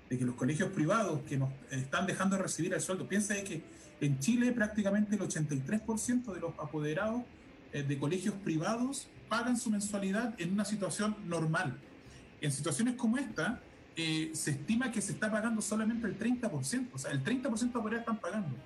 de 0.08 0.18
que 0.18 0.24
los 0.24 0.36
colegios 0.36 0.70
privados 0.70 1.20
que 1.28 1.36
nos 1.36 1.50
están 1.70 2.06
dejando 2.06 2.36
de 2.36 2.42
recibir 2.42 2.72
el 2.72 2.80
sueldo, 2.80 3.08
piensa 3.08 3.34
de 3.34 3.44
que 3.44 3.62
en 4.00 4.18
Chile 4.20 4.52
prácticamente 4.52 5.14
el 5.16 5.20
83% 5.20 6.32
de 6.32 6.40
los 6.40 6.52
apoderados 6.58 7.22
de 7.72 7.98
colegios 7.98 8.34
privados 8.44 9.08
pagan 9.28 9.56
su 9.56 9.70
mensualidad 9.70 10.34
en 10.38 10.52
una 10.52 10.64
situación 10.64 11.16
normal. 11.26 11.78
En 12.42 12.52
situaciones 12.52 12.96
como 12.96 13.16
esta, 13.16 13.60
se 13.96 14.50
estima 14.50 14.90
que 14.90 15.00
se 15.00 15.12
está 15.12 15.30
pagando 15.30 15.62
solamente 15.62 16.06
el 16.06 16.18
30%, 16.18 16.88
o 16.92 16.98
sea, 16.98 17.10
el 17.10 17.22
30% 17.22 17.72
de 17.72 17.78
apoderados 17.78 18.00
están 18.00 18.18
pagando. 18.18 18.56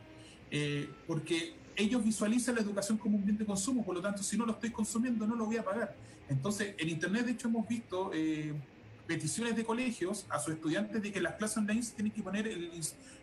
Eh, 0.51 0.89
porque 1.07 1.55
ellos 1.75 2.05
visualizan 2.05 2.55
la 2.55 2.61
educación 2.61 2.97
como 2.97 3.17
un 3.17 3.25
bien 3.25 3.37
de 3.37 3.45
consumo, 3.45 3.85
por 3.85 3.95
lo 3.95 4.01
tanto, 4.01 4.23
si 4.23 4.37
no 4.37 4.47
lo 4.47 4.53
estoy 4.53 4.71
consumiendo, 4.71 5.27
no 5.27 5.35
lo 5.35 5.47
voy 5.47 5.57
a 5.57 5.65
pagar. 5.65 5.95
Entonces, 6.29 6.75
en 6.79 6.89
Internet, 6.89 7.27
de 7.27 7.33
hecho, 7.33 7.49
hemos 7.49 7.69
visto 7.69 8.11
eh, 8.15 8.55
peticiones 9.07 9.55
de 9.57 9.65
colegios 9.65 10.27
a 10.31 10.39
sus 10.39 10.55
estudiantes 10.55 11.03
de 11.03 11.13
que 11.13 11.21
las 11.21 11.35
clases 11.35 11.59
online 11.59 11.83
se 11.83 11.95
tienen 11.95 12.13
que 12.13 12.23
poner 12.23 12.47
el, 12.49 12.71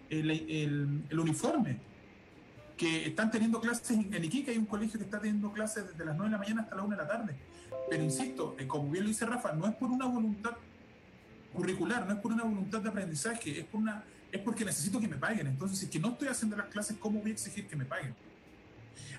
el, 0.09 1.19
uniforme, 1.19 1.77
que 2.77 3.07
están 3.07 3.31
teniendo 3.31 3.59
clases 3.59 3.91
en, 3.91 4.23
Iquique, 4.23 4.51
hay 4.51 4.57
un 4.57 4.65
colegio 4.65 4.99
que 4.99 5.05
está 5.05 5.19
teniendo 5.19 5.51
clases 5.51 5.87
desde 5.87 6.05
las 6.05 6.15
9 6.15 6.29
de 6.29 6.31
la 6.31 6.37
mañana 6.37 6.61
hasta 6.61 6.75
la 6.75 6.83
1 6.83 6.95
de 6.95 7.01
la 7.01 7.07
tarde. 7.07 7.35
Pero 7.93 8.05
insisto, 8.05 8.55
eh, 8.57 8.65
como 8.65 8.89
bien 8.89 9.03
lo 9.03 9.09
dice 9.09 9.23
Rafa, 9.23 9.53
no 9.53 9.67
es 9.67 9.75
por 9.75 9.91
una 9.91 10.07
voluntad 10.07 10.53
curricular, 11.53 12.07
no 12.07 12.13
es 12.13 12.19
por 12.19 12.33
una 12.33 12.43
voluntad 12.43 12.81
de 12.81 12.89
aprendizaje, 12.89 13.59
es 13.59 13.65
por 13.65 13.81
una 13.81 14.03
es 14.31 14.41
porque 14.41 14.65
necesito 14.65 14.99
que 14.99 15.07
me 15.07 15.15
paguen. 15.15 15.45
Entonces, 15.45 15.77
si 15.77 15.85
es 15.85 15.91
que 15.91 15.99
no 15.99 16.09
estoy 16.09 16.29
haciendo 16.29 16.57
las 16.57 16.65
clases, 16.69 16.97
¿cómo 16.99 17.21
voy 17.21 17.29
a 17.29 17.33
exigir 17.33 17.67
que 17.67 17.75
me 17.75 17.85
paguen? 17.85 18.15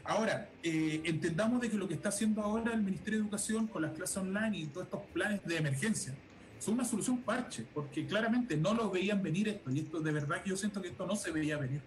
Ahora, 0.03 0.49
eh, 0.61 1.03
entendamos 1.05 1.61
de 1.61 1.71
que 1.71 1.77
lo 1.77 1.87
que 1.87 1.95
está 1.95 2.09
haciendo 2.09 2.43
ahora 2.43 2.73
el 2.73 2.83
Ministerio 2.83 3.21
de 3.21 3.23
Educación 3.27 3.69
con 3.69 3.83
las 3.83 3.93
clases 3.93 4.17
online 4.17 4.59
y 4.59 4.67
todos 4.67 4.87
estos 4.87 5.03
planes 5.13 5.45
de 5.45 5.57
emergencia 5.57 6.13
son 6.59 6.75
una 6.75 6.85
solución 6.85 7.19
parche, 7.19 7.65
porque 7.73 8.05
claramente 8.09 8.57
no 8.57 8.75
lo 8.75 8.91
veían 8.91 9.23
venir 9.23 9.47
esto, 9.47 9.71
y 9.71 9.79
esto 9.79 10.01
de 10.01 10.11
verdad 10.11 10.43
que 10.43 10.51
yo 10.51 10.57
siento 10.57 10.83
que 10.83 10.89
esto 10.89 11.07
no 11.07 11.15
se 11.15 11.31
veía 11.31 11.59
venir. 11.59 11.81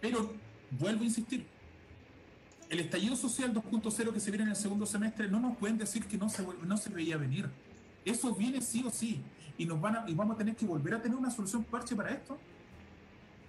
Pero 0.00 0.32
vuelvo 0.70 1.02
a 1.02 1.06
insistir, 1.06 1.44
el 2.70 2.80
estallido 2.80 3.16
social 3.16 3.52
2.0 3.52 4.12
que 4.12 4.20
se 4.20 4.30
viene 4.30 4.44
en 4.44 4.50
el 4.50 4.56
segundo 4.56 4.86
semestre 4.86 5.28
no 5.28 5.40
nos 5.40 5.56
pueden 5.56 5.78
decir 5.78 6.04
que 6.06 6.16
no 6.16 6.28
se, 6.28 6.44
no 6.64 6.76
se 6.76 6.90
veía 6.90 7.16
venir. 7.16 7.48
Eso 8.04 8.34
viene 8.34 8.60
sí 8.60 8.84
o 8.86 8.90
sí 8.90 9.22
y, 9.56 9.66
nos 9.66 9.80
van 9.80 9.96
a, 9.96 10.04
y 10.08 10.14
vamos 10.14 10.34
a 10.34 10.38
tener 10.38 10.56
que 10.56 10.66
volver 10.66 10.94
a 10.94 11.02
tener 11.02 11.16
una 11.16 11.30
solución 11.30 11.64
parche 11.64 11.94
para 11.94 12.10
esto. 12.10 12.38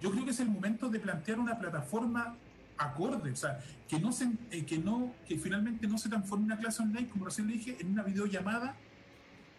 Yo 0.00 0.10
creo 0.10 0.24
que 0.24 0.30
es 0.30 0.40
el 0.40 0.48
momento 0.48 0.88
de 0.88 1.00
plantear 1.00 1.38
una 1.38 1.58
plataforma 1.58 2.36
acorde, 2.78 3.32
o 3.32 3.36
sea, 3.36 3.58
que 3.88 3.98
no 3.98 4.12
se, 4.12 4.30
eh, 4.50 4.64
que 4.66 4.78
no, 4.78 5.12
que 5.26 5.38
finalmente 5.38 5.86
no 5.86 5.96
se 5.96 6.10
transforme 6.10 6.44
una 6.44 6.58
clase 6.58 6.82
online, 6.82 7.08
como 7.08 7.24
recién 7.24 7.46
le 7.46 7.54
dije, 7.54 7.76
en 7.80 7.92
una 7.92 8.02
videollamada 8.02 8.76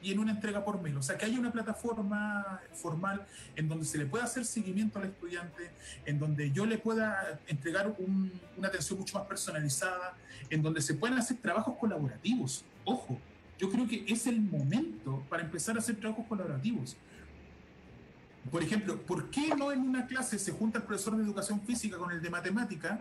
y 0.01 0.11
en 0.11 0.19
una 0.19 0.31
entrega 0.31 0.63
por 0.63 0.81
mail. 0.81 0.97
O 0.97 1.03
sea, 1.03 1.17
que 1.17 1.25
haya 1.25 1.39
una 1.39 1.51
plataforma 1.51 2.61
formal 2.73 3.25
en 3.55 3.67
donde 3.67 3.85
se 3.85 3.97
le 3.97 4.05
pueda 4.05 4.25
hacer 4.25 4.45
seguimiento 4.45 4.99
al 4.99 5.05
estudiante, 5.05 5.71
en 6.05 6.19
donde 6.19 6.51
yo 6.51 6.65
le 6.65 6.77
pueda 6.77 7.39
entregar 7.47 7.95
una 8.57 8.67
atención 8.67 8.99
mucho 8.99 9.17
más 9.17 9.27
personalizada, 9.27 10.15
en 10.49 10.61
donde 10.61 10.81
se 10.81 10.93
puedan 10.93 11.17
hacer 11.17 11.37
trabajos 11.37 11.75
colaborativos. 11.77 12.63
Ojo, 12.85 13.19
yo 13.57 13.69
creo 13.71 13.87
que 13.87 14.05
es 14.07 14.27
el 14.27 14.39
momento 14.39 15.23
para 15.29 15.43
empezar 15.43 15.75
a 15.75 15.79
hacer 15.79 15.95
trabajos 15.95 16.25
colaborativos. 16.27 16.95
Por 18.51 18.63
ejemplo, 18.63 19.01
¿por 19.01 19.29
qué 19.29 19.53
no 19.55 19.71
en 19.71 19.81
una 19.81 20.07
clase 20.07 20.39
se 20.39 20.51
junta 20.51 20.79
el 20.79 20.85
profesor 20.85 21.17
de 21.17 21.23
educación 21.23 21.59
física 21.61 21.97
con 21.97 22.11
el 22.11 22.21
de 22.21 22.29
matemática 22.29 22.97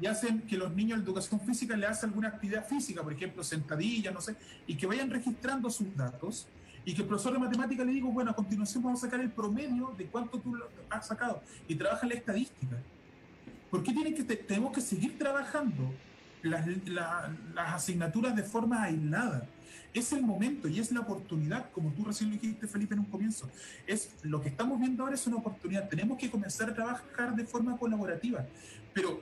y 0.00 0.06
hacen 0.06 0.42
que 0.42 0.56
los 0.56 0.74
niños 0.74 0.98
de 0.98 1.04
educación 1.04 1.40
física 1.40 1.76
le 1.76 1.86
hacen 1.86 2.10
alguna 2.10 2.28
actividad 2.28 2.66
física, 2.66 3.02
por 3.02 3.12
ejemplo, 3.12 3.44
sentadilla, 3.44 4.10
no 4.10 4.20
sé, 4.20 4.36
y 4.66 4.76
que 4.76 4.86
vayan 4.86 5.10
registrando 5.10 5.70
sus 5.70 5.96
datos 5.96 6.46
y 6.84 6.94
que 6.94 7.02
el 7.02 7.08
profesor 7.08 7.32
de 7.32 7.38
matemática 7.38 7.84
le 7.84 7.92
diga, 7.92 8.08
bueno, 8.08 8.30
a 8.30 8.34
continuación 8.34 8.82
vamos 8.82 9.02
a 9.02 9.06
sacar 9.06 9.20
el 9.20 9.30
promedio 9.30 9.94
de 9.96 10.06
cuánto 10.06 10.38
tú 10.38 10.56
has 10.90 11.06
sacado 11.06 11.42
y 11.68 11.74
trabaja 11.74 12.06
la 12.06 12.14
estadística? 12.14 12.76
¿Por 13.70 13.82
qué 13.82 13.92
tienen 13.92 14.14
que 14.14 14.24
tenemos 14.24 14.72
que 14.72 14.80
seguir 14.80 15.18
trabajando 15.18 15.94
las, 16.42 16.66
las 16.86 17.74
asignaturas 17.74 18.34
de 18.34 18.42
forma 18.42 18.82
aislada? 18.82 19.46
Es 19.94 20.12
el 20.12 20.22
momento 20.22 20.68
y 20.68 20.80
es 20.80 20.90
la 20.90 21.00
oportunidad, 21.00 21.70
como 21.70 21.90
tú 21.92 22.04
recién 22.04 22.30
lo 22.30 22.36
dijiste, 22.36 22.66
Felipe, 22.66 22.94
en 22.94 23.00
un 23.00 23.06
comienzo. 23.06 23.48
Es 23.86 24.10
lo 24.22 24.40
que 24.40 24.48
estamos 24.48 24.80
viendo 24.80 25.02
ahora 25.02 25.14
es 25.14 25.26
una 25.26 25.36
oportunidad. 25.36 25.88
Tenemos 25.88 26.18
que 26.18 26.30
comenzar 26.30 26.70
a 26.70 26.74
trabajar 26.74 27.36
de 27.36 27.44
forma 27.44 27.76
colaborativa. 27.76 28.44
Pero 28.94 29.20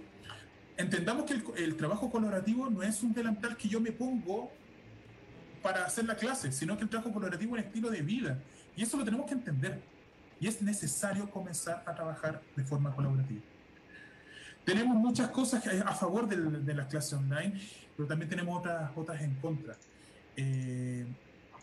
entendamos 0.81 1.25
que 1.25 1.63
el, 1.63 1.77
trabajo 1.77 2.11
colaborativo 2.11 2.69
no 2.71 2.83
es 2.83 3.03
un 3.03 3.13
delantal 3.13 3.57
que 3.57 3.69
yo 3.69 3.81
me 3.81 3.93
pongo 3.93 4.51
para 5.63 5.85
hacer 5.85 6.07
la 6.07 6.17
clase, 6.17 6.53
sino 6.53 6.77
que 6.77 6.85
el 6.85 6.89
trabajo 6.89 7.13
colaborativo 7.13 7.57
es 7.57 7.63
un 7.63 7.67
estilo 7.67 7.91
de 7.91 8.03
vida. 8.03 8.39
Y 8.77 8.83
eso 8.83 8.97
lo 8.97 9.05
tenemos 9.05 9.27
que 9.27 9.35
entender. 9.35 9.81
Y 10.41 10.47
es 10.47 10.63
necesario 10.63 11.31
comenzar 11.31 11.83
a 11.87 11.95
trabajar 11.95 12.41
de 12.57 12.65
forma 12.65 12.95
colaborativa. 12.95 13.43
Tenemos 14.65 14.97
muchas 14.97 15.29
cosas 15.31 15.67
a 15.67 15.95
favor 15.95 16.29
de, 16.29 16.75
las 16.75 16.87
clases 16.87 17.13
online, 17.15 17.61
pero 17.97 18.09
también 18.09 18.29
tenemos 18.29 18.59
otras, 18.59 18.91
otras 18.95 19.21
en 19.23 19.35
contra. 19.37 19.77
Eh, 20.37 21.07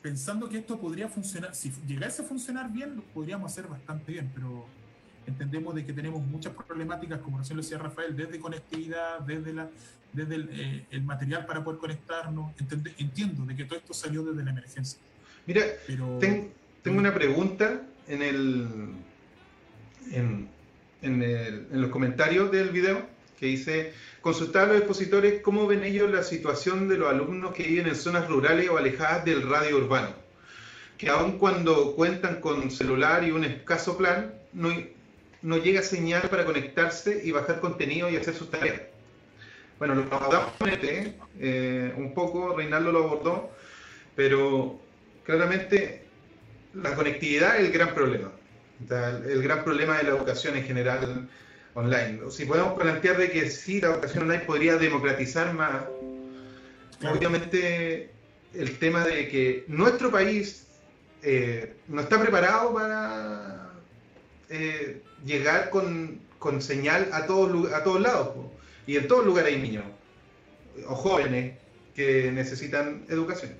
pensando 0.01 0.47
que 0.47 0.59
esto 0.59 0.79
podría 0.79 1.07
funcionar, 1.07 1.55
si 1.55 1.71
llegase 1.87 2.21
a 2.21 2.25
funcionar 2.25 2.71
bien, 2.71 2.95
lo 2.97 3.03
podríamos 3.03 3.51
hacer 3.51 3.67
bastante 3.67 4.11
bien, 4.11 4.31
pero 4.33 4.67
entendemos 5.27 5.75
de 5.75 5.85
que 5.85 5.93
tenemos 5.93 6.21
muchas 6.25 6.53
problemáticas, 6.53 7.19
como 7.19 7.37
recién 7.37 7.57
lo 7.57 7.63
decía 7.63 7.77
Rafael, 7.77 8.15
desde 8.15 8.39
conectividad, 8.39 9.19
desde, 9.19 9.53
la, 9.53 9.67
desde 10.13 10.35
el, 10.35 10.49
eh, 10.91 10.99
material 11.01 11.45
para 11.45 11.63
poder 11.63 11.79
conectarnos. 11.79 12.53
entiendo 12.97 13.45
de 13.45 13.55
que 13.55 13.65
todo 13.65 13.77
esto 13.77 13.93
salió 13.93 14.23
desde 14.23 14.43
la 14.43 14.51
emergencia. 14.51 14.99
Mira, 15.45 15.63
tengo 16.19 16.97
una 16.99 17.13
pregunta 17.13 17.81
en 18.07 18.21
el, 18.21 18.67
en, 20.11 20.47
en, 21.01 21.21
el, 21.21 21.67
en 21.71 21.81
los 21.81 21.91
comentarios 21.91 22.51
del 22.51 22.69
video 22.69 23.05
que 23.37 23.45
dice, 23.45 23.93
consultar 24.21 24.63
a 24.63 24.67
los 24.67 24.77
expositores 24.77 25.41
cómo 25.41 25.67
ven 25.67 25.83
ellos 25.83 26.09
la 26.09 26.23
situación 26.23 26.87
de 26.87 26.97
los 26.97 27.09
alumnos 27.09 27.53
que 27.53 27.63
viven 27.63 27.87
en 27.87 27.95
zonas 27.95 28.27
rurales 28.27 28.69
o 28.69 28.77
alejadas 28.77 29.23
del 29.25 29.47
radio 29.47 29.77
urbano, 29.77 30.09
que 30.97 31.09
aun 31.09 31.37
cuando 31.37 31.95
cuentan 31.95 32.41
con 32.41 32.71
celular 32.71 33.23
y 33.23 33.31
un 33.31 33.43
escaso 33.43 33.95
plan, 33.95 34.33
no, 34.53 34.69
no 35.41 35.57
llega 35.57 35.81
señal 35.81 36.23
para 36.29 36.45
conectarse 36.45 37.21
y 37.23 37.31
bajar 37.31 37.59
contenido 37.59 38.09
y 38.09 38.17
hacer 38.17 38.33
sus 38.33 38.49
tareas. 38.49 38.81
Bueno, 39.79 39.93
lo 39.93 40.03
abordamos 40.03 40.53
eh, 41.39 41.93
un 41.97 42.13
poco, 42.13 42.55
Reinaldo 42.55 42.91
lo 42.91 43.03
abordó, 43.03 43.51
pero 44.15 44.79
claramente 45.23 46.03
la 46.73 46.95
conectividad 46.95 47.57
es 47.57 47.65
el 47.65 47.71
gran 47.71 47.93
problema. 47.93 48.31
El 48.89 49.41
gran 49.41 49.63
problema 49.63 49.97
de 49.97 50.03
la 50.03 50.09
educación 50.09 50.55
en 50.55 50.63
general 50.63 51.29
online. 51.73 52.19
Si 52.31 52.45
podemos 52.45 52.79
plantear 52.79 53.17
de 53.17 53.31
que 53.31 53.49
sí, 53.49 53.81
la 53.81 53.89
educación 53.89 54.23
online 54.23 54.43
podría 54.45 54.77
democratizar 54.77 55.53
más, 55.53 55.83
obviamente 57.03 58.11
el 58.53 58.79
tema 58.79 59.05
de 59.05 59.27
que 59.27 59.63
nuestro 59.67 60.11
país 60.11 60.65
eh, 61.21 61.75
no 61.87 62.01
está 62.01 62.19
preparado 62.19 62.73
para 62.73 63.56
eh, 64.49 65.03
llegar 65.25 65.69
con, 65.69 66.21
señal 66.59 67.09
a 67.11 67.25
todos, 67.25 67.71
a 67.73 67.83
todos 67.83 68.01
lados. 68.01 68.29
Y 68.85 68.95
en 68.95 69.07
todos 69.07 69.25
lugares 69.25 69.53
hay 69.53 69.61
niños 69.61 69.83
o 70.87 70.95
jóvenes 70.95 71.55
que 71.95 72.31
necesitan 72.31 73.05
educación. 73.09 73.51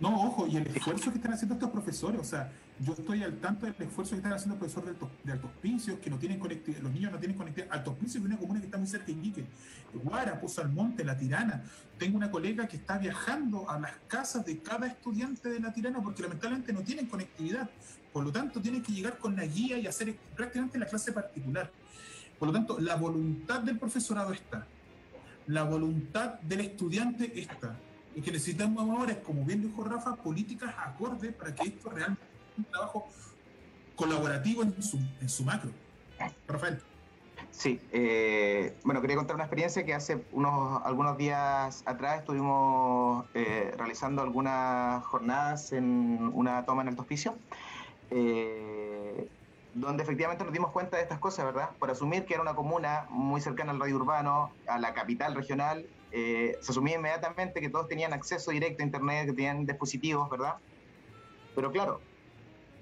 No, 0.00 0.14
ojo, 0.26 0.46
y 0.46 0.56
el 0.56 0.66
esfuerzo 0.68 1.10
que 1.10 1.16
están 1.16 1.32
haciendo 1.32 1.54
estos 1.54 1.70
profesores, 1.70 2.20
o 2.20 2.24
sea, 2.24 2.52
yo 2.80 2.92
estoy 2.92 3.24
al 3.24 3.38
tanto 3.38 3.66
del 3.66 3.74
esfuerzo 3.78 4.12
que 4.12 4.18
están 4.18 4.32
haciendo 4.32 4.54
los 4.54 4.72
profesores 4.72 4.96
de, 5.24 5.32
Altos, 5.32 5.50
Pincios, 5.60 5.98
que 5.98 6.08
no 6.08 6.18
tienen 6.18 6.38
conectividad, 6.38 6.82
los 6.82 6.92
niños 6.92 7.10
no 7.10 7.18
tienen 7.18 7.36
conectividad. 7.36 7.76
Altos 7.76 7.96
Pincios 7.96 8.22
es 8.22 8.28
una 8.28 8.36
comuna 8.36 8.60
que 8.60 8.66
está 8.66 8.78
muy 8.78 8.86
cerca 8.86 9.06
de 9.06 9.12
Iquique. 9.12 9.44
Guara, 9.94 10.40
Pozo 10.40 10.60
Almonte, 10.60 11.04
La 11.04 11.18
Tirana. 11.18 11.64
Tengo 11.98 12.16
una 12.16 12.30
colega 12.30 12.68
que 12.68 12.76
está 12.76 12.98
viajando 12.98 13.68
a 13.68 13.80
las 13.80 13.92
casas 14.06 14.44
de 14.44 14.58
cada 14.58 14.86
estudiante 14.86 15.48
de 15.48 15.58
La 15.58 15.72
Tirana 15.72 16.00
porque 16.00 16.22
lamentablemente 16.22 16.72
no 16.72 16.82
tienen 16.82 17.06
conectividad. 17.06 17.68
Por 18.12 18.24
lo 18.24 18.32
tanto, 18.32 18.60
tienen 18.60 18.82
que 18.82 18.92
llegar 18.92 19.18
con 19.18 19.36
la 19.36 19.44
guía 19.44 19.78
y 19.78 19.86
hacer 19.86 20.16
prácticamente 20.34 20.78
la 20.78 20.86
clase 20.86 21.12
particular. 21.12 21.70
Por 22.38 22.48
lo 22.48 22.54
tanto, 22.54 22.78
la 22.78 22.96
voluntad 22.96 23.60
del 23.60 23.78
profesorado 23.78 24.32
está. 24.32 24.66
La 25.46 25.64
voluntad 25.64 26.34
del 26.40 26.60
estudiante 26.60 27.38
está. 27.38 27.76
Y 28.14 28.20
que 28.20 28.32
necesitamos 28.32 28.88
ahora, 28.88 29.20
como 29.20 29.44
bien 29.44 29.62
dijo 29.62 29.84
Rafa, 29.84 30.16
políticas 30.16 30.74
acordes 30.78 31.32
para 31.34 31.54
que 31.54 31.68
esto 31.68 31.90
realmente 31.90 32.22
sea 32.22 32.54
un 32.56 32.64
trabajo 32.64 33.08
colaborativo 33.96 34.62
en 34.62 34.82
su, 34.82 35.44
macro. 35.44 35.70
Rafael. 36.46 36.80
Sí, 37.50 37.80
eh, 37.92 38.76
bueno, 38.84 39.00
quería 39.00 39.16
contar 39.16 39.34
una 39.34 39.44
experiencia 39.44 39.84
que 39.84 39.94
hace 39.94 40.24
unos 40.32 40.80
algunos 40.84 41.16
días 41.16 41.82
atrás 41.86 42.20
estuvimos 42.20 43.26
eh, 43.34 43.72
realizando 43.76 44.22
algunas 44.22 45.04
jornadas 45.06 45.72
en 45.72 46.30
una 46.34 46.64
toma 46.64 46.82
en 46.82 46.88
el 46.88 46.98
hospicio 46.98 47.36
eh, 48.10 49.28
donde 49.74 50.02
efectivamente 50.02 50.44
nos 50.44 50.52
dimos 50.52 50.72
cuenta 50.72 50.96
de 50.96 51.02
estas 51.02 51.18
cosas, 51.18 51.44
¿verdad? 51.44 51.70
Por 51.78 51.90
asumir 51.90 52.24
que 52.24 52.34
era 52.34 52.42
una 52.42 52.54
comuna 52.54 53.06
muy 53.10 53.40
cercana 53.40 53.72
al 53.72 53.80
radio 53.80 53.96
urbano, 53.96 54.52
a 54.66 54.78
la 54.78 54.94
capital 54.94 55.34
regional, 55.34 55.86
eh, 56.10 56.56
se 56.60 56.72
asumía 56.72 56.96
inmediatamente 56.96 57.60
que 57.60 57.68
todos 57.68 57.86
tenían 57.86 58.12
acceso 58.12 58.50
directo 58.50 58.82
a 58.82 58.86
Internet, 58.86 59.26
que 59.26 59.32
tenían 59.34 59.66
dispositivos, 59.66 60.28
¿verdad? 60.30 60.54
Pero 61.54 61.70
claro, 61.70 62.00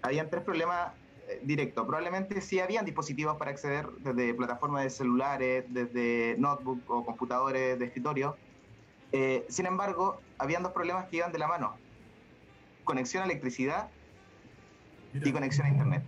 habían 0.03 0.31
tres 0.31 0.45
problemas 0.45 0.93
eh, 1.29 1.41
directos. 1.43 1.85
Probablemente 1.85 2.41
sí 2.41 2.61
habían 2.61 2.85
dispositivos 2.85 3.37
para 3.37 3.51
acceder 3.51 3.89
desde 3.99 4.33
plataformas 4.35 4.85
de 4.85 4.91
celulares, 4.91 5.65
desde 5.69 6.37
notebook 6.39 6.89
o 6.89 7.05
computadores 7.05 7.79
de 7.79 7.85
escritorio. 7.85 8.37
sin 9.49 9.67
embargo, 9.67 10.21
habían 10.39 10.63
dos 10.63 10.73
problemas 10.73 11.09
que 11.09 11.17
iban 11.17 11.33
de 11.33 11.39
la 11.39 11.49
mano. 11.49 11.77
Conexión 12.85 13.23
a 13.23 13.27
electricidad 13.27 13.91
y 15.25 15.33
conexión 15.33 15.67
a 15.67 15.71
Internet. 15.71 16.03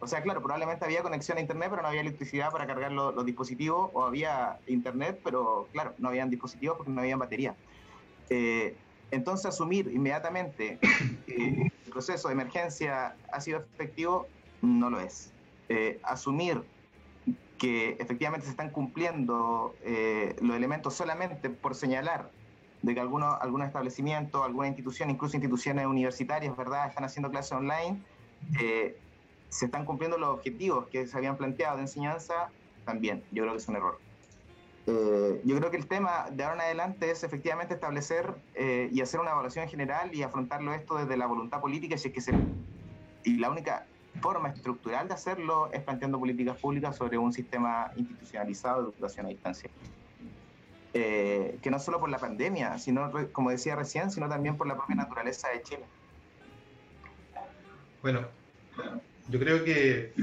O 0.00 0.06
sea, 0.06 0.22
claro, 0.22 0.40
probablemente 0.40 0.84
había 0.84 1.02
conexión 1.02 1.38
a 1.38 1.40
Internet, 1.40 1.70
pero 1.70 1.82
no 1.82 1.88
había 1.88 2.02
electricidad 2.02 2.52
para 2.52 2.66
cargar 2.66 2.92
los 2.92 3.24
dispositivos, 3.24 3.90
o 3.92 4.04
había 4.04 4.58
Internet, 4.66 5.20
pero 5.24 5.68
claro, 5.72 5.94
no 5.98 6.08
habían 6.08 6.30
dispositivos 6.30 6.76
porque 6.76 6.92
no 6.92 7.00
habían 7.00 7.18
batería. 7.18 7.56
Eh, 8.30 8.76
entonces, 9.10 9.46
asumir 9.46 9.90
inmediatamente 9.92 10.78
que 11.26 11.72
el 11.84 11.90
proceso 11.90 12.28
de 12.28 12.34
emergencia 12.34 13.16
ha 13.32 13.40
sido 13.40 13.58
efectivo, 13.74 14.28
no 14.62 14.88
lo 14.90 15.00
es. 15.00 15.32
Eh, 15.68 15.98
asumir 16.04 16.62
que 17.58 17.96
efectivamente 17.98 18.46
se 18.46 18.52
están 18.52 18.70
cumpliendo 18.70 19.74
eh, 19.82 20.36
los 20.40 20.56
elementos 20.56 20.94
solamente 20.94 21.50
por 21.50 21.74
señalar 21.74 22.30
de 22.82 22.94
que 22.94 23.00
algunos, 23.00 23.36
algunos 23.40 23.66
establecimientos, 23.66 24.44
alguna 24.44 24.68
institución, 24.68 25.10
incluso 25.10 25.36
instituciones 25.36 25.86
universitarias, 25.86 26.56
¿verdad?, 26.56 26.88
están 26.88 27.04
haciendo 27.04 27.30
clases 27.30 27.52
online, 27.52 28.00
eh, 28.60 28.96
se 29.48 29.66
están 29.66 29.84
cumpliendo 29.84 30.18
los 30.18 30.30
objetivos 30.30 30.86
que 30.88 31.06
se 31.06 31.16
habían 31.16 31.36
planteado 31.36 31.76
de 31.76 31.82
enseñanza, 31.82 32.50
también 32.84 33.22
yo 33.32 33.42
creo 33.42 33.54
que 33.54 33.58
es 33.58 33.68
un 33.68 33.76
error. 33.76 33.98
Eh, 34.86 35.42
yo 35.44 35.56
creo 35.58 35.70
que 35.70 35.76
el 35.76 35.86
tema 35.86 36.28
de 36.30 36.44
ahora 36.44 36.56
en 36.56 36.60
adelante 36.62 37.10
es 37.10 37.22
efectivamente 37.22 37.74
establecer 37.74 38.32
eh, 38.54 38.88
y 38.90 39.02
hacer 39.02 39.20
una 39.20 39.32
evaluación 39.32 39.68
general 39.68 40.14
y 40.14 40.22
afrontarlo 40.22 40.72
esto 40.72 40.96
desde 40.96 41.16
la 41.16 41.26
voluntad 41.26 41.60
política, 41.60 41.98
si 41.98 42.08
es 42.08 42.14
que 42.14 42.20
se, 42.20 42.32
y 43.24 43.36
la 43.36 43.50
única 43.50 43.86
forma 44.22 44.48
estructural 44.48 45.06
de 45.08 45.14
hacerlo 45.14 45.70
es 45.72 45.82
planteando 45.82 46.18
políticas 46.18 46.56
públicas 46.56 46.96
sobre 46.96 47.18
un 47.18 47.32
sistema 47.32 47.92
institucionalizado 47.96 48.82
de 48.82 48.88
educación 48.90 49.26
a 49.26 49.28
distancia. 49.28 49.70
Eh, 50.94 51.58
que 51.62 51.70
no 51.70 51.78
solo 51.78 52.00
por 52.00 52.08
la 52.08 52.18
pandemia, 52.18 52.78
sino, 52.78 53.12
como 53.32 53.50
decía 53.50 53.76
recién, 53.76 54.10
sino 54.10 54.26
también 54.26 54.56
por 54.56 54.66
la 54.66 54.74
propia 54.74 54.96
naturaleza 54.96 55.48
de 55.50 55.62
Chile. 55.62 55.84
Bueno, 58.00 58.26
yo 59.28 59.38
creo 59.38 59.64
que 59.64 60.14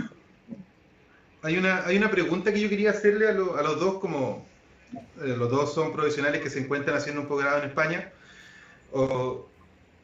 hay 1.43 1.57
una, 1.57 1.85
hay 1.85 1.97
una 1.97 2.09
pregunta 2.09 2.51
que 2.51 2.59
yo 2.59 2.67
quería 2.67 2.89
hacerle 2.89 3.27
a, 3.27 3.31
a 3.31 3.63
los 3.63 3.79
dos, 3.79 3.99
como 3.99 4.43
eh, 5.21 5.35
los 5.37 5.51
dos 5.51 5.73
son 5.73 5.93
profesionales 5.93 6.41
que 6.41 6.49
se 6.49 6.59
encuentran 6.59 6.97
haciendo 6.97 7.21
un 7.21 7.27
posgrado 7.27 7.59
en 7.59 7.65
España, 7.65 8.11
o 8.91 9.47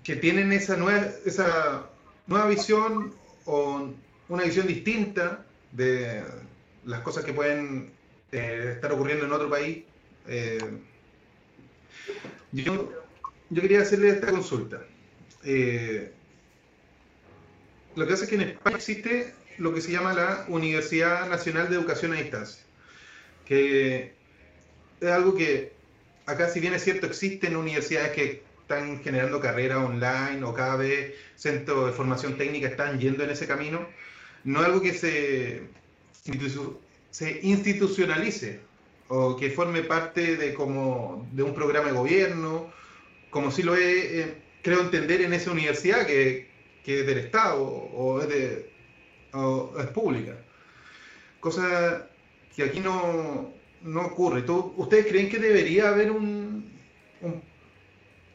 que 0.04 0.16
tienen 0.16 0.52
esa 0.52 0.78
nueva, 0.78 1.08
esa 1.26 1.90
nueva 2.28 2.46
visión 2.48 3.16
o 3.46 3.90
una 4.30 4.44
visión 4.44 4.68
distinta 4.68 5.44
de 5.72 6.24
las 6.86 7.00
cosas 7.02 7.24
que 7.24 7.34
pueden 7.34 7.92
eh, 8.32 8.74
estar 8.76 8.92
ocurriendo 8.92 9.26
en 9.26 9.32
otro 9.32 9.50
país 9.50 9.86
eh, 10.28 10.60
yo, 12.52 12.92
quería 13.54 13.82
hacerle 13.82 14.10
esta 14.10 14.28
consulta. 14.32 14.84
Eh, 15.44 16.12
lo 17.96 18.08
que 18.08 18.14
hace 18.14 18.24
es 18.24 18.30
que 18.30 18.36
en 18.36 18.42
España 18.42 18.78
existe 18.78 19.34
lo 19.58 19.74
que 19.74 19.82
se 19.82 19.92
llama 19.92 20.14
la 20.14 20.46
Universidad 20.48 21.30
Nacional 21.30 21.70
de 21.70 21.76
Educación 21.76 22.14
a 22.14 22.18
Distancia, 22.18 22.64
que 23.46 24.14
es 25.00 25.10
algo 25.10 25.36
que 25.36 25.74
acá, 26.26 26.50
si 26.50 26.60
bien 26.60 26.74
es 26.74 26.84
cierto, 26.84 27.08
existen 27.08 27.56
universidades 27.56 28.12
que 28.12 28.44
están 28.62 29.04
generando 29.04 29.42
carreras 29.42 29.80
online 29.80 30.44
o 30.44 30.54
cada 30.54 30.78
vez 30.78 31.14
centros 31.36 31.88
de 31.88 31.94
formación 31.94 32.38
técnica 32.38 32.68
están 32.68 33.00
yendo 33.00 33.24
en 33.24 33.32
ese 33.32 33.48
camino, 33.48 33.88
no 34.44 34.62
es 34.62 34.66
algo 34.66 34.82
que 34.82 34.94
se, 34.94 35.64
se 37.12 37.40
institucionalice 37.44 38.71
o 39.14 39.36
que 39.36 39.50
forme 39.50 39.84
parte 39.84 40.38
de, 40.38 40.54
como, 40.54 41.28
de 41.34 41.44
un 41.44 41.54
programa 41.54 41.88
de 41.88 41.98
gobierno, 41.98 42.72
como 43.30 43.52
si 43.52 43.62
lo 43.62 43.76
he, 43.76 44.22
eh, 44.22 44.34
creo 44.62 44.80
entender 44.80 45.22
en 45.22 45.34
esa 45.34 45.52
universidad 45.52 46.08
que, 46.08 46.50
que 46.84 47.02
es 47.02 47.06
del 47.06 47.18
Estado 47.18 47.62
o 47.62 48.22
es, 48.22 48.30
es 48.30 49.88
pública. 49.94 50.38
Cosa 51.42 52.08
que 52.56 52.64
aquí 52.64 52.80
no, 52.80 53.54
no 53.82 54.02
ocurre. 54.06 54.46
¿Ustedes 54.78 55.08
creen 55.08 55.30
que 55.30 55.40
debería 55.40 55.90
haber 55.90 56.12
un, 56.12 56.72
un, 57.22 57.42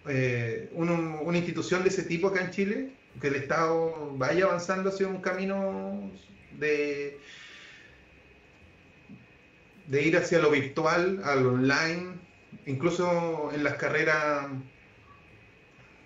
eh, 0.08 0.68
una 0.72 1.38
institución 1.38 1.84
de 1.84 1.88
ese 1.88 2.02
tipo 2.02 2.28
acá 2.28 2.44
en 2.44 2.50
Chile? 2.50 2.90
que 3.20 3.28
el 3.28 3.36
Estado 3.36 4.12
vaya 4.16 4.44
avanzando 4.44 4.90
hacia 4.90 5.08
un 5.08 5.20
camino 5.20 6.10
de, 6.58 7.18
de 9.86 10.02
ir 10.02 10.16
hacia 10.16 10.38
lo 10.38 10.50
virtual, 10.50 11.20
al 11.24 11.46
online, 11.46 12.14
incluso 12.66 13.50
en 13.52 13.64
las 13.64 13.74
carreras 13.74 14.48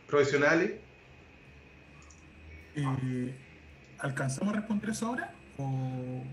profesionales. 0.06 0.72
Eh, 2.76 3.34
¿Alcanzamos 3.98 4.54
a 4.54 4.56
responder 4.58 4.90
eso 4.90 5.06
ahora? 5.06 5.34
¿O... 5.58 6.24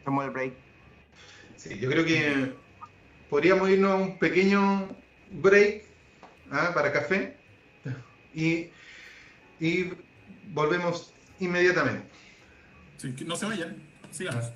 Hacemos 0.00 0.24
el 0.26 0.30
break. 0.30 0.54
Sí, 1.56 1.78
yo 1.78 1.88
creo 1.88 2.04
que 2.04 2.52
podríamos 3.30 3.70
irnos 3.70 3.92
a 3.92 3.96
un 3.96 4.18
pequeño 4.18 4.88
break 5.30 5.84
¿ah? 6.50 6.72
para 6.74 6.92
café 6.92 7.36
y, 8.34 8.68
y 9.60 9.92
volvemos 10.52 11.14
inmediatamente. 11.40 12.06
Sí, 12.98 13.14
no 13.24 13.36
se 13.36 13.46
vayan, 13.46 13.76
sigamos. 14.10 14.52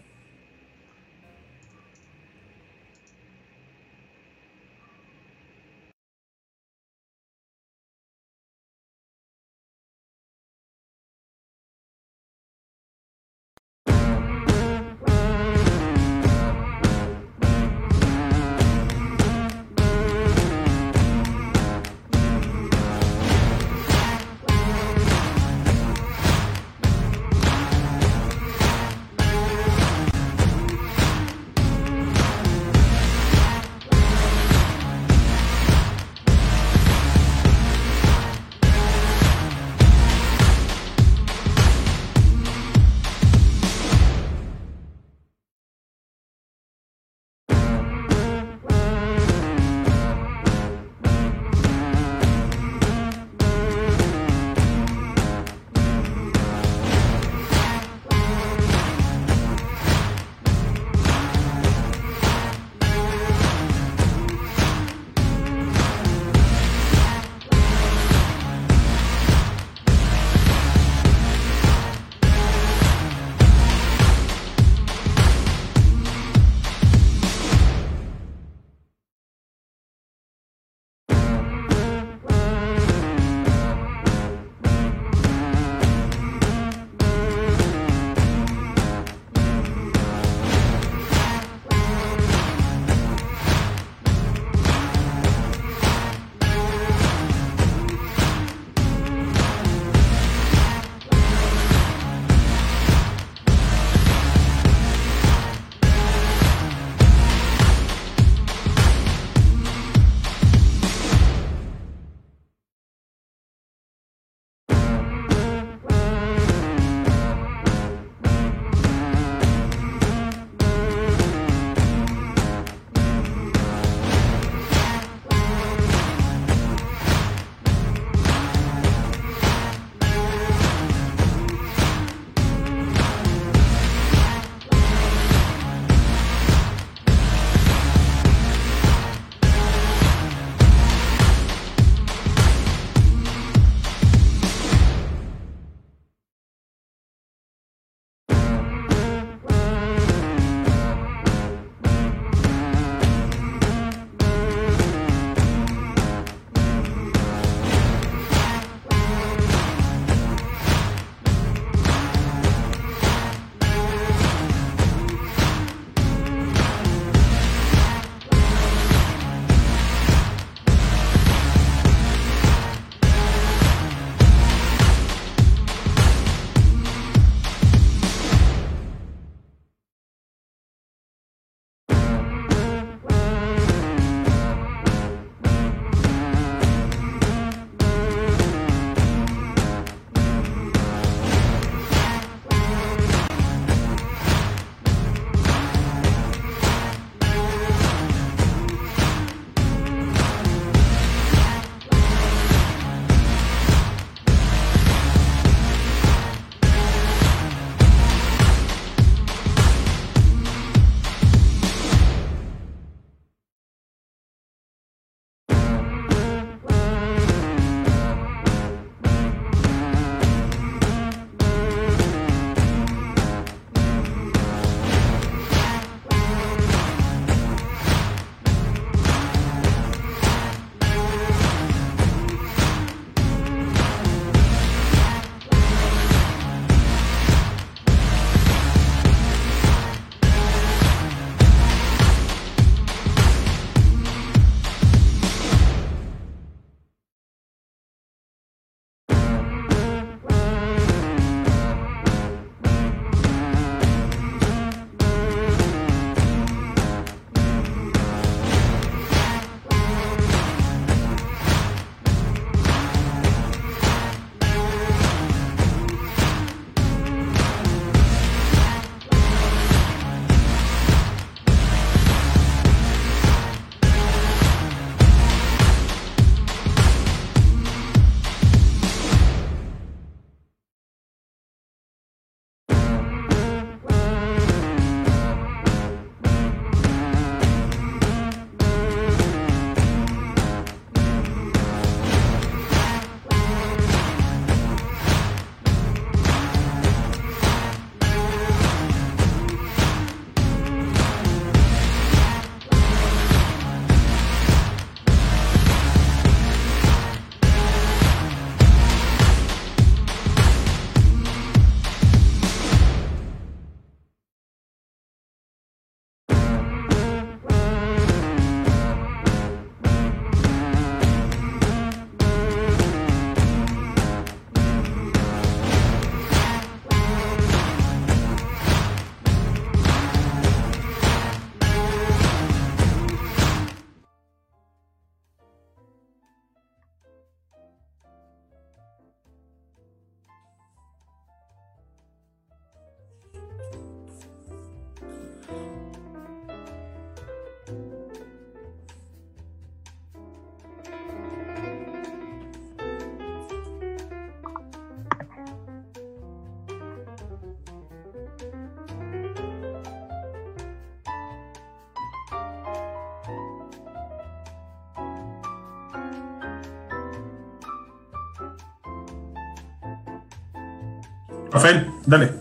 Rafael, 371.50 371.90
dale. 372.06 372.32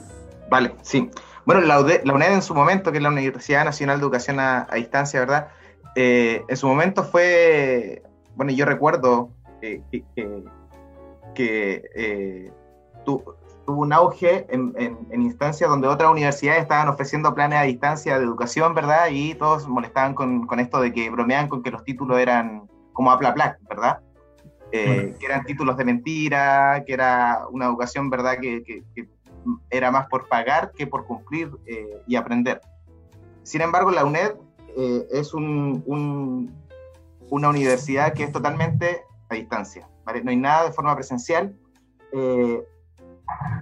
Vale, 0.50 0.76
sí. 0.82 1.10
Bueno, 1.46 1.62
la, 1.62 1.80
UNED, 1.80 2.34
en 2.34 2.42
su 2.42 2.54
momento, 2.54 2.92
que 2.92 2.98
es 2.98 3.04
la 3.04 3.10
Universidad 3.10 3.64
Nacional 3.64 3.98
de 3.98 4.04
Educación 4.04 4.40
a, 4.40 4.68
Distancia, 4.76 5.20
¿verdad? 5.22 5.48
Eh, 5.96 6.44
en 6.48 6.58
su 6.58 6.68
momento 6.68 7.04
fue, 7.04 8.04
bueno, 8.36 8.52
yo 8.52 8.66
recuerdo 8.66 9.30
que, 9.62 9.82
eh, 11.36 12.52
tuvo 13.06 13.82
un 13.82 13.94
auge 13.94 14.46
en, 14.50 14.74
instancias 15.12 15.70
donde 15.70 15.88
otras 15.88 16.12
universidades 16.12 16.64
estaban 16.64 16.88
ofreciendo 16.90 17.34
planes 17.34 17.60
a 17.60 17.64
distancia 17.64 18.18
de 18.18 18.26
educación, 18.26 18.74
¿verdad? 18.74 19.08
Y 19.12 19.36
todos 19.36 19.68
molestaban 19.68 20.14
con, 20.14 20.60
esto 20.60 20.82
de 20.82 20.92
que 20.94 21.10
bromeaban 21.10 21.48
con 21.48 21.64
que 21.64 21.72
los 21.72 21.84
títulos 21.84 22.20
eran 22.20 22.68
como 22.94 23.12
apla 23.12 23.58
¿verdad? 23.70 24.00
Eh, 24.72 25.16
que 25.18 25.26
eran 25.26 25.46
títulos 25.46 25.78
de 25.78 25.86
mentira, 25.86 26.84
que 26.86 26.94
era 26.94 27.48
una 27.52 27.66
educación, 27.66 28.10
¿verdad? 28.10 28.38
Que, 28.40 28.84
era 29.70 29.92
más 29.92 30.08
por 30.08 30.28
pagar 30.28 30.74
que 30.76 30.88
por 30.88 31.06
cumplir 31.06 31.50
eh, 31.66 32.02
y 32.06 32.18
aprender. 32.18 32.60
Sin 33.44 33.62
embargo, 33.62 33.92
la 33.92 34.04
UNED 34.04 34.34
eh, 34.76 35.08
es 35.10 35.34
un, 35.34 36.54
una 37.30 37.50
universidad 37.50 38.14
que 38.14 38.24
es 38.24 38.32
totalmente 38.34 39.04
a 39.30 39.36
distancia, 39.36 39.88
¿vale? 40.04 40.22
No 40.22 40.32
hay 40.32 40.38
nada 40.38 40.66
de 40.66 40.74
forma 40.74 40.94
presencial. 40.96 41.56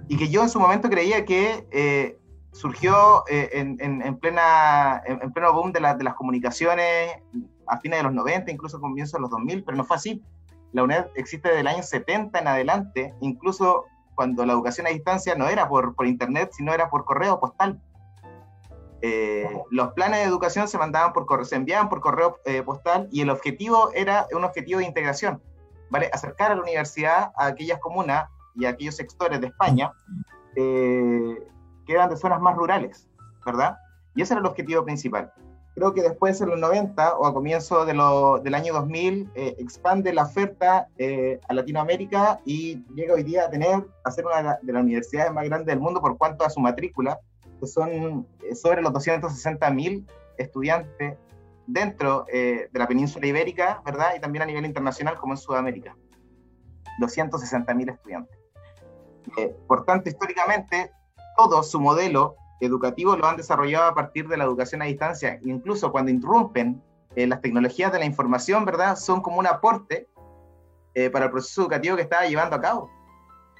y 0.08 0.16
que 0.16 0.28
yo 0.28 0.42
en 0.42 0.48
su 0.48 0.58
momento 0.58 0.90
creía 0.90 1.24
que 1.24 2.18
surgió 2.50 3.22
en, 3.28 3.76
en, 3.80 4.16
plena, 4.16 5.02
en, 5.06 5.32
pleno 5.32 5.52
boom 5.52 5.70
de, 5.70 5.80
de 5.80 6.04
las 6.04 6.14
comunicaciones 6.14 7.12
a 7.68 7.78
fines 7.78 8.00
de 8.00 8.04
los 8.04 8.12
90, 8.12 8.50
incluso 8.50 8.80
comienzo 8.80 9.18
de 9.18 9.20
los 9.20 9.30
2000, 9.30 9.62
pero 9.62 9.76
no 9.76 9.84
fue 9.84 9.96
así 9.96 10.22
la 10.76 10.84
UNED 10.84 11.06
existe 11.14 11.48
desde 11.48 11.62
el 11.62 11.68
año 11.68 11.82
70 11.82 12.38
en 12.38 12.48
adelante, 12.48 13.14
incluso 13.20 13.86
cuando 14.14 14.44
la 14.44 14.52
educación 14.52 14.86
a 14.86 14.90
distancia 14.90 15.34
no 15.34 15.48
era 15.48 15.70
por, 15.70 15.94
por 15.94 16.06
internet, 16.06 16.50
sino 16.52 16.74
era 16.74 16.90
por 16.90 17.06
correo 17.06 17.40
postal. 17.40 17.80
Eh, 19.00 19.48
los 19.70 19.92
planes 19.94 20.20
de 20.20 20.24
educación 20.26 20.68
se 20.68 20.76
mandaban 20.76 21.14
por 21.14 21.24
correo, 21.24 21.46
se 21.46 21.56
enviaban 21.56 21.88
por 21.88 22.00
correo 22.02 22.40
eh, 22.44 22.62
postal 22.62 23.08
y 23.10 23.22
el 23.22 23.30
objetivo 23.30 23.90
era 23.94 24.26
un 24.32 24.44
objetivo 24.44 24.80
de 24.80 24.84
integración, 24.84 25.42
¿vale? 25.88 26.10
Acercar 26.12 26.52
a 26.52 26.56
la 26.56 26.62
universidad 26.62 27.32
a 27.36 27.46
aquellas 27.46 27.78
comunas 27.80 28.28
y 28.54 28.66
a 28.66 28.70
aquellos 28.70 28.96
sectores 28.96 29.40
de 29.40 29.46
España 29.46 29.92
eh, 30.56 31.42
que 31.86 31.92
eran 31.92 32.10
de 32.10 32.18
zonas 32.18 32.40
más 32.42 32.54
rurales, 32.54 33.08
¿verdad? 33.46 33.78
Y 34.14 34.20
ese 34.20 34.34
era 34.34 34.40
el 34.40 34.46
objetivo 34.46 34.84
principal 34.84 35.32
creo 35.76 35.92
que 35.92 36.00
después 36.00 36.40
en 36.40 36.48
los 36.48 36.58
90 36.58 37.18
o 37.18 37.26
a 37.26 37.34
comienzo 37.34 37.84
de 37.84 37.92
del 38.42 38.54
año 38.54 38.72
2000 38.72 39.30
eh, 39.34 39.56
expande 39.58 40.14
la 40.14 40.22
oferta 40.22 40.88
eh, 40.96 41.38
a 41.46 41.52
Latinoamérica 41.52 42.40
y 42.46 42.82
llega 42.94 43.12
hoy 43.12 43.22
día 43.22 43.44
a 43.44 43.50
tener, 43.50 43.86
a 44.02 44.10
ser 44.10 44.24
una 44.24 44.58
de 44.62 44.72
las 44.72 44.82
universidades 44.82 45.30
más 45.34 45.44
grandes 45.44 45.66
del 45.66 45.78
mundo 45.78 46.00
por 46.00 46.16
cuanto 46.16 46.44
a 46.44 46.50
su 46.50 46.60
matrícula, 46.60 47.20
que 47.60 47.66
son 47.66 48.26
eh, 48.42 48.54
sobre 48.54 48.80
los 48.80 48.90
260 48.94 49.70
mil 49.70 50.06
estudiantes 50.38 51.18
dentro 51.66 52.24
de 52.26 52.70
la 52.72 52.86
península 52.86 53.26
ibérica, 53.26 53.82
¿verdad? 53.84 54.14
Y 54.16 54.20
también 54.20 54.44
a 54.44 54.46
nivel 54.46 54.64
internacional 54.64 55.18
como 55.18 55.32
en 55.32 55.36
Sudamérica. 55.36 55.96
260 57.00 57.74
mil 57.74 57.88
estudiantes. 57.88 58.38
por 59.66 59.84
tanto, 59.84 60.08
históricamente, 60.08 60.92
todo 61.36 61.62
su 61.64 61.80
modelo 61.80 62.36
educativos 62.60 63.18
lo 63.18 63.26
han 63.26 63.36
desarrollado 63.36 63.86
a 63.86 63.94
partir 63.94 64.28
de 64.28 64.36
la 64.36 64.44
educación 64.44 64.82
a 64.82 64.86
distancia. 64.86 65.38
Incluso 65.42 65.92
cuando 65.92 66.10
interrumpen 66.10 66.82
eh, 67.14 67.26
las 67.26 67.40
tecnologías 67.40 67.92
de 67.92 67.98
la 67.98 68.04
información, 68.04 68.64
¿verdad? 68.64 68.96
Son 68.96 69.20
como 69.22 69.38
un 69.38 69.46
aporte 69.46 70.08
eh, 70.94 71.10
para 71.10 71.26
el 71.26 71.30
proceso 71.30 71.62
educativo 71.62 71.96
que 71.96 72.02
estaba 72.02 72.26
llevando 72.26 72.56
a 72.56 72.60
cabo, 72.60 72.90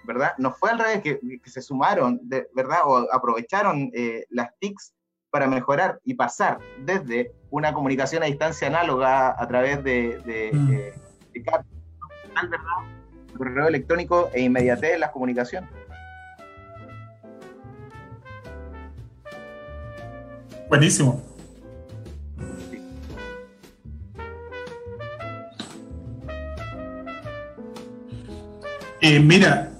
¿verdad? 0.04 0.32
No 0.38 0.52
fue 0.52 0.70
al 0.70 0.78
revés 0.78 1.02
que, 1.02 1.50
se 1.50 1.62
sumaron, 1.62 2.20
¿verdad? 2.22 2.80
O 2.84 3.06
aprovecharon 3.12 3.90
eh, 3.94 4.26
las 4.30 4.50
TICs 4.58 4.94
para 5.30 5.46
mejorar 5.46 6.00
y 6.04 6.14
pasar 6.14 6.58
desde 6.78 7.32
una 7.50 7.72
comunicación 7.72 8.22
a 8.22 8.26
distancia 8.26 8.68
análoga 8.68 9.34
a 9.38 9.48
través 9.48 9.82
de, 9.84 10.18
de, 10.24 10.50
mm. 10.52 10.68
de, 10.68 10.94
correo 13.36 13.68
electrónico 13.68 14.30
e 14.32 14.40
inmediatez 14.40 14.94
en 14.94 15.00
las 15.00 15.10
comunicaciones. 15.10 15.68
Buenísimo. 20.68 21.22
Eh, 29.00 29.20
mira, 29.20 29.70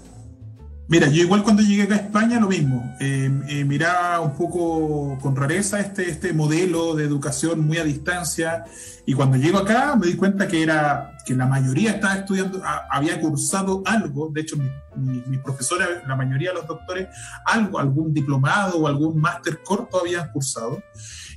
mira, 0.88 1.08
yo 1.08 1.22
igual 1.22 1.42
cuando 1.42 1.62
llegué 1.62 1.92
a 1.92 1.96
España 1.96 2.40
lo 2.40 2.48
mismo. 2.48 2.94
Eh, 3.00 3.30
eh, 3.48 3.64
miraba 3.64 4.20
un 4.20 4.34
poco 4.34 5.18
con 5.20 5.36
rareza 5.36 5.80
este, 5.80 6.08
este 6.08 6.32
modelo 6.32 6.94
de 6.94 7.04
educación 7.04 7.66
muy 7.66 7.78
a 7.78 7.84
distancia 7.84 8.64
y 9.04 9.14
cuando 9.14 9.36
llego 9.36 9.58
acá 9.58 9.96
me 9.96 10.06
di 10.06 10.14
cuenta 10.14 10.48
que 10.48 10.62
era 10.62 11.16
que 11.24 11.34
la 11.34 11.46
mayoría 11.46 11.92
estaba 11.92 12.14
estudiando, 12.14 12.62
había 12.90 13.20
cursado 13.20 13.82
algo, 13.84 14.30
de 14.32 14.40
hecho 14.40 14.56
mis 14.56 14.70
mi, 14.96 15.38
profesores, 15.38 15.88
la 16.06 16.16
mayoría 16.16 16.50
de 16.50 16.56
los 16.56 16.66
doctores, 16.66 17.08
algo, 17.44 17.78
algún 17.78 18.12
diplomado 18.14 18.78
o 18.78 18.86
algún 18.86 19.20
máster 19.20 19.62
corto 19.62 20.00
habían 20.00 20.30
cursado. 20.32 20.82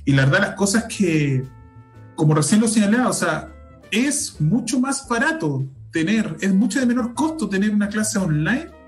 Y 0.04 0.12
la 0.12 0.24
verdad 0.24 0.40
las 0.40 0.54
cosas 0.54 0.84
que, 0.84 1.44
como 2.14 2.34
recién 2.34 2.60
lo 2.60 2.68
señalaba, 2.68 3.08
o 3.08 3.12
sea, 3.12 3.48
es 3.90 4.40
mucho 4.40 4.80
más 4.80 5.06
barato 5.08 5.64
tener, 5.92 6.36
es 6.40 6.54
mucho 6.54 6.80
de 6.80 6.86
menor 6.86 7.14
costo 7.14 7.48
tener 7.48 7.70
una 7.70 7.88
clase 7.88 8.18
online 8.18 8.79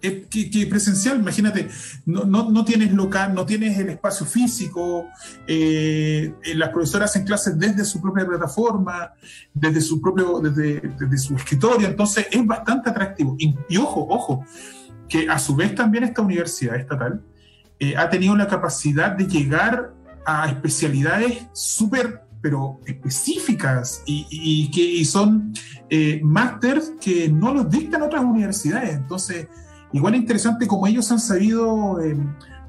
que, 0.00 0.66
presencial, 0.68 1.18
imagínate, 1.18 1.68
no, 2.04 2.24
no, 2.24 2.50
no, 2.50 2.64
tienes 2.64 2.92
local, 2.92 3.34
no 3.34 3.46
tienes 3.46 3.78
el 3.78 3.90
espacio 3.90 4.26
físico, 4.26 5.06
eh, 5.46 6.34
las 6.54 6.70
profesoras 6.70 7.10
hacen 7.10 7.24
clases 7.24 7.58
desde 7.58 7.84
su 7.84 8.00
propia 8.00 8.26
plataforma, 8.26 9.12
desde 9.52 9.80
su 9.80 10.00
propio, 10.00 10.40
desde, 10.40 11.18
su 11.18 11.34
escritorio, 11.36 11.88
entonces 11.88 12.26
es 12.30 12.46
bastante 12.46 12.90
atractivo. 12.90 13.36
Y, 13.38 13.76
ojo, 13.78 14.06
ojo, 14.08 14.44
que 15.08 15.28
a 15.28 15.38
su 15.38 15.56
vez 15.56 15.74
también 15.74 16.04
esta 16.04 16.22
universidad 16.22 16.76
estatal 16.76 17.22
eh, 17.78 17.96
ha 17.96 18.08
tenido 18.08 18.36
la 18.36 18.46
capacidad 18.46 19.12
de 19.12 19.26
llegar 19.26 19.92
a 20.24 20.48
especialidades 20.48 21.46
súper 21.52 22.26
pero 22.46 22.80
específicas 22.86 24.02
y, 24.06 24.70
que 24.70 25.04
son 25.04 25.52
eh, 25.90 26.22
que 27.00 27.28
no 27.28 27.52
los 27.52 27.68
dictan 27.68 28.02
otras 28.02 28.22
universidades. 28.22 28.94
Entonces, 28.94 29.48
igual 29.96 30.14
es 30.14 30.20
interesante 30.20 30.66
como 30.66 30.86
ellos 30.86 31.10
han 31.10 31.20
sabido 31.20 32.00
eh, 32.00 32.16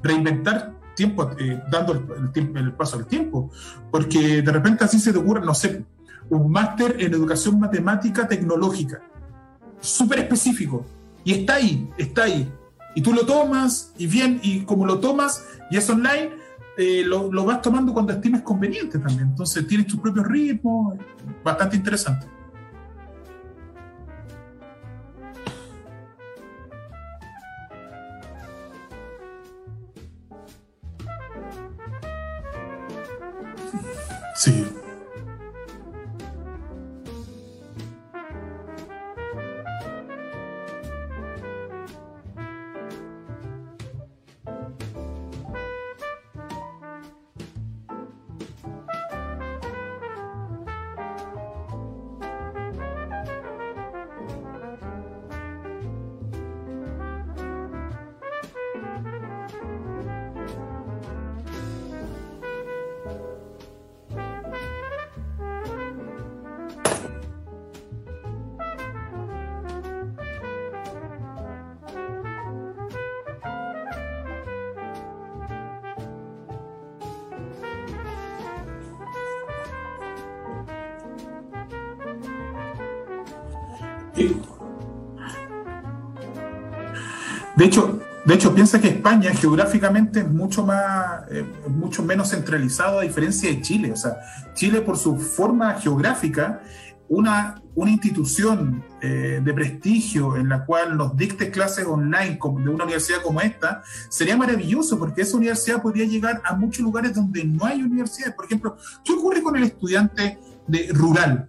reinventar 0.02 0.74
tiempo, 0.94 1.30
eh, 1.38 1.62
dando 1.70 1.92
el, 1.92 2.56
el, 2.56 2.72
paso 2.72 2.96
al 2.96 3.06
tiempo, 3.06 3.50
porque 3.90 4.42
de 4.42 4.52
repente 4.52 4.84
así 4.84 4.98
se 4.98 5.12
te 5.12 5.18
ocurre, 5.18 5.44
no 5.44 5.54
sé, 5.54 5.84
un 6.30 6.50
máster 6.50 6.96
en 6.98 7.12
educación 7.12 7.60
matemática 7.60 8.26
tecnológica, 8.26 9.00
súper 9.80 10.20
específico, 10.20 10.84
y 11.22 11.34
está 11.34 11.54
ahí, 11.54 11.88
está 11.98 12.24
ahí, 12.24 12.50
y 12.96 13.00
tú 13.00 13.12
lo 13.12 13.24
tomas, 13.24 13.92
y 13.96 14.06
bien, 14.06 14.40
y 14.42 14.62
como 14.62 14.86
lo 14.86 14.98
tomas, 14.98 15.44
y 15.70 15.76
es 15.76 15.88
online, 15.88 16.30
eh, 16.76 17.04
lo, 17.04 17.30
lo, 17.30 17.44
vas 17.44 17.62
tomando 17.62 17.92
cuando 17.92 18.12
estimes 18.12 18.42
conveniente 18.42 18.98
también, 18.98 19.28
entonces 19.28 19.66
tienes 19.68 19.86
tu 19.86 20.00
propio 20.00 20.24
ritmo, 20.24 20.96
bastante 21.44 21.76
interesante. 21.76 22.26
Sí. 34.38 34.87
De 87.58 87.64
hecho, 87.64 88.00
De 88.24 88.34
hecho, 88.34 88.54
piensa 88.54 88.78
que 88.78 88.88
España 88.88 89.32
geográficamente 89.32 90.20
es 90.20 90.28
mucho 90.28 90.66
más, 90.66 91.22
eh, 91.30 91.46
mucho 91.66 92.02
menos 92.02 92.28
centralizado 92.28 92.98
a 92.98 93.02
diferencia 93.02 93.48
de 93.48 93.62
Chile. 93.62 93.90
O 93.92 93.96
sea, 93.96 94.18
Chile 94.52 94.82
por 94.82 94.98
su 94.98 95.16
forma 95.16 95.74
geográfica, 95.80 96.60
una, 97.08 97.62
una 97.74 97.90
institución 97.90 98.84
eh, 99.00 99.40
de 99.42 99.54
prestigio 99.54 100.36
en 100.36 100.50
la 100.50 100.66
cual 100.66 100.98
nos 100.98 101.16
dicte 101.16 101.50
clases 101.50 101.86
online 101.86 102.38
de 102.38 102.68
una 102.68 102.84
universidad 102.84 103.22
como 103.22 103.40
esta, 103.40 103.82
sería 104.10 104.36
maravilloso 104.36 104.98
porque 104.98 105.22
esa 105.22 105.38
universidad 105.38 105.80
podría 105.80 106.04
llegar 106.04 106.42
a 106.44 106.54
muchos 106.54 106.82
lugares 106.82 107.14
donde 107.14 107.44
no 107.44 107.64
hay 107.64 107.82
universidades. 107.82 108.34
Por 108.34 108.44
ejemplo, 108.44 108.76
¿qué 109.04 109.12
ocurre 109.14 109.42
con 109.42 109.56
el 109.56 109.62
estudiante 109.62 110.38
de 110.66 110.90
rural 110.92 111.48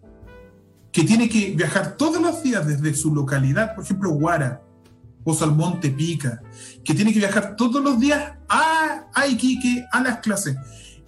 que 0.93 1.03
tiene 1.03 1.28
que 1.28 1.53
viajar 1.57 1.97
todos 1.97 2.22
los 2.22 2.41
días 2.41 2.66
desde 2.66 2.93
su 2.93 3.14
localidad, 3.14 3.76
por 3.76 3.84
ejemplo, 3.84 4.12
Guara, 4.12 4.62
o 5.24 5.34
Salmonte 5.34 5.89
Pica, 5.89 6.41
que 6.84 6.93
tiene 6.93 7.13
que 7.13 7.20
viajar 7.20 7.55
todos 7.55 7.84
los 7.84 7.99
días 7.99 8.34
a, 8.47 9.05
a 9.13 9.28
Iquique, 9.28 9.86
a 9.91 10.01
las 10.01 10.20
clases. 10.20 10.55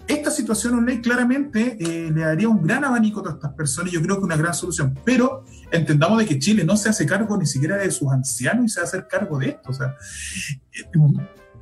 Esta 0.07 0.31
situación 0.31 0.75
online 0.75 1.01
claramente 1.01 1.77
eh, 1.79 2.11
le 2.11 2.21
daría 2.21 2.49
un 2.49 2.61
gran 2.61 2.83
abanico 2.83 3.19
a 3.19 3.23
todas 3.23 3.37
estas 3.37 3.53
personas 3.53 3.93
y 3.93 3.95
yo 3.95 4.01
creo 4.01 4.17
que 4.17 4.25
una 4.25 4.35
gran 4.35 4.53
solución. 4.53 4.97
Pero 5.05 5.45
entendamos 5.71 6.17
de 6.17 6.25
que 6.25 6.39
Chile 6.39 6.63
no 6.63 6.75
se 6.75 6.89
hace 6.89 7.05
cargo 7.05 7.37
ni 7.37 7.45
siquiera 7.45 7.77
de 7.77 7.89
sus 7.91 8.11
ancianos 8.11 8.65
y 8.65 8.69
se 8.69 8.81
hacer 8.81 9.07
cargo 9.07 9.37
de 9.37 9.49
esto. 9.49 9.71
Sea, 9.71 9.95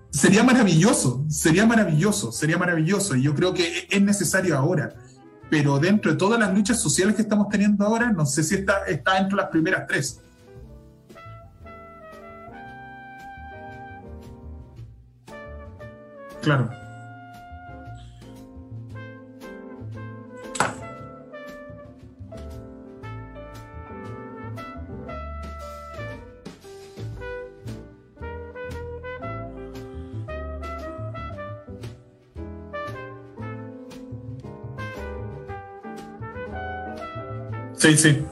sería 0.09 0.43
maravilloso, 0.43 1.25
sería 1.29 1.65
maravilloso, 1.65 2.31
sería 2.31 2.57
maravilloso. 2.57 3.15
Y 3.15 3.23
yo 3.23 3.35
creo 3.35 3.53
que 3.53 3.87
es 3.89 4.01
necesario 4.01 4.57
ahora. 4.57 4.95
Pero 5.51 5.77
dentro 5.79 6.11
de 6.11 6.17
todas 6.17 6.39
las 6.39 6.53
luchas 6.53 6.79
sociales 6.79 7.15
que 7.15 7.23
estamos 7.23 7.49
teniendo 7.49 7.85
ahora, 7.85 8.11
no 8.11 8.25
sé 8.25 8.43
si 8.43 8.55
está, 8.55 8.85
está 8.87 9.17
entre 9.19 9.35
las 9.35 9.47
primeras 9.49 9.85
tres. 9.87 10.21
Claro. 16.41 16.69
Sí, 37.79 37.97
sí. 37.97 38.25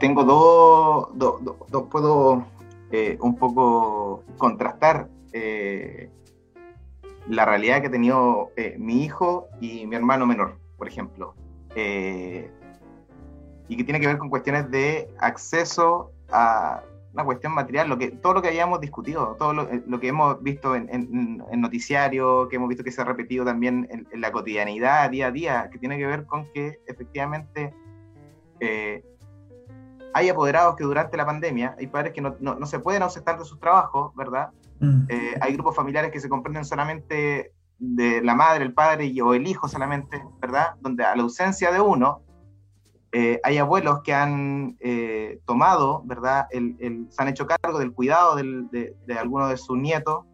Tengo 0.00 0.24
dos, 1.14 1.86
puedo 1.90 2.44
eh, 2.90 3.16
un 3.20 3.36
poco 3.36 4.24
contrastar 4.38 5.08
eh, 5.32 6.10
la 7.28 7.44
realidad 7.44 7.80
que 7.80 7.86
ha 7.86 7.90
tenido 7.90 8.50
eh, 8.56 8.74
mi 8.78 9.04
hijo 9.04 9.46
y 9.60 9.86
mi 9.86 9.94
hermano 9.94 10.26
menor, 10.26 10.58
por 10.76 10.88
ejemplo, 10.88 11.34
y 11.76 13.76
que 13.76 13.84
tiene 13.84 14.00
que 14.00 14.08
ver 14.08 14.18
con 14.18 14.28
cuestiones 14.28 14.68
de 14.72 15.08
acceso 15.18 16.10
a 16.32 16.82
una 17.12 17.24
cuestión 17.24 17.52
material, 17.52 17.88
lo 17.88 17.98
que, 17.98 18.10
todo 18.10 18.34
lo 18.34 18.42
que 18.42 18.48
habíamos 18.48 18.80
discutido, 18.80 19.36
todo 19.38 19.52
lo, 19.52 20.00
que 20.00 20.08
hemos 20.08 20.42
visto 20.42 20.74
en, 20.74 20.88
en, 20.90 21.60
noticiario, 21.60 22.48
que 22.48 22.56
hemos 22.56 22.68
visto 22.68 22.82
que 22.82 22.90
se 22.90 23.02
ha 23.02 23.04
repetido 23.04 23.44
también 23.44 23.86
en, 23.90 24.20
la 24.20 24.32
cotidianidad, 24.32 25.10
día 25.10 25.28
a 25.28 25.30
día, 25.30 25.70
que 25.70 25.78
tiene 25.78 25.98
que 25.98 26.06
ver 26.06 26.26
con 26.26 26.50
que 26.52 26.80
efectivamente 26.86 27.72
hay 30.12 30.28
apoderados 30.28 30.76
que 30.76 30.84
durante 30.84 31.16
la 31.16 31.26
pandemia, 31.26 31.76
hay 31.78 31.86
padres 31.86 32.12
que 32.12 32.20
no, 32.20 32.36
no, 32.40 32.66
se 32.66 32.78
pueden 32.78 33.02
ausentar 33.02 33.38
de 33.38 33.44
sus 33.44 33.58
trabajos, 33.60 34.14
¿verdad? 34.14 34.50
Mm. 34.80 35.04
Eh, 35.08 35.34
hay 35.40 35.52
grupos 35.54 35.76
familiares 35.76 36.10
que 36.10 36.20
se 36.20 36.28
comprenden 36.28 36.64
solamente 36.64 37.52
de 37.78 38.22
la 38.22 38.34
madre, 38.34 38.64
el 38.64 38.74
padre 38.74 39.06
y, 39.06 39.20
o 39.20 39.34
el 39.34 39.46
hijo 39.46 39.68
solamente, 39.68 40.22
¿verdad? 40.40 40.74
Donde 40.80 41.04
a 41.04 41.14
la 41.14 41.22
ausencia 41.22 41.70
de 41.72 41.80
uno, 41.80 42.22
eh, 43.12 43.40
hay 43.42 43.58
abuelos 43.58 44.02
que 44.02 44.14
han 44.14 44.76
eh, 44.80 45.40
tomado, 45.46 46.02
¿verdad? 46.04 46.46
El, 46.50 47.06
se 47.10 47.22
han 47.22 47.28
hecho 47.28 47.46
cargo 47.46 47.78
del 47.78 47.92
cuidado 47.92 48.36
del, 48.36 48.68
de, 48.70 48.94
de 49.06 49.18
alguno 49.18 49.48
de 49.48 49.56
sus 49.56 49.78
nietos 49.78 50.24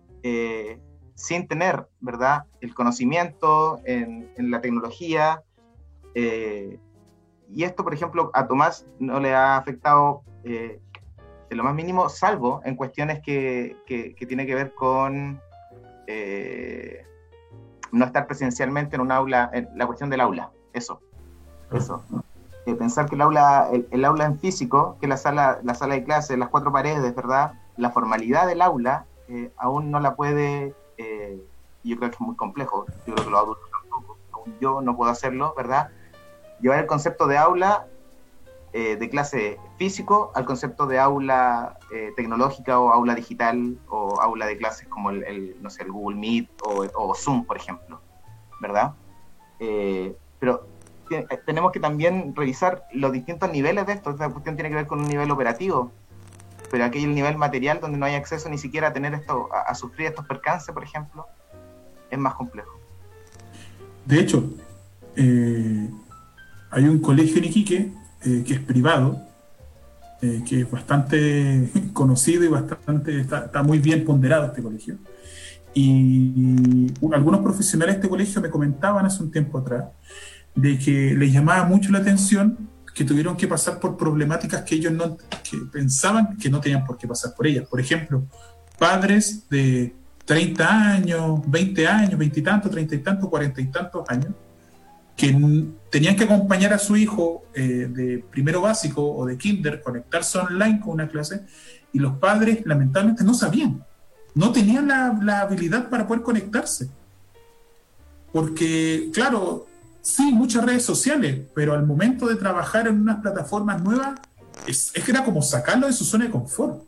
sin 1.14 1.46
tener, 1.46 1.86
¿verdad? 2.00 2.46
El 2.60 2.74
conocimiento 2.74 3.80
en, 3.84 4.28
en 4.36 4.50
la 4.50 4.60
tecnología, 4.60 5.40
y 7.52 7.64
esto, 7.64 7.84
por 7.84 7.94
ejemplo, 7.94 8.30
a 8.34 8.46
Tomás 8.46 8.86
no 8.98 9.20
le 9.20 9.34
ha 9.34 9.56
afectado 9.56 10.22
eh, 10.44 10.80
lo 11.50 11.62
más 11.62 11.74
mínimo, 11.74 12.08
salvo 12.08 12.60
en 12.64 12.76
cuestiones 12.76 13.22
que, 13.22 13.76
que, 13.86 14.26
tiene 14.26 14.46
que 14.46 14.54
ver 14.54 14.74
con 14.74 15.40
eh, 16.06 17.04
no 17.92 18.04
estar 18.04 18.26
presencialmente 18.26 18.96
en 18.96 19.02
un 19.02 19.12
aula, 19.12 19.50
en 19.52 19.68
la 19.74 19.86
cuestión 19.86 20.10
del 20.10 20.20
aula, 20.20 20.50
eso, 20.72 21.00
eso. 21.72 22.02
Eh, 22.66 22.74
pensar 22.74 23.08
que 23.08 23.14
el 23.14 23.20
aula, 23.20 23.68
el, 23.90 24.04
aula 24.04 24.24
en 24.24 24.40
físico, 24.40 24.96
que 25.00 25.06
la 25.06 25.16
sala, 25.16 25.60
la 25.62 25.74
sala 25.74 25.94
de 25.94 26.04
clase, 26.04 26.36
las 26.36 26.48
cuatro 26.48 26.72
paredes, 26.72 27.14
¿verdad? 27.14 27.52
La 27.76 27.90
formalidad 27.90 28.46
del 28.48 28.60
aula 28.60 29.06
aún 29.56 29.90
no 29.90 30.00
la 30.00 30.14
puede, 30.14 30.74
yo 31.84 31.96
creo 31.96 32.10
que 32.10 32.16
es 32.16 32.20
muy 32.20 32.34
complejo, 32.34 32.86
yo 33.06 33.14
creo 33.14 33.24
que 33.24 33.30
los 33.30 33.40
adultos 33.40 33.70
tampoco, 33.70 34.18
aún 34.32 34.56
yo 34.60 34.80
no 34.80 34.96
puedo 34.96 35.12
hacerlo, 35.12 35.54
¿verdad? 35.56 35.90
Llevar 36.60 36.80
el 36.80 36.86
concepto 36.86 37.26
de 37.26 37.38
aula 37.38 37.86
eh, 38.72 38.96
de 38.96 39.08
clase 39.08 39.58
físico 39.78 40.32
al 40.34 40.44
concepto 40.44 40.86
de 40.86 40.98
aula 40.98 41.78
eh, 41.90 42.12
tecnológica 42.14 42.78
o 42.78 42.90
aula 42.90 43.14
digital 43.14 43.78
o 43.88 44.20
aula 44.20 44.44
de 44.44 44.58
clases 44.58 44.86
como 44.88 45.08
el, 45.10 45.56
no 45.62 45.70
sé, 45.70 45.84
el 45.84 45.92
Google 45.92 46.18
Meet 46.18 46.50
o, 46.62 47.14
Zoom, 47.14 47.46
por 47.46 47.56
ejemplo, 47.56 48.02
¿verdad? 48.60 48.92
Eh, 49.60 50.14
pero 50.38 50.66
tenemos 51.46 51.72
que 51.72 51.80
también 51.80 52.34
revisar 52.36 52.86
los 52.92 53.12
distintos 53.12 53.50
niveles 53.50 53.86
de 53.86 53.94
esto. 53.94 54.10
Esta 54.10 54.28
cuestión 54.28 54.56
tiene 54.56 54.68
que 54.68 54.76
ver 54.76 54.86
con 54.86 55.00
un 55.00 55.08
nivel 55.08 55.30
operativo, 55.30 55.90
pero 56.70 56.84
aquí 56.84 56.98
hay 56.98 57.04
el 57.04 57.14
nivel 57.14 57.38
material 57.38 57.80
donde 57.80 57.96
no 57.96 58.04
hay 58.04 58.14
acceso 58.14 58.50
ni 58.50 58.58
siquiera 58.58 58.88
a 58.88 58.92
tener 58.92 59.14
esto, 59.14 59.48
a, 59.54 59.74
sufrir 59.74 60.08
estos 60.08 60.26
percances, 60.26 60.74
por 60.74 60.82
ejemplo, 60.82 61.26
es 62.10 62.18
más 62.18 62.34
complejo. 62.34 62.78
De 64.04 64.20
hecho, 64.20 64.44
hay 66.70 66.84
un 66.84 66.98
colegio 66.98 67.38
en 67.38 67.44
Iquique 67.44 67.92
eh, 68.24 68.42
que 68.46 68.54
es 68.54 68.60
privado, 68.60 69.20
eh, 70.22 70.42
que 70.48 70.62
es 70.62 70.70
bastante 70.70 71.68
conocido 71.92 72.44
y 72.44 72.48
bastante 72.48 73.20
está, 73.20 73.62
muy 73.62 73.78
bien 73.78 74.04
ponderado 74.04 74.46
este 74.46 74.62
colegio. 74.62 74.96
Y 75.74 76.92
algunos 77.12 77.40
profesionales 77.40 77.96
de 77.96 77.98
este 77.98 78.08
colegio 78.08 78.40
me 78.40 78.48
comentaban 78.48 79.04
hace 79.04 79.22
un 79.22 79.30
tiempo 79.30 79.58
atrás 79.58 79.84
de 80.54 80.78
que 80.78 81.14
les 81.14 81.32
llamaba 81.32 81.64
mucho 81.64 81.92
la 81.92 81.98
atención 81.98 82.56
que 82.94 83.04
tuvieron 83.04 83.36
que 83.36 83.46
pasar 83.46 83.78
por 83.78 83.94
problemáticas 83.98 84.62
que 84.62 84.76
ellos 84.76 84.90
no 84.90 85.18
que 85.18 85.58
pensaban 85.70 86.38
que 86.38 86.48
no 86.48 86.60
tenían 86.60 86.86
por 86.86 86.96
qué 86.96 87.06
pasar 87.06 87.34
por 87.34 87.46
ellas. 87.46 87.68
Por 87.68 87.78
ejemplo, 87.78 88.24
padres 88.78 89.46
de 89.50 89.94
30 90.24 90.92
años, 90.92 91.40
20 91.46 91.86
años, 91.86 92.18
20 92.18 92.40
y 92.40 92.42
tantos, 92.42 92.70
30 92.70 92.94
y 92.94 92.98
tantos, 92.98 93.28
40 93.28 93.60
y 93.60 93.66
tantos 93.66 94.08
años, 94.08 94.32
que 95.16 95.34
tenían 95.90 96.14
que 96.14 96.24
acompañar 96.24 96.74
a 96.74 96.78
su 96.78 96.96
hijo 96.96 97.44
eh, 97.54 97.88
de 97.90 98.24
primero 98.30 98.60
básico 98.60 99.02
o 99.02 99.24
de 99.24 99.38
kinder, 99.38 99.80
conectarse 99.80 100.38
online 100.38 100.80
con 100.80 100.92
una 100.94 101.08
clase, 101.08 101.42
y 101.92 101.98
los 101.98 102.18
padres 102.18 102.60
lamentablemente 102.66 103.24
no 103.24 103.32
sabían, 103.32 103.82
no 104.34 104.52
tenían 104.52 104.86
la, 104.88 105.40
habilidad 105.40 105.88
para 105.88 106.06
poder 106.06 106.22
conectarse. 106.22 106.90
Porque, 108.30 109.10
claro, 109.14 109.66
sí, 110.02 110.30
muchas 110.32 110.62
redes 110.66 110.84
sociales, 110.84 111.40
pero 111.54 111.72
al 111.72 111.86
momento 111.86 112.26
de 112.26 112.36
trabajar 112.36 112.86
en 112.86 113.00
unas 113.00 113.20
plataformas 113.22 113.82
nuevas, 113.82 114.20
es, 114.66 114.92
que 114.92 115.10
era 115.10 115.24
como 115.24 115.40
sacarlo 115.40 115.86
de 115.86 115.94
su 115.94 116.04
zona 116.04 116.26
de 116.26 116.30
confort. 116.30 116.82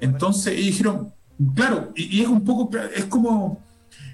Entonces 0.00 0.52
ellos 0.52 0.66
dijeron, 0.66 1.12
claro, 1.56 1.90
y, 1.96 2.22
es 2.22 2.28
un 2.28 2.44
poco, 2.44 2.70
es 2.94 3.06
como 3.06 3.60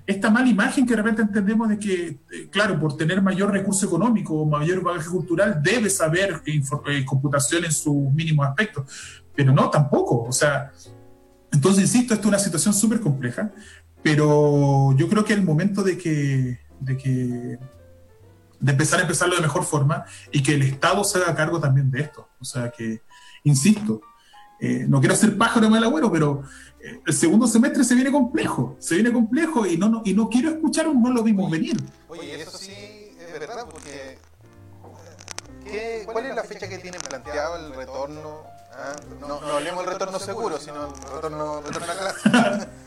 esta 0.06 0.30
mala 0.30 0.48
imagen 0.48 0.86
que 0.86 0.94
de 0.94 1.02
repente 1.02 1.22
entendemos 1.22 1.68
de 1.68 1.78
que, 1.78 2.20
eh, 2.30 2.48
claro, 2.50 2.78
por 2.78 2.96
tener 2.96 3.20
mayor 3.20 3.50
recurso 3.50 3.86
económico 3.86 4.34
o 4.34 4.46
mayor 4.46 4.82
bagaje 4.82 5.08
cultural, 5.08 5.60
debe 5.62 5.90
saber 5.90 6.42
eh, 6.46 7.04
computación 7.04 7.64
en 7.64 7.72
sus 7.72 8.12
mínimos 8.12 8.46
aspectos. 8.46 9.24
Pero 9.34 9.52
no, 9.52 9.68
tampoco. 9.68 10.22
O 10.22 10.32
sea, 10.32 10.70
entonces, 11.50 11.82
insisto, 11.82 12.14
esto 12.14 12.28
es 12.28 12.28
una 12.28 12.38
situación 12.38 12.72
súper 12.72 13.00
compleja, 13.00 13.50
pero 14.02 14.94
yo 14.96 15.08
creo 15.08 15.24
que 15.24 15.32
el 15.32 15.42
momento 15.42 15.82
de 15.82 15.98
que, 15.98 16.60
de 16.80 16.96
que 16.96 17.58
de 18.60 18.72
empezar 18.72 19.00
a 19.00 19.02
empezarlo 19.02 19.36
de 19.36 19.42
mejor 19.42 19.64
forma 19.64 20.04
y 20.32 20.42
que 20.42 20.54
el 20.54 20.62
Estado 20.62 21.02
se 21.04 21.18
haga 21.18 21.34
cargo 21.34 21.60
también 21.60 21.90
de 21.90 22.02
esto. 22.02 22.28
O 22.40 22.44
sea 22.44 22.70
que, 22.70 23.02
insisto, 23.42 24.00
eh, 24.60 24.86
no 24.88 25.00
quiero 25.00 25.14
ser 25.14 25.36
pájaro 25.36 25.68
mal 25.68 25.84
agüero, 25.84 26.10
pero 26.10 26.42
eh, 26.80 27.00
el 27.06 27.14
segundo 27.14 27.46
semestre 27.46 27.84
se 27.84 27.94
viene 27.94 28.10
complejo, 28.10 28.76
se 28.78 28.94
viene 28.94 29.12
complejo 29.12 29.66
y 29.66 29.76
no, 29.76 30.02
y 30.04 30.14
no 30.14 30.28
quiero 30.28 30.50
escuchar 30.50 30.88
un 30.88 31.02
no 31.02 31.10
lo 31.10 31.22
vimos 31.22 31.50
venir. 31.50 31.76
Oye, 32.08 32.40
eso 32.40 32.56
sí 32.56 32.72
es 32.72 33.32
verdad, 33.38 33.66
porque 33.70 34.18
¿qué, 35.64 36.02
¿cuál 36.06 36.26
es 36.26 36.34
la 36.34 36.44
fecha 36.44 36.68
que 36.68 36.78
tiene 36.78 36.98
planteado 36.98 37.56
el 37.56 37.74
retorno? 37.74 38.44
Ah, 38.72 38.94
no, 39.20 39.40
no 39.40 39.52
hablemos 39.52 39.84
del 39.84 39.94
retorno 39.94 40.18
seguro, 40.18 40.58
sino 40.58 40.86
el 40.86 41.14
retorno, 41.14 41.62
retorno 41.62 41.92
a 41.92 41.96
clase. 41.96 42.68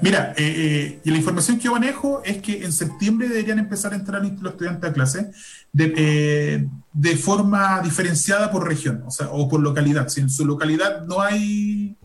Mira, 0.00 0.34
eh, 0.36 1.00
eh, 1.04 1.10
la 1.10 1.16
información 1.16 1.58
que 1.58 1.64
yo 1.64 1.72
manejo 1.72 2.22
es 2.24 2.42
que 2.42 2.64
en 2.64 2.72
septiembre 2.72 3.28
deberían 3.28 3.58
empezar 3.58 3.92
a 3.92 3.96
entrar 3.96 4.22
los 4.22 4.52
estudiantes 4.52 4.90
a 4.90 4.92
clase 4.92 5.30
de, 5.72 5.94
eh, 5.96 6.68
de 6.92 7.16
forma 7.16 7.80
diferenciada 7.80 8.50
por 8.50 8.66
región, 8.66 9.04
o 9.06 9.10
sea, 9.10 9.28
o 9.30 9.48
por 9.48 9.60
localidad. 9.60 10.08
Si 10.08 10.20
en 10.20 10.30
su 10.30 10.44
localidad 10.44 11.06
no 11.06 11.20
hay, 11.20 11.96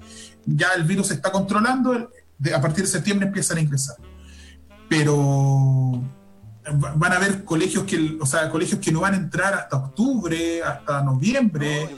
ya 0.45 0.69
el 0.75 0.83
virus 0.83 1.07
se 1.07 1.15
está 1.15 1.31
controlando, 1.31 2.09
a 2.53 2.61
partir 2.61 2.83
de 2.83 2.89
septiembre 2.89 3.27
empiezan 3.27 3.57
a 3.57 3.61
ingresar. 3.61 3.95
Pero 4.87 6.03
van 6.71 7.11
a 7.11 7.15
haber 7.15 7.43
colegios 7.43 7.83
que, 7.85 8.17
o 8.19 8.25
sea, 8.25 8.49
colegios 8.49 8.79
que 8.79 8.91
no 8.91 9.01
van 9.01 9.13
a 9.13 9.17
entrar 9.17 9.53
hasta 9.53 9.77
octubre, 9.77 10.63
hasta 10.63 11.03
noviembre, 11.03 11.89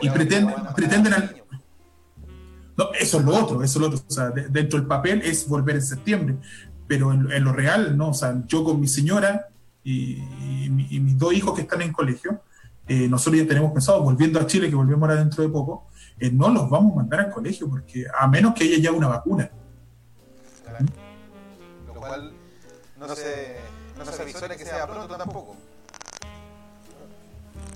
y 0.00 0.10
pretenden, 0.10 0.54
pretenden, 0.74 1.14
eso 2.98 3.18
es 3.18 3.24
lo 3.24 3.34
otro, 3.34 3.62
eso 3.62 3.78
es 3.78 3.80
lo 3.80 3.86
otro. 3.88 4.04
O 4.06 4.10
sea, 4.10 4.30
dentro 4.30 4.78
del 4.78 4.88
papel 4.88 5.22
es 5.22 5.46
volver 5.48 5.76
en 5.76 5.82
septiembre, 5.82 6.36
pero 6.86 7.12
en, 7.12 7.44
lo 7.44 7.52
real, 7.52 7.96
no. 7.96 8.08
O 8.08 8.14
sea, 8.14 8.42
yo 8.46 8.64
con 8.64 8.80
mi 8.80 8.88
señora 8.88 9.48
y, 9.84 10.22
mis 10.70 11.18
dos 11.18 11.32
hijos 11.32 11.54
que 11.54 11.62
están 11.62 11.82
en 11.82 11.92
colegio, 11.92 12.42
eh, 12.86 13.08
nosotros 13.08 13.42
ya 13.42 13.48
tenemos 13.48 13.72
pensado, 13.72 14.02
volviendo 14.02 14.40
a 14.40 14.46
Chile, 14.46 14.68
que 14.68 14.74
volvemos 14.74 15.02
ahora 15.02 15.20
dentro 15.20 15.42
de 15.42 15.48
poco, 15.48 15.88
eh, 16.18 16.30
no 16.30 16.48
los 16.48 16.68
vamos 16.68 16.92
a 16.92 16.96
mandar 16.96 17.20
al 17.20 17.30
colegio, 17.30 17.68
porque 17.68 18.04
a 18.18 18.26
menos 18.26 18.54
que 18.54 18.64
haya 18.64 18.78
ya 18.78 18.92
una 18.92 19.08
vacuna. 19.08 19.50
Lo 21.86 21.94
cual 21.94 22.32
no 22.98 23.08
se, 23.14 23.56
no 23.98 24.04
se 24.04 24.22
avisora 24.22 24.56
que 24.56 24.64
sea 24.64 24.86
pronto 24.86 25.16
tampoco 25.16 25.56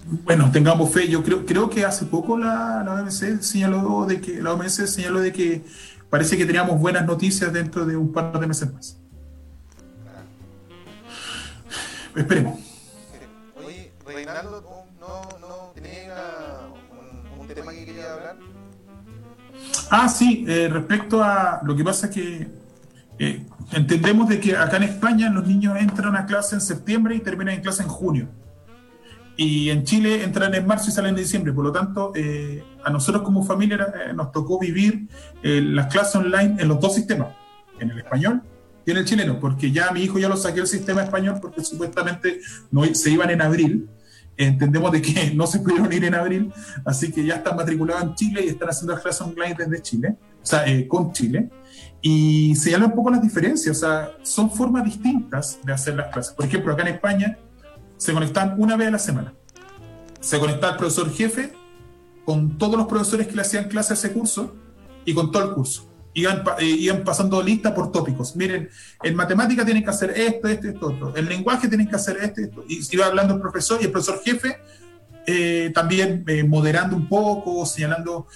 bueno, 0.07 0.50
tengamos 0.52 0.92
fe. 0.92 1.09
Yo 1.09 1.22
creo, 1.22 1.44
creo 1.46 1.70
que 1.70 1.84
hace 1.84 2.05
poco 2.05 2.36
la, 2.36 2.82
la 2.84 2.94
OMS 2.94 3.24
señaló 3.40 4.07
de 4.07 4.20
que 4.20 4.42
la 4.42 4.52
OMS 4.52 4.90
señaló 4.90 5.20
de 5.20 5.32
que 5.32 5.64
parece 6.11 6.36
que 6.36 6.44
teníamos 6.44 6.78
buenas 6.78 7.07
noticias 7.07 7.52
dentro 7.52 7.86
de 7.86 7.96
un 7.96 8.12
par 8.12 8.38
de 8.38 8.46
meses 8.46 8.72
más. 8.72 8.98
Esperemos. 12.16 12.60
Oye, 13.64 13.92
Reinaldo, 14.06 14.86
¿no, 15.00 15.22
no 15.40 15.72
tenía 15.74 16.14
un, 17.38 17.48
tema 17.48 17.72
que 17.72 17.84
quería 17.84 18.12
hablar? 18.12 18.36
Ah, 19.90 20.08
sí, 20.08 20.44
eh, 20.48 20.68
respecto 20.68 21.22
a 21.22 21.60
lo 21.64 21.74
que 21.74 21.84
pasa 21.84 22.10
que 22.10 22.48
eh, 23.18 23.46
entendemos 23.72 24.28
de 24.28 24.40
que 24.40 24.56
acá 24.56 24.76
en 24.76 24.84
España 24.84 25.28
los 25.30 25.46
niños 25.46 25.76
entran 25.78 26.16
a 26.16 26.26
clase 26.26 26.54
en 26.54 26.60
septiembre 26.60 27.16
y 27.16 27.20
terminan 27.20 27.54
en 27.54 27.62
clase 27.62 27.82
en 27.82 27.88
junio. 27.88 28.28
Y 29.36 29.70
en 29.70 29.82
Chile 29.82 30.22
entran 30.22 30.54
en 30.54 30.64
marzo 30.64 30.90
y 30.90 30.92
salen 30.92 31.10
en 31.10 31.16
diciembre. 31.16 31.52
Por 31.52 31.64
lo 31.64 31.72
tanto, 31.72 32.12
eh, 32.14 32.62
a 32.84 32.90
nosotros 32.90 33.24
como 33.24 33.44
familia 33.44 33.92
eh, 34.06 34.12
nos 34.12 34.30
tocó 34.30 34.60
vivir 34.60 35.08
las 35.42 35.88
clases 35.88 36.14
online 36.16 36.56
en 36.60 36.68
los 36.68 36.78
dos 36.78 36.94
sistemas, 36.94 37.28
en 37.80 37.90
el 37.90 37.98
español 37.98 38.42
y 38.87 38.91
en 38.91 38.97
el 38.99 39.05
chileno, 39.05 39.41
porque 39.41 39.70
ya 39.70 39.91
mi 39.93 40.03
hijo 40.03 40.18
ya 40.18 40.28
lo 40.28 40.37
saqué 40.37 40.61
el 40.61 40.66
sistema 40.66 41.03
español 41.03 41.39
porque 41.41 41.64
supuestamente 41.64 42.41
no, 42.70 42.85
se 42.95 43.11
iban 43.11 43.30
en 43.30 43.43
abril. 43.43 43.89
Entendemos 44.37 44.91
de 44.93 45.01
que 45.01 45.30
no 45.35 45.47
se 45.47 45.61
pudieron 45.61 45.93
ir 45.93 46.05
en 46.05 46.14
abril, 46.14 46.53
así 46.85 47.12
que 47.12 47.24
ya 47.24 47.37
están 47.37 47.57
matriculados 47.57 48.03
en 48.03 48.14
Chile 48.14 48.43
y 48.45 48.49
están 48.49 48.68
haciendo 48.68 48.93
las 48.95 49.03
clases 49.03 49.22
online 49.22 49.55
desde 49.57 49.82
Chile, 49.82 50.16
o 50.43 50.47
sea, 50.47 50.64
con 50.89 51.12
Chile. 51.12 51.51
Y 52.03 52.55
se 52.57 52.70
llama 52.70 52.87
un 52.87 52.95
poco 52.95 53.11
las 53.11 53.22
diferencias, 53.22 53.76
o 53.76 53.80
sea, 53.80 54.11
son 54.22 54.51
formas 54.51 54.85
distintas 54.85 55.59
de 55.64 55.72
hacer 55.72 55.95
las 55.95 56.12
clases. 56.12 56.35
Por 56.35 56.45
ejemplo, 56.45 56.72
acá 56.72 56.82
en 56.82 56.95
España 56.95 57.39
se 57.97 58.12
conectaban 58.12 58.61
una 58.61 58.76
vez 58.76 58.89
a 58.89 58.91
la 58.91 58.99
semana. 58.99 59.35
Se 60.20 60.39
conectaba 60.39 60.72
el 60.72 60.78
profesor 60.78 61.11
jefe 61.11 61.53
con 62.24 62.59
todos 62.59 62.76
los 62.76 62.87
profesores 62.87 63.26
que 63.26 63.35
le 63.35 63.43
hacían 63.43 63.68
clase 63.68 63.93
a 63.93 63.97
ese 63.97 64.12
curso 64.12 64.55
y 65.05 65.14
con 65.14 65.30
todo 65.30 65.45
el 65.45 65.55
curso. 65.55 65.93
Iban, 66.14 66.44
eh, 66.60 66.64
iban 66.64 67.02
pasando 67.04 67.42
lista 67.42 67.74
por 67.74 67.90
tópicos. 67.90 68.36
Miren, 68.36 68.68
en 69.02 69.14
matemática 69.14 69.64
tienen 69.64 69.82
que 69.82 69.90
hacer 69.90 70.10
esto, 70.10 70.48
esto, 70.48 70.68
esto, 70.68 70.86
otro. 70.86 71.16
En 71.16 71.28
lenguaje 71.28 71.68
tienen 71.68 71.88
que 71.88 71.96
hacer 71.96 72.18
esto, 72.22 72.40
esto. 72.40 72.64
Y 72.68 72.80
iba 72.92 73.06
hablando 73.06 73.34
el 73.34 73.40
profesor 73.40 73.78
y 73.80 73.86
el 73.86 73.90
profesor 73.92 74.20
jefe 74.24 74.58
eh, 75.26 75.72
también 75.74 76.24
eh, 76.26 76.44
moderando 76.44 76.96
un 76.96 77.08
poco, 77.08 77.66
señalando, 77.66 78.28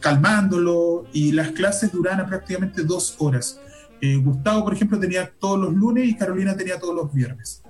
calmándolo. 0.00 1.06
Y 1.12 1.32
las 1.32 1.50
clases 1.50 1.92
duraban 1.92 2.26
prácticamente 2.28 2.82
dos 2.82 3.16
horas. 3.18 3.60
Gustavo, 4.22 4.64
por 4.64 4.72
ejemplo, 4.72 4.98
tenía 4.98 5.30
todos 5.38 5.58
los 5.58 5.74
lunes 5.74 6.08
y 6.08 6.16
Carolina 6.16 6.56
tenía 6.56 6.78
todos 6.78 6.94
los 6.94 7.12
viernes. 7.12 7.62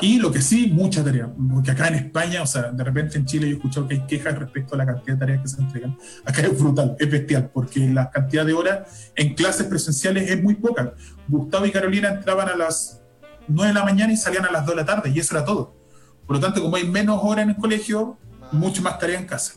Y 0.00 0.18
lo 0.18 0.32
que 0.32 0.40
sí, 0.40 0.68
mucha 0.68 1.04
tarea, 1.04 1.30
porque 1.52 1.70
acá 1.70 1.88
en 1.88 1.94
España, 1.94 2.42
o 2.42 2.46
sea, 2.46 2.72
de 2.72 2.82
repente 2.84 3.18
en 3.18 3.24
Chile 3.24 3.46
yo 3.46 3.54
he 3.54 3.56
escuchado 3.56 3.86
que 3.86 3.94
hay 3.94 4.06
quejas 4.06 4.38
respecto 4.38 4.74
a 4.74 4.78
la 4.78 4.86
cantidad 4.86 5.14
de 5.14 5.20
tareas 5.20 5.42
que 5.42 5.48
se 5.48 5.60
entregan. 5.60 5.96
Acá 6.24 6.42
es 6.42 6.58
brutal, 6.58 6.96
es 6.98 7.10
bestial, 7.10 7.50
porque 7.52 7.80
la 7.88 8.10
cantidad 8.10 8.44
de 8.44 8.52
horas 8.52 9.12
en 9.14 9.34
clases 9.34 9.66
presenciales 9.66 10.30
es 10.30 10.42
muy 10.42 10.54
poca. 10.54 10.94
Gustavo 11.28 11.66
y 11.66 11.70
Carolina 11.70 12.08
entraban 12.08 12.48
a 12.48 12.56
las 12.56 13.00
9 13.48 13.68
de 13.68 13.74
la 13.74 13.84
mañana 13.84 14.12
y 14.12 14.16
salían 14.16 14.44
a 14.44 14.50
las 14.50 14.66
2 14.66 14.74
de 14.74 14.80
la 14.80 14.86
tarde, 14.86 15.10
y 15.10 15.18
eso 15.18 15.36
era 15.36 15.44
todo. 15.44 15.76
Por 16.26 16.36
lo 16.36 16.40
tanto, 16.40 16.62
como 16.62 16.76
hay 16.76 16.88
menos 16.88 17.20
horas 17.22 17.44
en 17.44 17.50
el 17.50 17.56
colegio, 17.56 18.18
mucho 18.52 18.82
más 18.82 18.98
tarea 18.98 19.18
en 19.18 19.26
casa. 19.26 19.54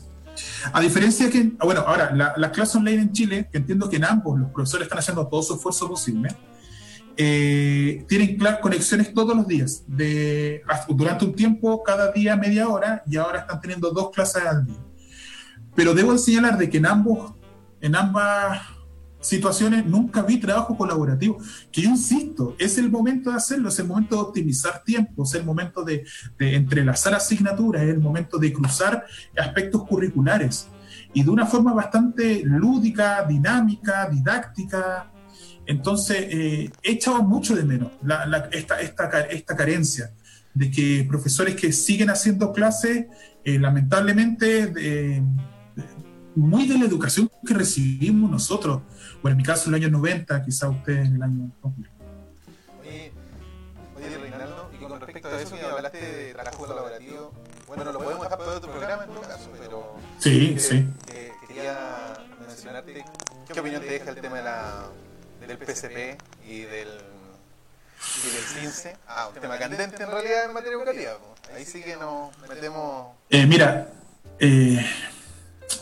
A 0.72 0.80
diferencia 0.80 1.30
que, 1.30 1.52
bueno, 1.62 1.80
ahora, 1.86 2.12
las 2.36 2.50
clases 2.50 2.76
online 2.76 3.02
en 3.02 3.12
Chile, 3.12 3.48
que 3.50 3.58
entiendo 3.58 3.88
que 3.88 3.96
en 3.96 4.04
ambos 4.04 4.38
los 4.38 4.50
profesores 4.50 4.84
están 4.86 4.98
haciendo 4.98 5.26
todo 5.26 5.42
su 5.42 5.54
esfuerzo 5.54 5.88
posible, 5.88 6.28
eh, 6.28 6.34
tienen 7.16 8.38
conexiones 8.60 9.12
todos 9.14 9.34
los 9.34 9.46
días, 9.46 9.84
de, 9.86 10.62
durante 10.88 11.24
un 11.24 11.34
tiempo, 11.34 11.82
cada 11.82 12.12
día 12.12 12.36
media 12.36 12.68
hora, 12.68 13.02
y 13.06 13.16
ahora 13.16 13.40
están 13.40 13.60
teniendo 13.60 13.90
dos 13.90 14.10
clases 14.10 14.44
al 14.44 14.66
día. 14.66 14.76
Pero 15.74 15.94
debo 15.94 16.16
señalar 16.18 16.58
de 16.58 16.68
que 16.68 16.78
en, 16.78 16.86
ambos, 16.86 17.34
en 17.80 17.96
ambas 17.96 18.60
situaciones 19.20 19.84
nunca 19.84 20.22
vi 20.22 20.38
trabajo 20.38 20.76
colaborativo, 20.76 21.38
que 21.72 21.82
yo 21.82 21.90
insisto, 21.90 22.54
es 22.58 22.78
el 22.78 22.90
momento 22.90 23.30
de 23.30 23.36
hacerlo, 23.36 23.68
es 23.68 23.78
el 23.78 23.86
momento 23.86 24.16
de 24.16 24.22
optimizar 24.22 24.82
tiempo, 24.84 25.24
es 25.24 25.34
el 25.34 25.44
momento 25.44 25.82
de, 25.82 26.04
de 26.38 26.54
entrelazar 26.54 27.14
asignaturas, 27.14 27.82
es 27.82 27.90
el 27.90 28.00
momento 28.00 28.38
de 28.38 28.52
cruzar 28.52 29.04
aspectos 29.36 29.84
curriculares 29.84 30.68
y 31.12 31.22
de 31.22 31.30
una 31.30 31.46
forma 31.46 31.72
bastante 31.72 32.42
lúdica, 32.44 33.24
dinámica, 33.24 34.08
didáctica, 34.08 35.10
entonces, 35.66 36.18
eh, 36.30 36.70
he 36.82 36.92
echado 36.92 37.22
mucho 37.22 37.56
de 37.56 37.64
menos 37.64 37.92
esta, 38.52 38.80
esta, 38.80 39.56
carencia 39.56 40.12
de 40.54 40.70
que 40.70 41.04
profesores 41.08 41.56
que 41.56 41.72
siguen 41.72 42.10
haciendo 42.10 42.52
clases, 42.52 43.06
eh, 43.44 43.58
lamentablemente, 43.58 45.22
muy 46.34 46.66
de 46.68 46.78
la 46.78 46.84
educación 46.84 47.30
que 47.44 47.54
recibimos 47.54 48.30
nosotros, 48.30 48.82
bueno, 49.22 49.32
en 49.32 49.38
mi 49.38 49.42
caso 49.42 49.68
en 49.68 49.74
el 49.74 49.82
año 49.82 49.90
90, 49.90 50.44
quizá 50.44 50.68
usted 50.68 50.98
en 50.98 51.16
el 51.16 51.22
año 51.22 51.50
2000. 51.62 51.90
Oye, 52.80 53.12
oye 53.96 54.18
Reinaldo, 54.18 54.70
y 54.72 54.84
con 54.84 55.00
respecto 55.00 55.28
a 55.28 55.40
eso 55.40 55.56
que 55.56 55.62
hablaste 55.62 56.00
de 56.00 56.32
trabajo 56.32 56.58
colaborativo, 56.58 57.32
bueno, 57.66 57.84
no 57.84 57.92
lo 57.92 57.98
podemos 57.98 58.22
dejar 58.22 58.38
para 58.38 58.50
otro 58.52 58.70
programa 58.70 59.04
en 59.04 59.10
todo 59.10 59.22
caso, 59.22 59.50
pero... 59.58 59.96
Sí, 60.18 60.56
sí. 60.58 60.86
quería 61.46 62.14
mencionarte, 62.46 63.04
¿qué 63.52 63.60
opinión 63.60 63.82
te 63.82 63.90
deja 63.90 64.10
el 64.10 64.20
tema 64.20 64.36
de 64.36 64.44
la 64.44 64.86
del 65.46 65.58
PCP 65.58 66.20
y 66.46 66.60
del, 66.62 66.88
y 66.88 68.30
del 68.30 68.44
CINCE. 68.44 68.96
Ah, 69.06 69.28
un 69.32 69.40
tema 69.40 69.58
candente 69.58 70.02
en 70.02 70.10
realidad 70.10 70.44
en 70.46 70.52
materia 70.52 70.76
educativa. 70.76 71.18
Ahí 71.54 71.64
sí 71.64 71.82
que 71.82 71.96
nos 71.96 72.36
metemos. 72.48 73.14
Eh, 73.30 73.46
mira, 73.46 73.88
eh, 74.38 74.84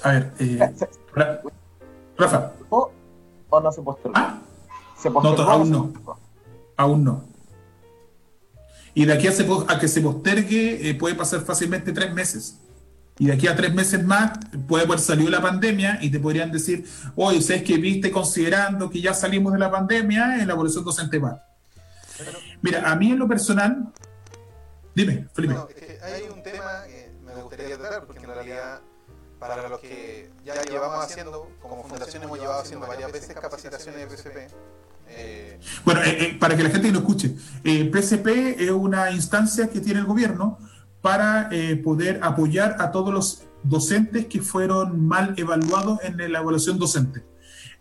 a 0.03 0.13
ver, 0.13 0.33
eh, 0.39 0.75
Rafa. 2.17 2.53
¿O, 2.71 2.91
no 3.61 3.73
se 3.73 3.83
postergó? 3.83 4.17
¿Ah? 4.17 4.41
¿Se 5.01 5.11
postergó 5.11 5.45
no, 5.45 5.51
aún 5.51 5.71
no. 5.71 5.93
Aún 6.77 7.05
no. 7.05 7.25
Y 8.95 9.05
de 9.07 9.13
aquí 9.13 9.27
a, 9.27 9.33
a 9.69 9.79
que 9.79 9.89
se 9.89 10.01
postergue 10.01 10.89
eh, 10.89 10.95
puede 10.95 11.15
pasar 11.15 11.41
fácilmente 11.41 11.93
tres 11.93 12.13
meses. 12.13 12.59
Y 13.19 13.27
de 13.27 13.33
aquí 13.35 13.47
a 13.47 13.55
tres 13.55 13.73
meses 13.73 14.05
más 14.05 14.39
puede 14.67 14.85
haber 14.85 14.99
salido 14.99 15.31
la 15.31 15.41
pandemia 15.41 15.99
y 16.03 16.11
te 16.11 16.19
podrían 16.19 16.51
decir, 16.51 16.85
oye, 17.15 17.41
¿sabes 17.41 17.63
que 17.63 17.77
viste 17.77 18.11
considerando 18.11 18.91
que 18.91 19.01
ya 19.01 19.15
salimos 19.15 19.53
de 19.53 19.61
la 19.61 19.71
pandemia? 19.71 20.41
En 20.41 20.49
la 20.49 20.55
evolución 20.55 20.85
docente 20.85 21.19
va. 21.19 21.45
Mira, 22.61 22.91
a 22.91 22.97
mí 22.97 23.13
en 23.13 23.19
lo 23.19 23.29
personal, 23.29 23.93
dime, 24.95 25.29
Felipe. 25.33 25.55
hay 26.03 26.23
un 26.33 26.43
tema 26.43 26.85
que 26.87 27.13
me 27.25 27.35
gustaría 27.41 27.77
tratar, 27.79 28.05
porque 28.05 28.25
en 28.25 28.31
realidad, 28.31 28.81
para 29.39 29.69
los 29.69 29.81
que 29.81 30.31
ya 30.45 30.61
llevamos 30.65 31.05
haciendo, 31.05 31.51
como 31.61 31.85
fundación 31.85 32.25
hemos 32.25 32.39
llevado 32.39 32.63
haciendo 32.63 32.87
varias 32.87 33.13
veces 33.13 33.35
capacitaciones 33.35 34.11
de 34.11 34.17
PSP. 34.17 34.55
Eh, 35.09 35.61
bueno, 35.85 36.03
eh, 36.03 36.17
eh, 36.19 36.37
para 36.41 36.57
que 36.57 36.63
la 36.63 36.71
gente 36.71 36.91
lo 36.91 37.01
escuche, 37.01 37.37
PSP 37.63 38.57
es 38.59 38.71
una 38.71 39.11
instancia 39.11 39.69
que 39.69 39.81
tiene 39.81 40.01
el 40.01 40.07
gobierno 40.07 40.59
para 41.05 41.51
eh, 41.53 41.77
poder 41.77 42.19
apoyar 42.23 42.77
a 42.79 42.91
todos 42.91 43.13
los 43.13 43.43
docentes 43.63 44.25
que 44.25 44.41
fueron 44.41 45.07
mal 45.07 45.35
evaluados 45.37 45.99
en 46.03 46.17
la 46.17 46.39
evaluación 46.39 46.79
docente. 46.79 47.23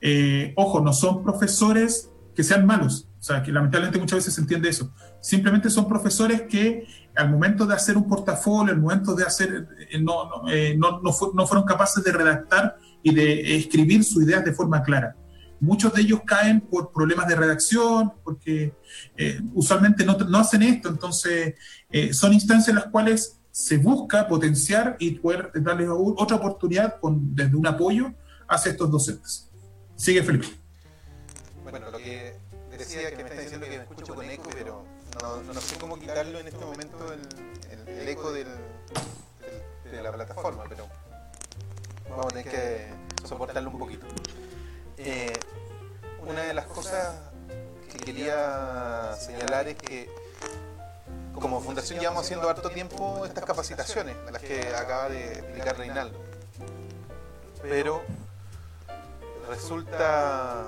Eh, 0.02 0.52
ojo, 0.58 0.82
no 0.82 0.92
son 0.92 1.24
profesores 1.24 2.12
que 2.36 2.44
sean 2.44 2.66
malos, 2.66 3.08
o 3.18 3.24
sea, 3.24 3.42
que 3.42 3.54
lamentablemente 3.54 3.98
muchas 3.98 4.18
veces 4.18 4.34
se 4.34 4.42
entiende 4.42 4.68
eso. 4.68 4.94
Simplemente 5.22 5.70
son 5.70 5.88
profesores 5.88 6.42
que 6.50 6.86
al 7.16 7.32
momento 7.32 7.66
de 7.66 7.74
hacer 7.74 7.96
un 7.96 8.10
portafolio, 8.10 8.74
al 8.74 8.82
momento 8.82 9.16
de 9.16 9.24
hacer, 9.24 9.70
eh, 9.90 10.00
no, 10.02 10.44
no, 10.76 11.32
no 11.34 11.48
fueron 11.48 11.66
capaces 11.66 12.04
de 12.04 12.12
redactar 12.12 12.76
y 13.04 13.16
de 13.16 13.56
escribir 13.56 14.04
sus 14.04 14.22
ideas 14.22 14.44
de 14.44 14.52
forma 14.52 14.84
clara. 14.84 15.16
Muchos 15.64 15.94
de 15.94 16.02
ellos 16.02 16.20
caen 16.26 16.60
por 16.60 16.92
problemas 16.92 17.26
de 17.26 17.36
redacción, 17.38 18.12
porque 18.22 18.74
eh, 19.16 19.40
usualmente 19.54 20.04
no, 20.04 20.18
no, 20.18 20.38
hacen 20.38 20.62
esto, 20.62 20.90
entonces 20.90 21.56
eh, 21.90 22.14
son 22.14 22.34
instancias 22.34 22.68
en 22.68 22.76
las 22.76 22.88
cuales 22.88 23.40
se 23.50 23.78
busca 23.78 24.28
potenciar 24.28 24.98
y 25.00 25.12
poder 25.12 25.52
darles 25.56 25.88
otra 25.90 26.36
oportunidad 26.36 27.00
con, 27.00 27.34
desde 27.34 27.56
un 27.56 27.66
apoyo 27.66 28.14
hacia 28.50 28.74
estos 28.74 28.92
docentes. 28.92 29.50
Sigue 29.96 30.22
Felipe. 30.22 30.48
Bueno, 31.64 31.90
lo 31.92 31.98
que 31.98 32.36
decía 32.78 33.10
que 33.16 33.24
me 33.24 33.30
está 33.30 33.42
diciendo 33.42 33.66
que 33.66 33.78
me 33.78 33.84
escucho 33.84 34.16
con 34.16 34.30
eco, 34.30 34.50
pero 34.52 34.84
no, 35.22 35.62
sé 35.62 35.78
cómo 35.80 35.98
quitarlo 35.98 36.40
en 36.40 36.48
este 36.48 36.66
momento 36.66 36.98
el, 37.88 38.08
eco 38.10 38.34
del, 38.34 38.48
de 39.90 40.04
la 40.04 40.12
plataforma, 40.12 40.66
pero 40.68 40.90
vamos 42.10 42.26
a 42.26 42.30
tener 42.30 42.50
que 42.50 42.88
soportarlo 43.26 43.70
un 43.70 43.80
poquito. 43.80 44.06
Eh, 45.06 45.34
una 46.26 46.44
de 46.44 46.54
las 46.54 46.66
cosas 46.66 47.16
que 47.92 47.98
quería 47.98 49.14
señalar 49.20 49.68
es 49.68 49.76
que 49.76 50.10
como 51.34 51.60
fundación 51.60 52.00
llevamos 52.00 52.24
haciendo 52.24 52.50
harto 52.50 52.70
tiempo 52.70 53.26
estas 53.26 53.44
capacitaciones, 53.44 54.16
las 54.32 54.42
que 54.42 54.74
acaba 54.74 55.10
de 55.10 55.34
explicar 55.34 55.78
Reinaldo. 55.78 56.18
Pero 57.64 58.02
resulta, 59.50 60.64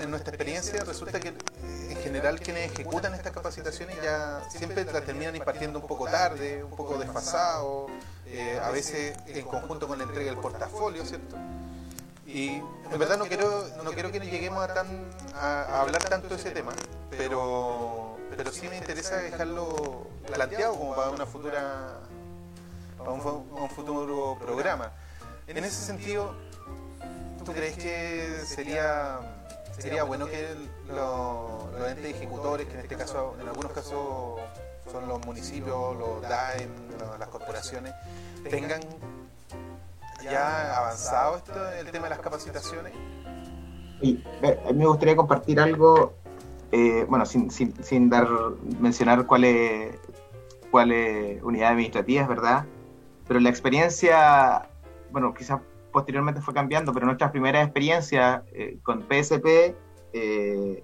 en 0.00 0.10
nuestra 0.10 0.34
experiencia, 0.34 0.82
resulta 0.82 1.20
que 1.20 1.28
en 1.28 1.96
general 1.98 2.40
quienes 2.40 2.72
ejecutan 2.72 3.14
estas 3.14 3.32
capacitaciones 3.32 3.96
ya 4.02 4.42
siempre 4.50 4.84
las 4.84 5.04
terminan 5.04 5.36
impartiendo 5.36 5.78
un 5.78 5.86
poco 5.86 6.06
tarde, 6.06 6.64
un 6.64 6.74
poco 6.74 6.98
desfasado, 6.98 7.86
eh, 8.32 8.58
a 8.62 8.70
veces 8.70 9.14
en 9.26 9.44
conjunto 9.44 9.86
con 9.86 9.98
la 9.98 10.04
entrega 10.04 10.30
del 10.30 10.40
portafolio, 10.40 11.04
¿cierto? 11.04 11.36
Y 12.26 12.48
en 12.48 12.98
verdad 12.98 13.18
no 13.18 13.26
quiero, 13.26 13.68
no 13.84 13.92
quiero 13.92 14.10
que 14.10 14.20
lleguemos 14.20 14.64
a, 14.64 14.72
tan, 14.72 14.86
a, 15.34 15.82
hablar 15.82 16.02
tanto 16.04 16.28
de 16.28 16.36
ese 16.36 16.50
tema, 16.50 16.72
pero, 17.10 18.16
pero 18.34 18.50
sí 18.50 18.68
me 18.68 18.78
interesa 18.78 19.16
dejarlo 19.16 20.06
planteado 20.26 20.78
como 20.78 20.96
para 20.96 21.10
una 21.10 21.26
futura 21.26 22.00
para 22.96 23.10
un, 23.10 23.20
futuro 23.68 24.38
programa. 24.40 24.92
En 25.46 25.58
ese 25.58 25.84
sentido, 25.84 26.34
¿tú 27.44 27.52
crees 27.52 27.76
que 27.76 28.44
sería 28.46 29.20
sería 29.76 30.04
bueno 30.04 30.26
que 30.26 30.54
los, 30.88 31.72
los 31.78 31.90
entes 31.90 32.14
ejecutores, 32.14 32.66
que 32.66 32.74
en 32.74 32.80
este 32.80 32.96
caso, 32.96 33.36
en 33.40 33.48
algunos 33.48 33.72
casos 33.72 34.40
son 34.92 35.08
los 35.08 35.24
municipios, 35.24 35.96
los 35.96 36.20
DAEM, 36.22 36.70
las 37.18 37.28
corporaciones, 37.28 37.94
tengan 38.48 38.80
ya 40.22 40.76
avanzado 40.76 41.36
esto, 41.36 41.72
el 41.72 41.90
tema 41.90 42.04
de 42.04 42.10
las 42.10 42.18
capacitaciones? 42.18 42.92
Y, 44.02 44.22
a 44.66 44.72
mí 44.72 44.78
me 44.78 44.86
gustaría 44.86 45.16
compartir 45.16 45.58
algo, 45.60 46.12
eh, 46.70 47.06
bueno, 47.08 47.24
sin, 47.24 47.50
sin, 47.50 47.74
sin, 47.82 48.10
dar, 48.10 48.28
mencionar 48.78 49.26
cuáles 49.26 49.96
cuáles 50.70 51.42
unidades 51.42 51.72
administrativas, 51.72 52.28
¿verdad? 52.28 52.64
Pero 53.28 53.40
la 53.40 53.50
experiencia, 53.50 54.68
bueno, 55.10 55.34
quizás 55.34 55.60
posteriormente 55.92 56.40
fue 56.40 56.54
cambiando, 56.54 56.92
pero 56.92 57.06
nuestras 57.06 57.30
primeras 57.30 57.64
experiencias 57.64 58.42
eh, 58.52 58.78
con 58.82 59.02
PSP, 59.02 59.74
eh, 60.14 60.82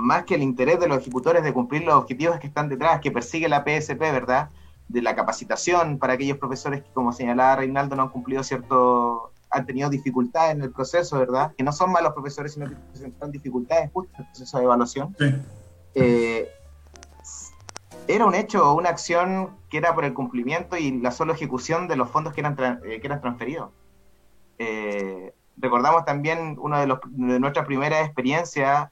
más 0.00 0.24
que 0.24 0.34
el 0.34 0.42
interés 0.42 0.80
de 0.80 0.88
los 0.88 0.98
ejecutores 0.98 1.42
de 1.42 1.52
cumplir 1.52 1.84
los 1.84 1.94
objetivos 1.94 2.38
que 2.38 2.46
están 2.46 2.68
detrás, 2.68 3.00
que 3.00 3.10
persigue 3.10 3.48
la 3.48 3.64
PSP, 3.64 3.98
¿verdad? 3.98 4.50
de 4.90 5.02
la 5.02 5.14
capacitación 5.14 5.98
para 5.98 6.14
aquellos 6.14 6.38
profesores 6.38 6.82
que, 6.82 6.90
como 6.92 7.12
señalaba 7.12 7.56
Reinaldo, 7.56 7.94
no 7.94 8.02
han 8.02 8.08
cumplido 8.08 8.42
cierto, 8.42 9.32
han 9.48 9.64
tenido 9.64 9.88
dificultades 9.88 10.56
en 10.56 10.62
el 10.62 10.72
proceso, 10.72 11.16
¿verdad? 11.18 11.52
Que 11.56 11.62
no 11.62 11.72
son 11.72 11.92
malos 11.92 12.12
profesores, 12.12 12.54
sino 12.54 12.68
que 12.68 12.74
presentan 12.74 13.30
dificultades 13.30 13.88
justo 13.92 14.12
en 14.16 14.22
el 14.22 14.26
proceso 14.26 14.58
de 14.58 14.64
evaluación. 14.64 15.16
Eh, 15.94 16.48
era 18.08 18.26
un 18.26 18.34
hecho, 18.34 18.74
una 18.74 18.88
acción 18.88 19.50
que 19.70 19.78
era 19.78 19.94
por 19.94 20.04
el 20.04 20.12
cumplimiento 20.12 20.76
y 20.76 21.00
la 21.00 21.12
sola 21.12 21.34
ejecución 21.34 21.86
de 21.86 21.94
los 21.94 22.10
fondos 22.10 22.32
que 22.32 22.40
eran, 22.40 22.56
eh, 22.84 23.00
que 23.00 23.06
eran 23.06 23.20
transferidos. 23.20 23.70
Eh, 24.58 25.32
recordamos 25.56 26.04
también 26.04 26.56
una 26.58 26.80
de, 26.80 26.88
los, 26.88 26.98
de 27.04 27.38
nuestras 27.38 27.64
primeras 27.64 28.04
experiencias 28.04 28.90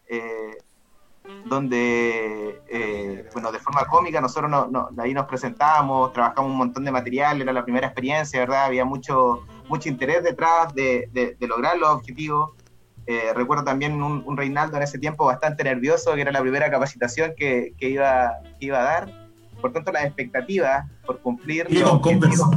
donde, 1.45 2.61
eh, 2.69 3.29
bueno, 3.33 3.53
de 3.53 3.59
forma 3.59 3.85
cómica 3.87 4.21
nosotros 4.21 4.51
no, 4.51 4.91
ahí 4.99 5.15
nos 5.15 5.27
presentábamos, 5.27 6.13
trabajamos 6.13 6.51
un 6.51 6.59
montón 6.59 6.85
de 6.85 6.91
material, 6.91 7.41
era 7.41 7.53
la 7.53 7.65
primera 7.65 7.87
experiencia, 7.87 8.41
¿verdad? 8.41 8.65
Había 8.65 8.85
mucho, 8.85 9.43
mucho 9.69 9.89
interés 9.89 10.23
detrás 10.23 10.75
de, 10.75 11.09
de, 11.13 11.47
lograr 11.47 11.79
los 11.79 11.91
objetivos. 11.91 12.53
Eh, 13.07 13.33
recuerdo 13.35 13.65
también 13.65 14.03
un, 14.03 14.37
Reinaldo 14.37 14.77
en 14.77 14.83
ese 14.83 14.99
tiempo 14.99 15.25
bastante 15.25 15.65
nervioso, 15.65 16.15
que 16.15 16.21
era 16.21 16.33
la 16.33 16.43
primera 16.43 16.71
capacitación 16.71 17.33
que, 17.37 17.73
que 17.79 17.89
iba, 17.91 18.33
que 18.59 18.67
iba 18.67 18.81
a 18.81 18.85
dar. 18.85 19.29
Por 19.61 19.73
tanto, 19.73 19.91
las 19.91 20.05
expectativas 20.05 20.87
por 21.05 21.19
cumplir 21.21 21.67
los 21.73 21.91
objetivos, 21.91 22.51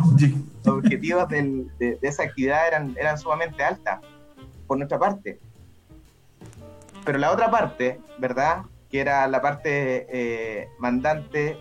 los 0.63 0.75
objetivos 0.75 1.27
de, 1.29 1.65
de, 1.79 1.97
esa 2.01 2.23
actividad 2.23 2.67
eran, 2.67 2.95
eran 2.99 3.17
sumamente 3.17 3.63
altas 3.63 3.99
por 4.67 4.77
nuestra 4.77 4.99
parte. 4.99 5.39
Pero 7.03 7.17
la 7.17 7.31
otra 7.31 7.49
parte, 7.49 7.99
¿verdad? 8.19 8.63
Que 8.89 8.99
era 8.99 9.27
la 9.27 9.41
parte 9.41 10.07
eh, 10.09 10.69
mandante, 10.79 11.57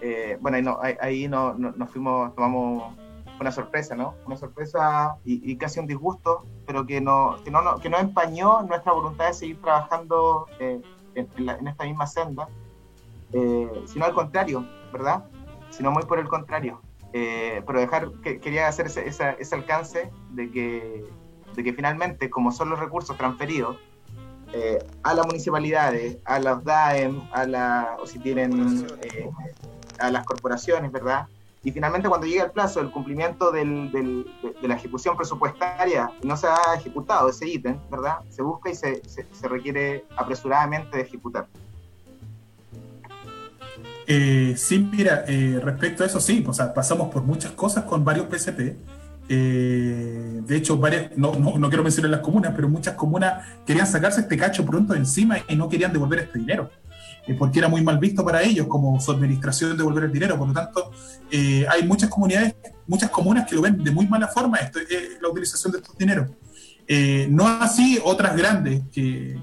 eh, 0.00 0.38
bueno, 0.40 0.56
ahí, 0.56 0.62
no, 0.62 0.78
ahí, 1.00 1.28
no, 1.28 1.54
nos 1.54 1.90
fuimos, 1.90 2.34
tomamos 2.34 2.94
una 3.40 3.50
sorpresa, 3.50 3.94
¿no? 3.94 4.14
Una 4.26 4.36
sorpresa 4.36 5.16
y, 5.24 5.56
casi 5.56 5.80
un 5.80 5.86
disgusto, 5.86 6.44
pero 6.66 6.86
que 6.86 7.00
no, 7.00 7.36
que 7.44 7.50
no, 7.50 7.78
que 7.78 7.88
no 7.88 7.98
empañó 7.98 8.62
nuestra 8.62 8.92
voluntad 8.92 9.28
de 9.28 9.34
seguir 9.34 9.60
trabajando 9.60 10.46
eh, 10.58 10.80
en, 11.14 11.68
esta 11.68 11.84
misma 11.84 12.06
senda, 12.06 12.48
sino 13.86 14.04
al 14.04 14.12
contrario, 14.12 14.64
¿verdad? 14.92 15.24
Sino 15.70 15.90
muy 15.90 16.02
por 16.04 16.18
el 16.18 16.28
contrario. 16.28 16.80
pero 17.12 17.80
dejar, 17.80 18.10
que, 18.22 18.40
quería 18.40 18.66
hacer 18.68 18.86
ese, 18.86 19.06
ese 19.06 19.54
alcance 19.54 20.10
de 20.30 20.50
que, 20.50 21.04
de 21.54 21.64
que 21.64 21.72
finalmente, 21.72 22.30
como 22.30 22.50
son 22.50 22.70
los 22.70 22.80
recursos 22.80 23.16
transferidos, 23.16 23.76
eh, 24.52 24.78
a 25.02 25.14
las 25.14 25.26
municipalidades, 25.26 26.16
a 26.24 26.38
los 26.38 26.64
DAEM, 26.64 27.20
a 27.32 27.46
la, 27.46 27.96
o 28.00 28.06
si 28.06 28.18
tienen 28.18 28.86
eh, 29.02 29.30
a 29.98 30.10
las 30.10 30.24
corporaciones, 30.24 30.90
¿verdad? 30.90 31.26
Y 31.62 31.72
finalmente 31.72 32.08
cuando 32.08 32.26
llega 32.26 32.44
el 32.44 32.50
plazo 32.50 32.80
del 32.80 32.90
cumplimiento 32.90 33.50
del, 33.50 33.92
de, 33.92 34.68
la 34.68 34.74
ejecución 34.74 35.16
presupuestaria 35.16 36.10
no 36.22 36.36
se 36.36 36.46
ha 36.46 36.74
ejecutado 36.76 37.28
ese 37.28 37.46
ítem, 37.46 37.78
¿verdad? 37.90 38.18
Se 38.30 38.42
busca 38.42 38.70
y 38.70 38.74
se, 38.74 39.02
se, 39.04 39.48
requiere 39.48 40.04
apresuradamente 40.16 40.96
de 40.96 41.02
ejecutar. 41.02 41.46
Eh, 44.06 44.54
sí, 44.56 44.78
mira, 44.78 45.24
respecto 45.60 46.04
a 46.04 46.06
eso, 46.06 46.20
sí, 46.20 46.42
o 46.46 46.52
sea, 46.54 46.72
pasamos 46.72 47.12
por 47.12 47.22
muchas 47.22 47.52
cosas 47.52 47.84
con 47.84 48.04
varios 48.04 48.26
PCP 48.26 48.97
eh, 49.28 50.40
de 50.42 50.56
hecho, 50.56 50.78
varias, 50.78 51.16
no, 51.16 51.34
no, 51.34 51.68
quiero 51.68 51.82
mencionar 51.82 52.10
las 52.10 52.20
comunas, 52.20 52.52
pero 52.54 52.68
muchas 52.68 52.94
comunas 52.94 53.44
querían 53.66 53.86
sacarse 53.86 54.22
este 54.22 54.36
cacho 54.36 54.64
pronto 54.64 54.94
encima 54.94 55.38
y 55.48 55.56
no 55.56 55.68
querían 55.68 55.92
devolver 55.92 56.20
este 56.20 56.38
dinero, 56.38 56.70
eh, 57.26 57.34
porque 57.34 57.58
era 57.58 57.68
muy 57.68 57.82
mal 57.82 57.98
visto 57.98 58.24
para 58.24 58.42
ellos 58.42 58.66
como 58.66 58.98
su 59.00 59.12
administración 59.12 59.76
devolver 59.76 60.04
el 60.04 60.12
dinero. 60.12 60.38
Por 60.38 60.48
lo 60.48 60.54
tanto, 60.54 60.90
eh, 61.30 61.66
hay 61.68 61.86
muchas 61.86 62.08
comunidades, 62.08 62.54
muchas 62.86 63.10
comunas 63.10 63.46
que 63.48 63.54
lo 63.54 63.62
ven 63.62 63.82
de 63.82 63.90
muy 63.90 64.06
mala 64.06 64.28
forma 64.28 64.58
esto, 64.58 64.78
la 65.20 65.28
utilización 65.28 65.72
de 65.72 65.78
estos 65.78 65.96
dineros. 65.96 66.30
no 67.28 67.46
así 67.46 68.00
otras 68.02 68.36
grandes, 68.36 68.82
que, 68.92 69.38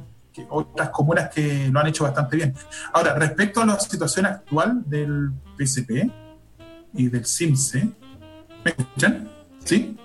otras 0.49 0.89
comunas 0.89 1.29
que 1.29 1.69
lo 1.71 1.79
han 1.79 1.87
hecho 1.87 2.03
bastante 2.03 2.35
bien. 2.37 2.53
Ahora, 2.91 3.13
respecto 3.13 3.61
a 3.61 3.65
la 3.65 3.79
situación 3.79 4.25
actual 4.25 4.83
del 4.85 5.31
PCP, 5.57 6.11
y 6.95 7.09
del 7.09 7.25
CIMSE. 7.25 7.89
¿Me 8.63 8.71
escuchan? 8.71 9.29
¿Sí? 9.65 9.97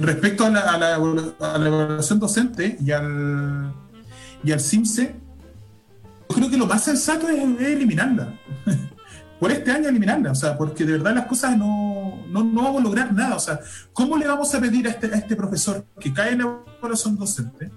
respecto 0.00 0.44
a 0.44 0.50
la, 0.50 0.94
evaluación 0.94 2.20
docente 2.20 2.76
y 2.80 2.92
al, 2.92 3.74
y 4.44 4.52
al 4.52 4.60
CIMSE, 4.60 5.16
yo 6.28 6.36
creo 6.36 6.50
que 6.50 6.56
lo 6.56 6.66
más 6.66 6.84
sensato 6.84 7.28
es, 7.28 7.42
eliminarla. 7.60 8.38
Por 9.40 9.50
este 9.50 9.72
año 9.72 9.88
eliminarla, 9.88 10.30
o 10.30 10.34
sea, 10.34 10.56
porque 10.56 10.84
de 10.84 10.92
verdad 10.92 11.14
las 11.14 11.26
cosas 11.26 11.58
no, 11.58 12.24
no, 12.28 12.44
no, 12.44 12.62
vamos 12.62 12.80
a 12.80 12.84
lograr 12.84 13.12
nada. 13.12 13.34
O 13.34 13.40
sea, 13.40 13.58
¿cómo 13.92 14.16
le 14.16 14.28
vamos 14.28 14.54
a 14.54 14.60
pedir 14.60 14.86
a 14.86 14.90
este, 14.90 15.06
a 15.12 15.16
este 15.16 15.34
profesor 15.34 15.84
que 15.98 16.12
cae 16.12 16.32
en 16.32 16.38
la 16.38 16.58
evaluación 16.78 17.16
docente? 17.16 17.70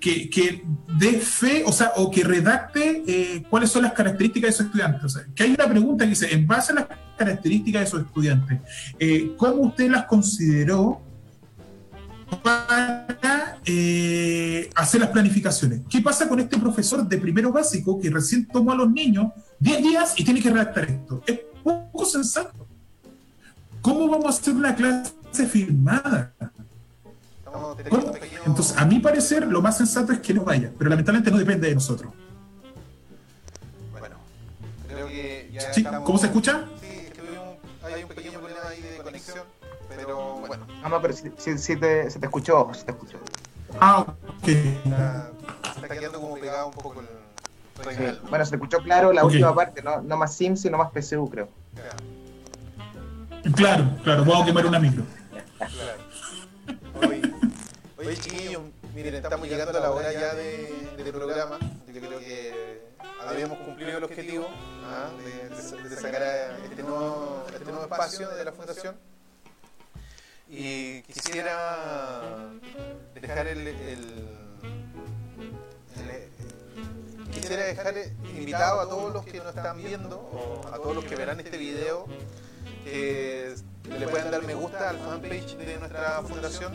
Que, 0.00 0.30
que 0.30 0.64
dé 0.98 1.14
fe, 1.20 1.62
o 1.66 1.72
sea, 1.72 1.92
o 1.96 2.10
que 2.10 2.24
redacte 2.24 3.02
eh, 3.06 3.44
cuáles 3.48 3.70
son 3.70 3.82
las 3.82 3.92
características 3.92 4.48
de 4.48 4.54
esos 4.54 4.66
estudiantes. 4.66 5.04
O 5.04 5.08
sea, 5.08 5.26
que 5.34 5.42
hay 5.42 5.50
una 5.50 5.68
pregunta 5.68 6.04
que 6.04 6.10
dice, 6.10 6.32
en 6.32 6.46
base 6.46 6.72
a 6.72 6.76
las 6.76 6.86
características 7.16 7.80
de 7.82 7.86
esos 7.86 8.06
estudiantes, 8.06 8.60
eh, 8.98 9.34
¿cómo 9.36 9.62
usted 9.62 9.90
las 9.90 10.06
consideró 10.06 11.02
para 12.42 13.58
eh, 13.64 14.70
hacer 14.74 15.00
las 15.00 15.10
planificaciones? 15.10 15.82
¿Qué 15.88 16.00
pasa 16.00 16.28
con 16.28 16.40
este 16.40 16.58
profesor 16.58 17.06
de 17.06 17.18
primero 17.18 17.52
básico 17.52 18.00
que 18.00 18.10
recién 18.10 18.46
tomó 18.46 18.72
a 18.72 18.76
los 18.76 18.90
niños 18.90 19.32
10 19.60 19.82
días 19.82 20.14
y 20.16 20.24
tiene 20.24 20.40
que 20.40 20.50
redactar 20.50 20.84
esto? 20.84 21.22
Es 21.26 21.40
poco 21.62 22.04
sensato. 22.04 22.66
¿Cómo 23.80 24.08
vamos 24.08 24.26
a 24.26 24.40
hacer 24.40 24.54
una 24.54 24.74
clase 24.74 25.46
firmada? 25.48 26.34
Entonces, 28.46 28.76
a 28.76 28.84
mi 28.84 28.98
parecer, 29.00 29.46
lo 29.46 29.60
más 29.62 29.76
sensato 29.76 30.12
es 30.12 30.20
que 30.20 30.34
no 30.34 30.42
vaya, 30.44 30.70
pero 30.76 30.90
lamentablemente 30.90 31.30
no 31.30 31.38
depende 31.38 31.68
de 31.68 31.74
nosotros. 31.74 32.12
Bueno, 33.98 34.16
creo 34.88 35.06
que 35.06 35.50
ya. 35.52 35.72
¿Sí? 35.72 35.84
¿Cómo 35.84 36.18
se 36.18 36.26
escucha? 36.26 36.64
Sí, 36.80 36.86
es 36.86 37.12
que 37.12 37.22
hay 37.94 38.02
un 38.02 38.08
pequeño 38.08 38.38
problema 38.38 38.60
ahí 38.68 38.82
de 38.82 38.98
conexión, 38.98 39.44
pero 39.88 40.36
bueno. 40.46 40.66
No, 40.82 40.88
no, 40.88 41.02
pero 41.02 41.14
sí, 41.14 41.58
sí, 41.58 41.76
te, 41.76 42.10
se 42.10 42.18
te 42.18 42.26
escuchó, 42.26 42.68
se 42.74 42.84
te 42.84 42.92
escuchó. 42.92 43.18
Ah, 43.80 44.00
ok. 44.00 44.48
Está, 44.48 45.30
se 45.74 45.80
está 45.80 45.88
quedando 45.88 46.20
como 46.20 46.34
pegado 46.36 46.68
un 46.68 46.72
poco 46.74 47.00
el. 47.00 47.06
Sí. 47.96 48.18
Bueno, 48.28 48.44
se 48.44 48.50
te 48.50 48.56
escuchó 48.56 48.78
claro 48.78 49.12
la 49.12 49.24
última 49.24 49.54
parte, 49.54 49.82
no, 49.82 50.02
no 50.02 50.16
más 50.16 50.34
Sims 50.34 50.64
y 50.64 50.70
no 50.70 50.78
más 50.78 50.90
PCU, 50.90 51.30
creo. 51.30 51.48
Claro, 53.54 53.88
claro, 54.02 54.24
vamos 54.24 54.42
a 54.42 54.46
quemar 54.46 54.66
una 54.66 54.80
micro. 54.80 55.04
Claro. 55.58 56.08
Oye, 58.08 58.16
chiquillos, 58.16 58.62
miren, 58.94 59.16
estamos 59.16 59.46
llegando 59.46 59.76
a 59.76 59.82
la 59.82 59.90
hora 59.90 60.10
ya 60.10 60.32
de, 60.32 60.94
del 60.96 61.12
programa. 61.12 61.58
Yo 61.92 62.00
creo 62.00 62.18
que 62.18 62.80
habíamos 63.20 63.58
cumplido 63.58 63.98
el 63.98 64.04
objetivo 64.04 64.48
¿ah? 64.86 65.10
de, 65.22 65.94
sacar 65.94 66.22
este 66.64 66.82
nuevo, 66.84 67.44
este 67.52 67.66
nuevo 67.66 67.82
espacio 67.82 68.30
de 68.30 68.44
la 68.46 68.52
Fundación. 68.52 68.96
Y 70.48 71.02
quisiera 71.02 72.48
dejar 73.14 73.46
el, 73.46 73.76
quisiera 77.30 77.64
dejar 77.64 77.94
invitado 78.24 78.80
a 78.80 78.88
todos 78.88 79.12
los 79.12 79.26
que 79.26 79.36
nos 79.36 79.54
están 79.54 79.76
viendo 79.76 80.16
o 80.16 80.66
a 80.72 80.78
todos 80.78 80.94
los 80.94 81.04
que 81.04 81.14
verán 81.14 81.40
este 81.40 81.58
video 81.58 82.06
que 82.90 83.54
le 83.98 84.08
puedan 84.08 84.30
dar 84.30 84.42
me 84.42 84.54
gusta 84.54 84.90
al 84.90 84.98
fanpage 84.98 85.56
de 85.56 85.78
nuestra 85.78 86.22
fundación 86.22 86.72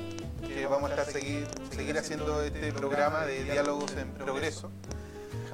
que 0.48 0.66
vamos 0.66 0.92
a 0.92 0.94
estar 0.96 1.12
seguir, 1.12 1.48
seguir 1.76 1.98
haciendo 1.98 2.42
este 2.44 2.72
programa 2.72 3.26
de 3.26 3.44
diálogos 3.44 3.96
en 3.98 4.10
progreso. 4.12 4.72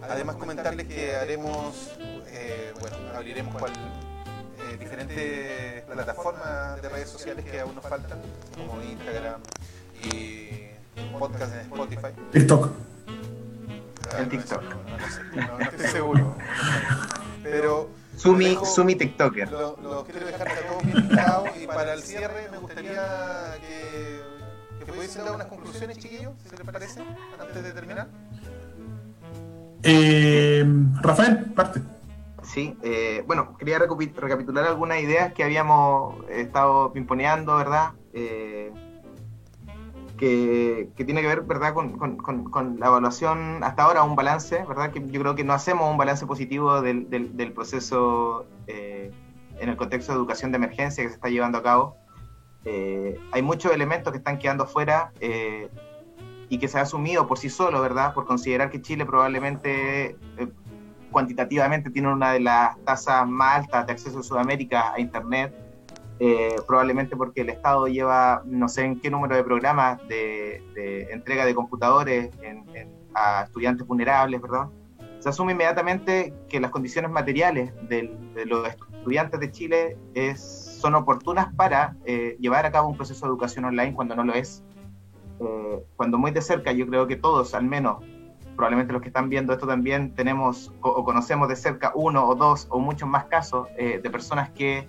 Además 0.09 0.35
comentarles 0.37 0.87
que 0.87 1.15
haremos, 1.15 1.91
eh, 2.27 2.73
bueno, 2.79 2.97
abriremos 3.15 3.55
cual, 3.55 3.71
eh, 3.73 4.77
diferentes 4.77 5.83
plataformas 5.83 6.81
de 6.81 6.89
redes 6.89 7.09
sociales 7.09 7.45
que 7.45 7.59
aún 7.59 7.75
nos 7.75 7.85
faltan, 7.85 8.19
como 8.55 8.81
Instagram 8.81 9.41
y 10.03 10.69
podcast 11.17 11.53
en 11.53 11.59
Spotify. 11.61 12.07
TikTok. 12.31 12.71
En 14.17 14.29
TikTok. 14.29 14.63
No, 15.35 15.59
estoy 15.59 15.87
seguro. 15.87 16.35
Pero 17.43 17.89
Sumi, 18.19 18.57
Sumi 18.65 18.95
TikToker. 18.95 19.49
Lo, 19.49 20.05
quiero 20.05 20.25
dejar 20.25 20.49
a 20.49 20.55
todos 20.67 20.85
bien 20.85 21.09
y 21.61 21.67
para 21.67 21.93
el 21.93 22.01
cierre 22.01 22.49
me 22.51 22.57
gustaría 22.57 23.55
que 23.61 24.91
pudiesen 24.91 25.23
dar 25.23 25.35
unas 25.35 25.47
conclusiones, 25.47 25.97
chiquillos, 25.97 26.33
si 26.43 26.55
les 26.55 26.65
parece, 26.65 27.01
antes 27.39 27.63
de 27.63 27.71
terminar. 27.71 28.07
Eh, 29.83 30.65
Rafael, 31.01 31.45
parte. 31.53 31.81
Sí, 32.43 32.75
eh, 32.83 33.23
bueno, 33.25 33.55
quería 33.57 33.79
recapitular 33.79 34.65
algunas 34.65 34.99
ideas 34.99 35.33
que 35.33 35.43
habíamos 35.43 36.15
estado 36.29 36.91
pimponeando, 36.91 37.55
¿verdad? 37.55 37.91
Eh, 38.13 38.73
que, 40.19 40.89
que, 40.97 41.05
tiene 41.05 41.21
que 41.21 41.27
ver, 41.27 41.41
¿verdad?, 41.41 41.73
con, 41.73 41.97
con, 41.97 42.17
con, 42.17 42.79
la 42.79 42.87
evaluación, 42.87 43.63
hasta 43.63 43.83
ahora 43.83 44.03
un 44.03 44.15
balance, 44.15 44.63
¿verdad? 44.67 44.91
Que 44.91 45.01
yo 45.07 45.21
creo 45.21 45.35
que 45.35 45.45
no 45.45 45.53
hacemos 45.53 45.89
un 45.89 45.97
balance 45.97 46.25
positivo 46.25 46.81
del, 46.81 47.09
del, 47.09 47.37
del 47.37 47.53
proceso 47.53 48.45
eh, 48.67 49.11
en 49.59 49.69
el 49.69 49.77
contexto 49.77 50.11
de 50.11 50.17
educación 50.17 50.51
de 50.51 50.57
emergencia 50.57 51.03
que 51.03 51.09
se 51.09 51.15
está 51.15 51.29
llevando 51.29 51.57
a 51.57 51.63
cabo. 51.63 51.95
Eh, 52.65 53.17
hay 53.31 53.41
muchos 53.41 53.71
elementos 53.71 54.11
que 54.11 54.17
están 54.17 54.37
quedando 54.37 54.65
fuera 54.65 55.11
eh, 55.21 55.69
y 56.49 56.57
que 56.57 56.67
se 56.67 56.77
ha 56.79 56.81
asumido 56.81 57.25
por 57.25 57.37
sí 57.37 57.49
solo, 57.49 57.81
¿verdad? 57.81 58.13
Por 58.13 58.25
considerar 58.25 58.69
que 58.69 58.81
Chile 58.81 59.05
probablemente 59.05 60.17
eh, 60.37 60.47
cuantitativamente 61.11 61.89
tiene 61.89 62.11
una 62.11 62.33
de 62.33 62.41
las 62.41 62.77
tasas 62.83 63.27
más 63.27 63.63
altas 63.63 63.87
de 63.87 63.93
acceso 63.93 64.19
a 64.19 64.23
Sudamérica 64.23 64.93
a 64.93 64.99
Internet, 64.99 65.53
probablemente 66.67 67.15
porque 67.15 67.41
el 67.41 67.49
Estado 67.49 67.87
lleva 67.87 68.43
no 68.45 68.67
sé 68.67 68.83
en 68.83 68.99
qué 68.99 69.09
número 69.09 69.35
de 69.35 69.43
programas 69.43 70.05
de, 70.07 71.07
entrega 71.11 71.45
de 71.45 71.55
computadores 71.55 72.29
a 73.15 73.43
estudiantes 73.43 73.87
vulnerables, 73.87 74.41
¿verdad? 74.41 74.67
Se 75.19 75.29
asume 75.29 75.53
inmediatamente 75.53 76.33
que 76.49 76.59
las 76.59 76.71
condiciones 76.71 77.11
materiales 77.11 77.73
de 77.87 78.11
los 78.45 78.67
estudiantes 78.67 79.39
de 79.39 79.51
Chile 79.51 79.97
es 80.13 80.69
son 80.79 80.95
oportunas 80.95 81.53
para 81.55 81.95
eh, 82.05 82.37
llevar 82.39 82.65
a 82.65 82.71
cabo 82.71 82.87
un 82.87 82.95
proceso 82.95 83.25
de 83.25 83.29
educación 83.29 83.65
online 83.65 83.93
cuando 83.93 84.15
no 84.15 84.23
lo 84.23 84.33
es. 84.33 84.63
Eh, 85.41 85.83
cuando 85.97 86.17
muy 86.17 86.31
de 86.31 86.41
cerca, 86.41 86.71
yo 86.71 86.87
creo 86.87 87.05
que 87.05 87.17
todos, 87.17 87.53
al 87.53 87.65
menos, 87.65 88.03
probablemente 88.55 88.93
los 88.93 89.01
que 89.01 89.09
están 89.09 89.29
viendo 89.29 89.51
esto 89.51 89.67
también, 89.67 90.15
tenemos 90.15 90.73
o, 90.81 91.03
conocemos 91.03 91.49
de 91.49 91.57
cerca 91.57 91.91
uno 91.95 92.25
o 92.25 92.35
dos 92.35 92.67
o 92.69 92.79
muchos 92.79 93.09
más 93.09 93.25
casos 93.25 93.67
eh, 93.77 93.99
de 94.01 94.09
personas 94.09 94.49
que 94.51 94.87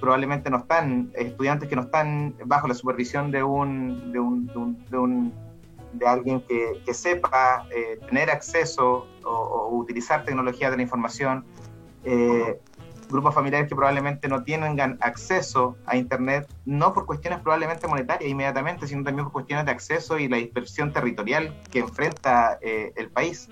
probablemente 0.00 0.50
no 0.50 0.58
están, 0.58 1.10
estudiantes 1.14 1.68
que 1.68 1.76
no 1.76 1.82
están 1.82 2.34
bajo 2.44 2.68
la 2.68 2.74
supervisión 2.74 3.30
de 3.30 3.42
un, 3.42 4.12
de 4.12 4.18
un, 4.18 4.46
de, 4.90 4.98
un, 4.98 5.32
de, 5.92 6.06
alguien 6.06 6.42
que, 6.42 6.94
sepa 6.94 7.66
tener 8.06 8.30
acceso 8.30 9.06
o, 9.24 9.68
utilizar 9.72 10.24
tecnología 10.24 10.70
de 10.70 10.76
la 10.76 10.82
información 10.82 11.44
grupos 13.10 13.34
familiares 13.34 13.68
que 13.68 13.74
probablemente 13.74 14.28
no 14.28 14.42
tienen 14.44 14.78
acceso 15.00 15.76
a 15.86 15.96
Internet, 15.96 16.46
no 16.64 16.92
por 16.92 17.06
cuestiones 17.06 17.40
probablemente 17.40 17.86
monetarias 17.86 18.30
inmediatamente, 18.30 18.86
sino 18.86 19.02
también 19.02 19.24
por 19.24 19.32
cuestiones 19.32 19.66
de 19.66 19.72
acceso 19.72 20.18
y 20.18 20.28
la 20.28 20.36
dispersión 20.36 20.92
territorial 20.92 21.54
que 21.70 21.80
enfrenta 21.80 22.58
eh, 22.60 22.92
el 22.96 23.10
país. 23.10 23.48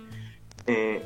Eh, 0.67 1.05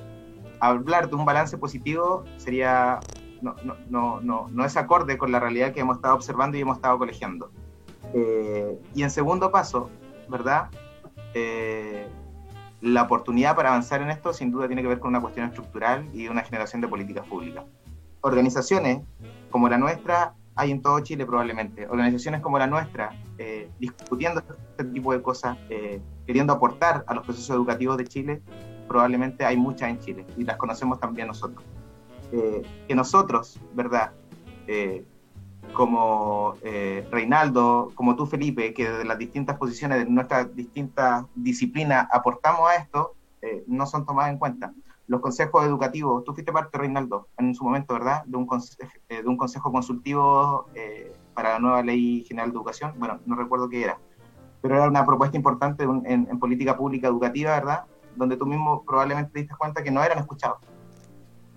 hablar 0.61 1.09
de 1.09 1.17
un 1.17 1.25
balance 1.25 1.57
positivo 1.59 2.25
sería 2.37 3.01
no, 3.43 3.55
no, 3.89 4.21
no, 4.21 4.47
no, 4.49 4.65
es 4.65 4.77
acorde 4.77 5.19
con 5.19 5.33
la 5.33 5.41
realidad 5.41 5.73
que 5.73 5.81
hemos 5.81 5.97
estado 5.97 6.15
observando 6.15 6.57
y 6.57 6.61
hemos 6.61 6.77
estado 6.77 6.99
colegiando. 6.99 7.51
Eh, 8.15 8.79
y 8.95 9.03
en 9.03 9.11
segundo 9.11 9.51
paso, 9.51 9.91
¿verdad? 10.29 10.69
la 12.81 13.03
oportunidad 13.03 13.55
para 13.55 13.69
avanzar 13.69 14.03
en 14.03 14.11
esto 14.11 14.33
sin 14.33 14.51
duda 14.51 14.67
tiene 14.67 14.83
que 14.83 14.89
ver 14.89 14.99
con 14.99 15.11
una 15.11 15.21
cuestión 15.21 15.47
estructural 15.47 16.09
y 16.13 16.27
una 16.27 16.43
generación 16.43 16.81
de 16.81 16.89
políticas 16.89 17.25
públicas 17.25 17.65
organizaciones 18.23 19.03
como 19.51 19.69
la 19.69 19.79
nuestra 19.79 20.35
hay 20.57 20.73
en 20.73 20.83
todo 20.83 21.01
Chile 21.01 21.25
probablemente. 21.25 21.87
Organizaciones 21.89 22.41
como 22.43 22.59
la 22.59 22.67
nuestra, 22.67 23.17
eh, 23.39 23.71
discutiendo 23.79 24.43
este 24.71 24.85
tipo 24.85 25.13
de 25.13 25.23
cosas, 25.23 25.57
eh, 25.71 26.03
queriendo 26.27 26.53
aportar 26.53 27.05
a 27.07 27.15
los 27.15 27.25
procesos 27.25 27.57
educativos 27.57 27.97
de 27.97 28.05
Chile, 28.05 28.43
probablemente 28.87 29.45
hay 29.47 29.57
muchas 29.57 29.89
en 29.89 30.01
Chile 30.01 30.27
y 30.37 30.45
las 30.45 30.59
conocemos 30.59 31.01
también 31.01 31.29
nosotros. 31.29 31.65
Eh, 32.33 32.63
que 32.87 32.95
nosotros, 32.95 33.61
¿verdad? 33.75 34.13
como 35.73 36.55
Reinaldo, 37.11 37.91
como 37.97 38.15
tú 38.15 38.25
Felipe, 38.25 38.73
que 38.73 38.89
desde 38.89 39.05
las 39.05 39.19
distintas 39.19 39.59
posiciones 39.59 39.99
de 39.99 40.05
nuestras 40.05 40.55
distintas 40.55 41.25
disciplinas 41.35 42.07
aportamos 42.13 42.71
a 42.71 42.77
esto, 42.77 43.17
no 43.67 43.85
son 43.87 44.07
tomadas 44.07 44.31
en 44.31 44.39
cuenta 44.39 44.73
los 45.11 45.21
consejos 45.21 45.67
educativos, 45.67 46.23
tú 46.23 46.33
fuiste 46.33 46.53
parte, 46.53 46.79
Reinaldo, 46.79 47.27
en 47.37 47.53
su 47.53 47.65
momento, 47.65 47.95
¿verdad?, 47.95 48.23
de 48.27 48.37
un, 48.37 48.47
eh, 49.09 49.25
consejo 49.37 49.73
consultivo 49.73 50.67
eh, 50.77 51.13
para 51.35 51.55
la 51.55 51.59
nueva 51.59 51.83
ley 51.83 52.25
general 52.29 52.51
de 52.51 52.57
educación, 52.57 52.95
bueno, 52.97 53.19
no 53.27 53.35
recuerdo 53.35 53.69
qué 53.69 53.83
era, 53.83 53.99
pero 54.63 54.77
era 54.77 54.87
una 54.87 55.05
propuesta 55.05 55.37
importante 55.37 55.83
en, 55.83 56.39
política 56.39 56.77
pública 56.77 57.09
educativa, 57.09 57.51
¿verdad?, 57.51 57.87
donde 58.15 58.37
tú 58.37 58.47
mismo 58.47 58.85
probablemente 58.85 59.33
te 59.33 59.41
diste 59.41 59.57
cuenta 59.57 59.83
que 59.83 59.91
no 59.91 60.01
eran 60.05 60.19
escuchados. 60.19 60.59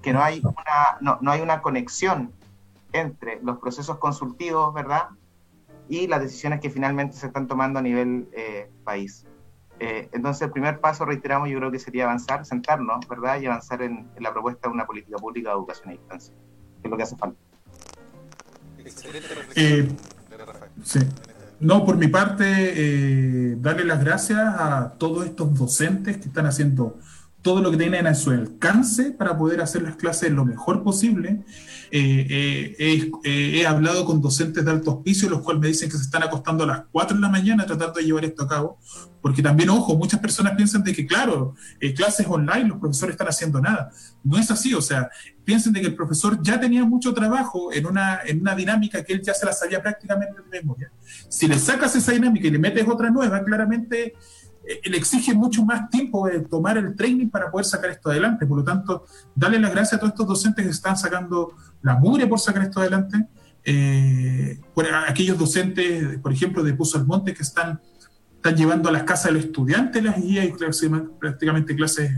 Que 0.04 0.14
no 0.14 0.22
hay 0.22 0.42
una, 0.42 0.98
no, 1.02 1.18
no 1.22 1.32
hay 1.32 1.42
una 1.42 1.62
conexión 1.62 2.32
entre 2.92 3.42
los 3.42 3.58
procesos 3.58 3.98
consultivos, 3.98 4.74
¿verdad? 4.74 5.08
Y 5.90 6.08
las 6.08 6.22
decisiones 6.22 6.60
que 6.60 6.70
finalmente 6.70 7.16
se 7.18 7.28
están 7.28 7.48
tomando 7.48 7.80
a 7.80 7.82
nivel 7.82 8.28
eh, 8.34 8.70
país. 8.84 9.26
Eh, 9.80 10.10
entonces, 10.12 10.44
el 10.44 10.52
primer 10.52 10.80
paso, 10.80 11.06
reiteramos, 11.06 11.50
yo 11.50 11.58
creo 11.58 11.72
que 11.72 11.80
sería 11.80 12.04
avanzar, 12.04 12.46
sentarnos, 12.46 13.08
¿verdad? 13.08 13.42
Y 13.42 13.48
avanzar 13.48 13.82
en, 13.82 14.08
la 14.20 14.32
propuesta 14.32 14.68
de 14.68 14.74
una 14.74 14.86
política 14.86 15.18
pública 15.18 15.50
de 15.50 15.56
educación 15.56 15.90
a 15.90 15.92
distancia, 15.94 16.34
que 16.82 16.88
es 16.88 16.92
lo 16.92 16.98
que 16.98 17.04
hace 17.04 17.16
falta. 17.16 17.40
Eh, 19.56 19.90
sí. 20.84 21.00
No, 21.60 21.86
por 21.86 21.96
mi 21.96 22.08
parte, 22.08 22.44
eh, 22.46 23.56
darle 23.58 23.86
las 23.86 24.04
gracias 24.04 24.40
a 24.40 24.94
todos 24.98 25.26
estos 25.26 25.58
docentes 25.58 26.18
que 26.18 26.28
están 26.28 26.46
haciendo 26.46 26.98
todo 27.44 27.62
lo 27.62 27.70
que 27.72 27.78
tienen 27.78 28.08
a 28.08 28.16
su 28.16 28.32
alcance 28.32 29.12
para 29.12 29.38
poder 29.38 29.62
hacer 29.62 29.82
las 29.82 29.98
clases 29.98 30.32
lo 30.32 30.46
mejor 30.46 30.82
posible. 30.82 31.42
Eh, 31.92 32.76
eh, 32.80 33.12
he 33.24 33.68
hablado 33.68 34.06
con 34.06 34.22
docentes 34.22 34.64
de 34.64 34.72
alto 34.72 34.96
hospicio, 34.96 35.30
los 35.30 35.42
cuales 35.42 35.62
me 35.62 35.68
dicen 35.68 35.90
que 35.92 35.98
se 35.98 36.04
están 36.04 36.24
acostando 36.24 36.64
a 36.64 36.68
las 36.68 36.84
4 36.92 37.18
de 37.18 37.22
la 37.22 37.30
mañana 37.30 37.66
tratando 37.66 38.00
de 38.00 38.06
llevar 38.06 38.24
esto 38.24 38.44
a 38.44 38.48
cabo, 38.48 38.80
porque 39.22 39.44
también, 39.44 39.70
ojo, 39.70 39.96
muchas 39.96 40.22
personas 40.22 40.56
piensan 40.56 40.84
de 40.84 40.94
que, 40.94 41.06
claro, 41.06 41.54
clases 41.96 42.26
online, 42.28 42.70
los 42.70 42.80
profesores 42.80 43.14
están 43.14 43.28
haciendo 43.28 43.62
nada. 43.62 43.92
No 44.24 44.38
es 44.38 44.50
así, 44.50 44.74
o 44.74 44.82
sea, 44.82 45.10
piensen 45.44 45.74
de 45.74 45.82
que 45.82 45.88
el 45.88 45.96
profesor 45.96 46.42
ya 46.42 46.60
tenía 46.60 46.86
mucho 46.86 47.14
trabajo 47.14 47.74
en 47.74 47.86
una, 47.86 48.22
en 48.26 48.40
una 48.40 48.56
dinámica 48.56 49.04
que 49.04 49.14
él 49.14 49.22
ya 49.22 49.34
se 49.34 49.46
la 49.46 49.52
sabía 49.54 49.82
prácticamente 49.82 50.42
de 50.42 50.62
memoria. 50.62 50.92
Si 51.28 51.48
le 51.48 51.60
sacas 51.60 51.96
esa 51.96 52.14
dinámica 52.14 52.48
y 52.48 52.52
le 52.52 52.60
metes 52.60 52.88
otra 52.88 53.10
nueva, 53.10 53.44
claramente 53.44 54.06
eh, 54.06 54.16
le 54.86 54.98
exige 54.98 55.34
mucho 55.34 55.66
más 55.66 55.90
tiempo 55.90 56.28
de 56.28 56.40
tomar 56.42 56.78
el 56.78 56.96
training 56.96 57.30
para 57.30 57.52
poder 57.52 57.66
sacar 57.66 57.90
esto 57.90 58.10
adelante. 58.10 58.46
Por 58.46 58.60
lo 58.60 58.64
tanto, 58.64 59.06
darle 59.36 59.60
las 59.60 59.72
gracias 59.72 59.94
a 59.94 60.00
todos 60.00 60.14
estos 60.14 60.28
docentes 60.28 60.66
que 60.66 60.72
están 60.72 60.98
sacando 60.98 61.54
la 61.82 61.96
mugre 61.96 62.28
por 62.28 62.40
sacar 62.40 62.64
esto 62.64 62.80
adelante. 62.80 63.28
Eh, 63.66 64.60
aquellos 65.08 65.38
docentes, 65.38 66.20
por 66.20 66.32
ejemplo, 66.34 66.64
de 66.64 66.74
Puso 66.74 67.04
Monte 67.06 67.34
que 67.34 67.44
están, 67.44 67.82
están 68.36 68.56
llevando 68.56 68.90
a 68.90 68.92
las 68.92 69.04
casas 69.04 69.26
de 69.26 69.32
los 69.34 69.46
estudiantes 69.46 70.04
las 70.04 70.22
guías 70.22 70.46
y 70.46 70.54
prácticamente 71.20 71.76
clases 71.76 72.12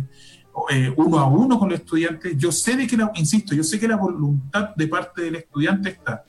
eh, 0.70 0.94
uno 0.96 1.20
a 1.20 1.28
uno 1.28 1.60
con 1.60 1.70
los 1.70 1.80
estudiantes. 1.80 2.38
Yo 2.38 2.52
sé 2.52 2.76
de 2.76 2.88
que, 2.88 2.98
la, 2.98 3.12
insisto, 3.16 3.54
yo 3.54 3.64
sé 3.64 3.80
que 3.80 3.88
la 3.88 3.98
voluntad 3.98 4.76
de 4.76 4.88
parte 4.88 5.24
del 5.24 5.36
estudiante 5.36 5.90
está, 5.90 6.24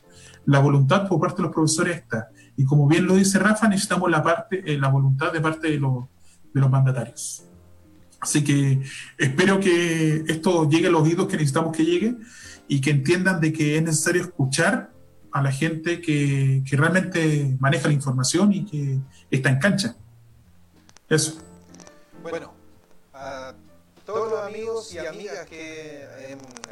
la 0.46 0.58
voluntad 0.58 1.08
por 1.08 1.20
parte 1.20 1.38
de 1.38 1.42
los 1.44 1.54
profesores 1.54 1.96
está. 1.96 2.28
Y 2.56 2.64
como 2.64 2.86
bien 2.86 3.06
lo 3.06 3.16
dice 3.16 3.38
Rafa, 3.38 3.68
necesitamos 3.68 4.10
la, 4.10 4.22
parte, 4.22 4.62
eh, 4.64 4.78
la 4.78 4.88
voluntad 4.88 5.32
de 5.32 5.40
parte 5.40 5.70
de 5.70 5.78
los, 5.78 6.06
de 6.52 6.60
los 6.60 6.70
mandatarios. 6.70 7.44
Así 8.20 8.42
que 8.42 8.82
espero 9.18 9.60
que 9.60 10.24
esto 10.26 10.68
llegue 10.68 10.88
a 10.88 10.90
los 10.90 11.02
oídos 11.02 11.26
que 11.26 11.36
necesitamos 11.36 11.76
que 11.76 11.84
llegue 11.84 12.16
y 12.66 12.80
que 12.80 12.90
entiendan 12.90 13.40
de 13.40 13.52
que 13.52 13.76
es 13.76 13.82
necesario 13.82 14.22
escuchar 14.22 14.90
a 15.32 15.42
la 15.42 15.52
gente 15.52 16.00
que, 16.00 16.62
que 16.68 16.76
realmente 16.76 17.56
maneja 17.60 17.88
la 17.88 17.94
información 17.94 18.52
y 18.52 18.64
que 18.64 18.98
está 19.30 19.50
en 19.50 19.58
cancha. 19.58 19.96
Eso. 21.08 21.38
Bueno, 22.22 22.54
a 23.12 23.54
todos 24.06 24.30
los 24.30 24.40
amigos 24.40 24.94
y 24.94 24.98
amigas 24.98 25.46
que 25.46 26.06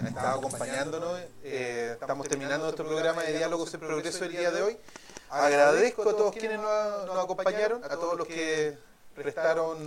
han 0.01 0.07
estado 0.07 0.39
acompañándonos, 0.39 1.21
eh, 1.43 1.91
estamos 1.93 2.29
terminando 2.29 2.65
nuestro 2.65 2.87
programa 2.87 3.23
de 3.23 3.37
diálogos 3.37 3.75
en 3.75 3.81
progreso 3.81 4.25
el 4.25 4.33
día 4.33 4.51
de 4.51 4.63
hoy. 4.63 4.77
Agradezco 5.35 6.03
a 6.03 6.17
todos 6.17 6.35
quienes 6.35 6.61
nos, 6.61 7.19
acompañaron, 7.19 7.83
a 7.85 7.89
todos 7.89 8.17
los 8.17 8.27
que 8.27 8.79
prestaron 9.15 9.79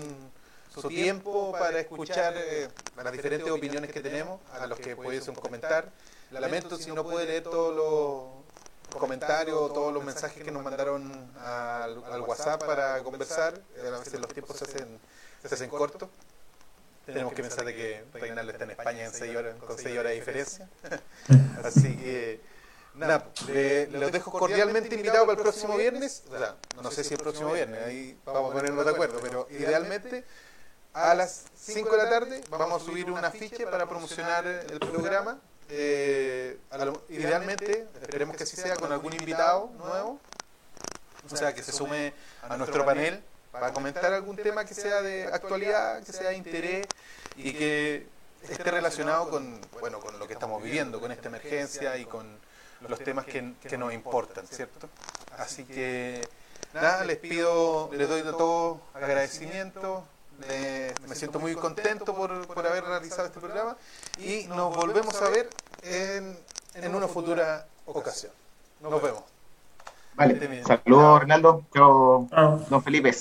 su 0.73 0.87
tiempo 0.89 1.51
para 1.53 1.79
escuchar 1.79 2.33
eh, 2.35 2.67
las 2.95 3.11
diferentes 3.13 3.49
opiniones 3.49 3.91
que 3.91 4.01
tenemos, 4.01 4.39
a 4.51 4.67
los 4.67 4.79
que 4.79 4.95
pudiesen 4.95 5.35
comentar. 5.35 5.89
Lamento 6.31 6.77
si 6.77 6.91
no 6.91 7.03
pude 7.03 7.25
leer 7.25 7.43
todos 7.43 7.73
los 7.75 8.99
comentarios, 8.99 9.73
todos 9.73 9.93
los 9.93 10.03
mensajes 10.03 10.43
que 10.43 10.51
nos 10.51 10.63
mandaron 10.63 11.31
al, 11.39 12.21
WhatsApp 12.21 12.63
para 12.65 13.01
conversar. 13.03 13.61
Eh, 13.77 13.87
a 13.87 13.99
veces 13.99 14.19
los 14.19 14.33
tiempos 14.33 14.57
se 14.57 14.65
hacen, 14.65 14.99
se 15.47 15.55
hacen 15.55 15.69
cortos. 15.69 16.09
Tenemos 17.05 17.33
que 17.33 17.41
pensar 17.41 17.63
de 17.63 17.73
que 17.73 18.03
Reinaldo 18.13 18.51
está 18.51 18.65
en 18.65 18.71
España 18.71 19.05
en 19.05 19.13
seis 19.13 19.33
horas, 19.33 19.55
con 19.65 19.77
6 19.77 19.97
horas 19.97 20.09
de 20.11 20.15
diferencia. 20.15 20.69
Así 21.63 21.95
que 21.95 22.41
Nada, 22.97 23.29
los 23.91 24.11
dejo 24.11 24.31
cordialmente 24.31 24.95
invitados 24.95 25.27
para 25.27 25.37
el 25.37 25.43
próximo 25.43 25.77
viernes. 25.77 26.23
O 26.29 26.37
sea, 26.37 26.55
no 26.81 26.91
sé 26.91 27.03
si 27.03 27.13
el 27.13 27.19
próximo 27.19 27.53
viernes, 27.53 27.83
ahí 27.83 28.17
vamos 28.25 28.51
a 28.51 28.53
ponernos 28.53 28.85
de 28.85 28.91
acuerdo, 28.91 29.19
pero 29.21 29.47
idealmente 29.51 30.23
a 30.93 31.13
las 31.13 31.43
5 31.55 31.91
de 31.91 31.97
la 31.97 32.09
tarde 32.09 32.41
vamos 32.49 32.81
a 32.81 32.85
subir 32.85 33.11
un 33.11 33.23
afiche 33.23 33.67
para 33.67 33.87
promocionar 33.87 34.47
el 34.47 34.79
programa. 34.79 35.39
Eh, 35.69 36.57
idealmente, 37.09 37.87
esperemos 38.01 38.35
que 38.35 38.43
así 38.43 38.55
sea 38.55 38.75
con 38.77 38.91
algún 38.91 39.13
invitado 39.13 39.69
nuevo, 39.77 40.19
o 41.31 41.35
sea, 41.35 41.53
que 41.53 41.61
se 41.61 41.71
sume 41.71 42.13
a 42.41 42.57
nuestro 42.57 42.85
panel 42.85 43.21
para 43.51 43.73
comentar 43.73 44.11
algún 44.13 44.37
tema 44.37 44.65
que 44.65 44.73
sea 44.73 45.01
de 45.01 45.25
actualidad, 45.25 46.03
que 46.03 46.13
sea 46.13 46.29
de 46.29 46.37
interés 46.37 46.87
y 47.35 47.53
que 47.53 48.07
esté 48.49 48.71
relacionado 48.71 49.29
con, 49.29 49.59
bueno, 49.79 49.99
con 49.99 50.17
lo 50.17 50.27
que 50.27 50.33
estamos 50.33 50.63
viviendo, 50.63 50.99
con 50.99 51.11
esta 51.11 51.27
emergencia 51.27 51.97
y 51.97 52.05
con 52.05 52.39
los 52.81 52.99
temas 52.99 53.25
que, 53.25 53.53
que 53.61 53.77
nos 53.77 53.93
importan, 53.93 54.45
¿cierto? 54.47 54.89
Así 55.37 55.63
que 55.65 56.27
nada, 56.73 57.03
les 57.03 57.17
pido, 57.17 57.89
les 57.93 58.07
doy 58.07 58.21
de 58.21 58.31
todo 58.31 58.81
agradecimiento, 58.93 60.03
me 61.07 61.15
siento 61.15 61.39
muy 61.39 61.55
contento 61.55 62.13
por, 62.13 62.47
por, 62.47 62.65
haber 62.65 62.83
realizado 62.83 63.27
este 63.27 63.39
programa 63.39 63.75
y 64.19 64.45
nos 64.47 64.75
volvemos 64.75 65.19
a 65.21 65.29
ver 65.29 65.49
en, 65.83 66.37
en 66.75 66.95
una 66.95 67.07
futura 67.07 67.67
ocasión. 67.85 68.31
Nos 68.81 69.01
vemos. 69.01 69.23
Vale, 70.15 70.63
saludos 70.63 71.21
Ronaldo, 71.21 71.65
chao, 71.73 72.27
don 72.69 72.83
Felipe. 72.83 73.11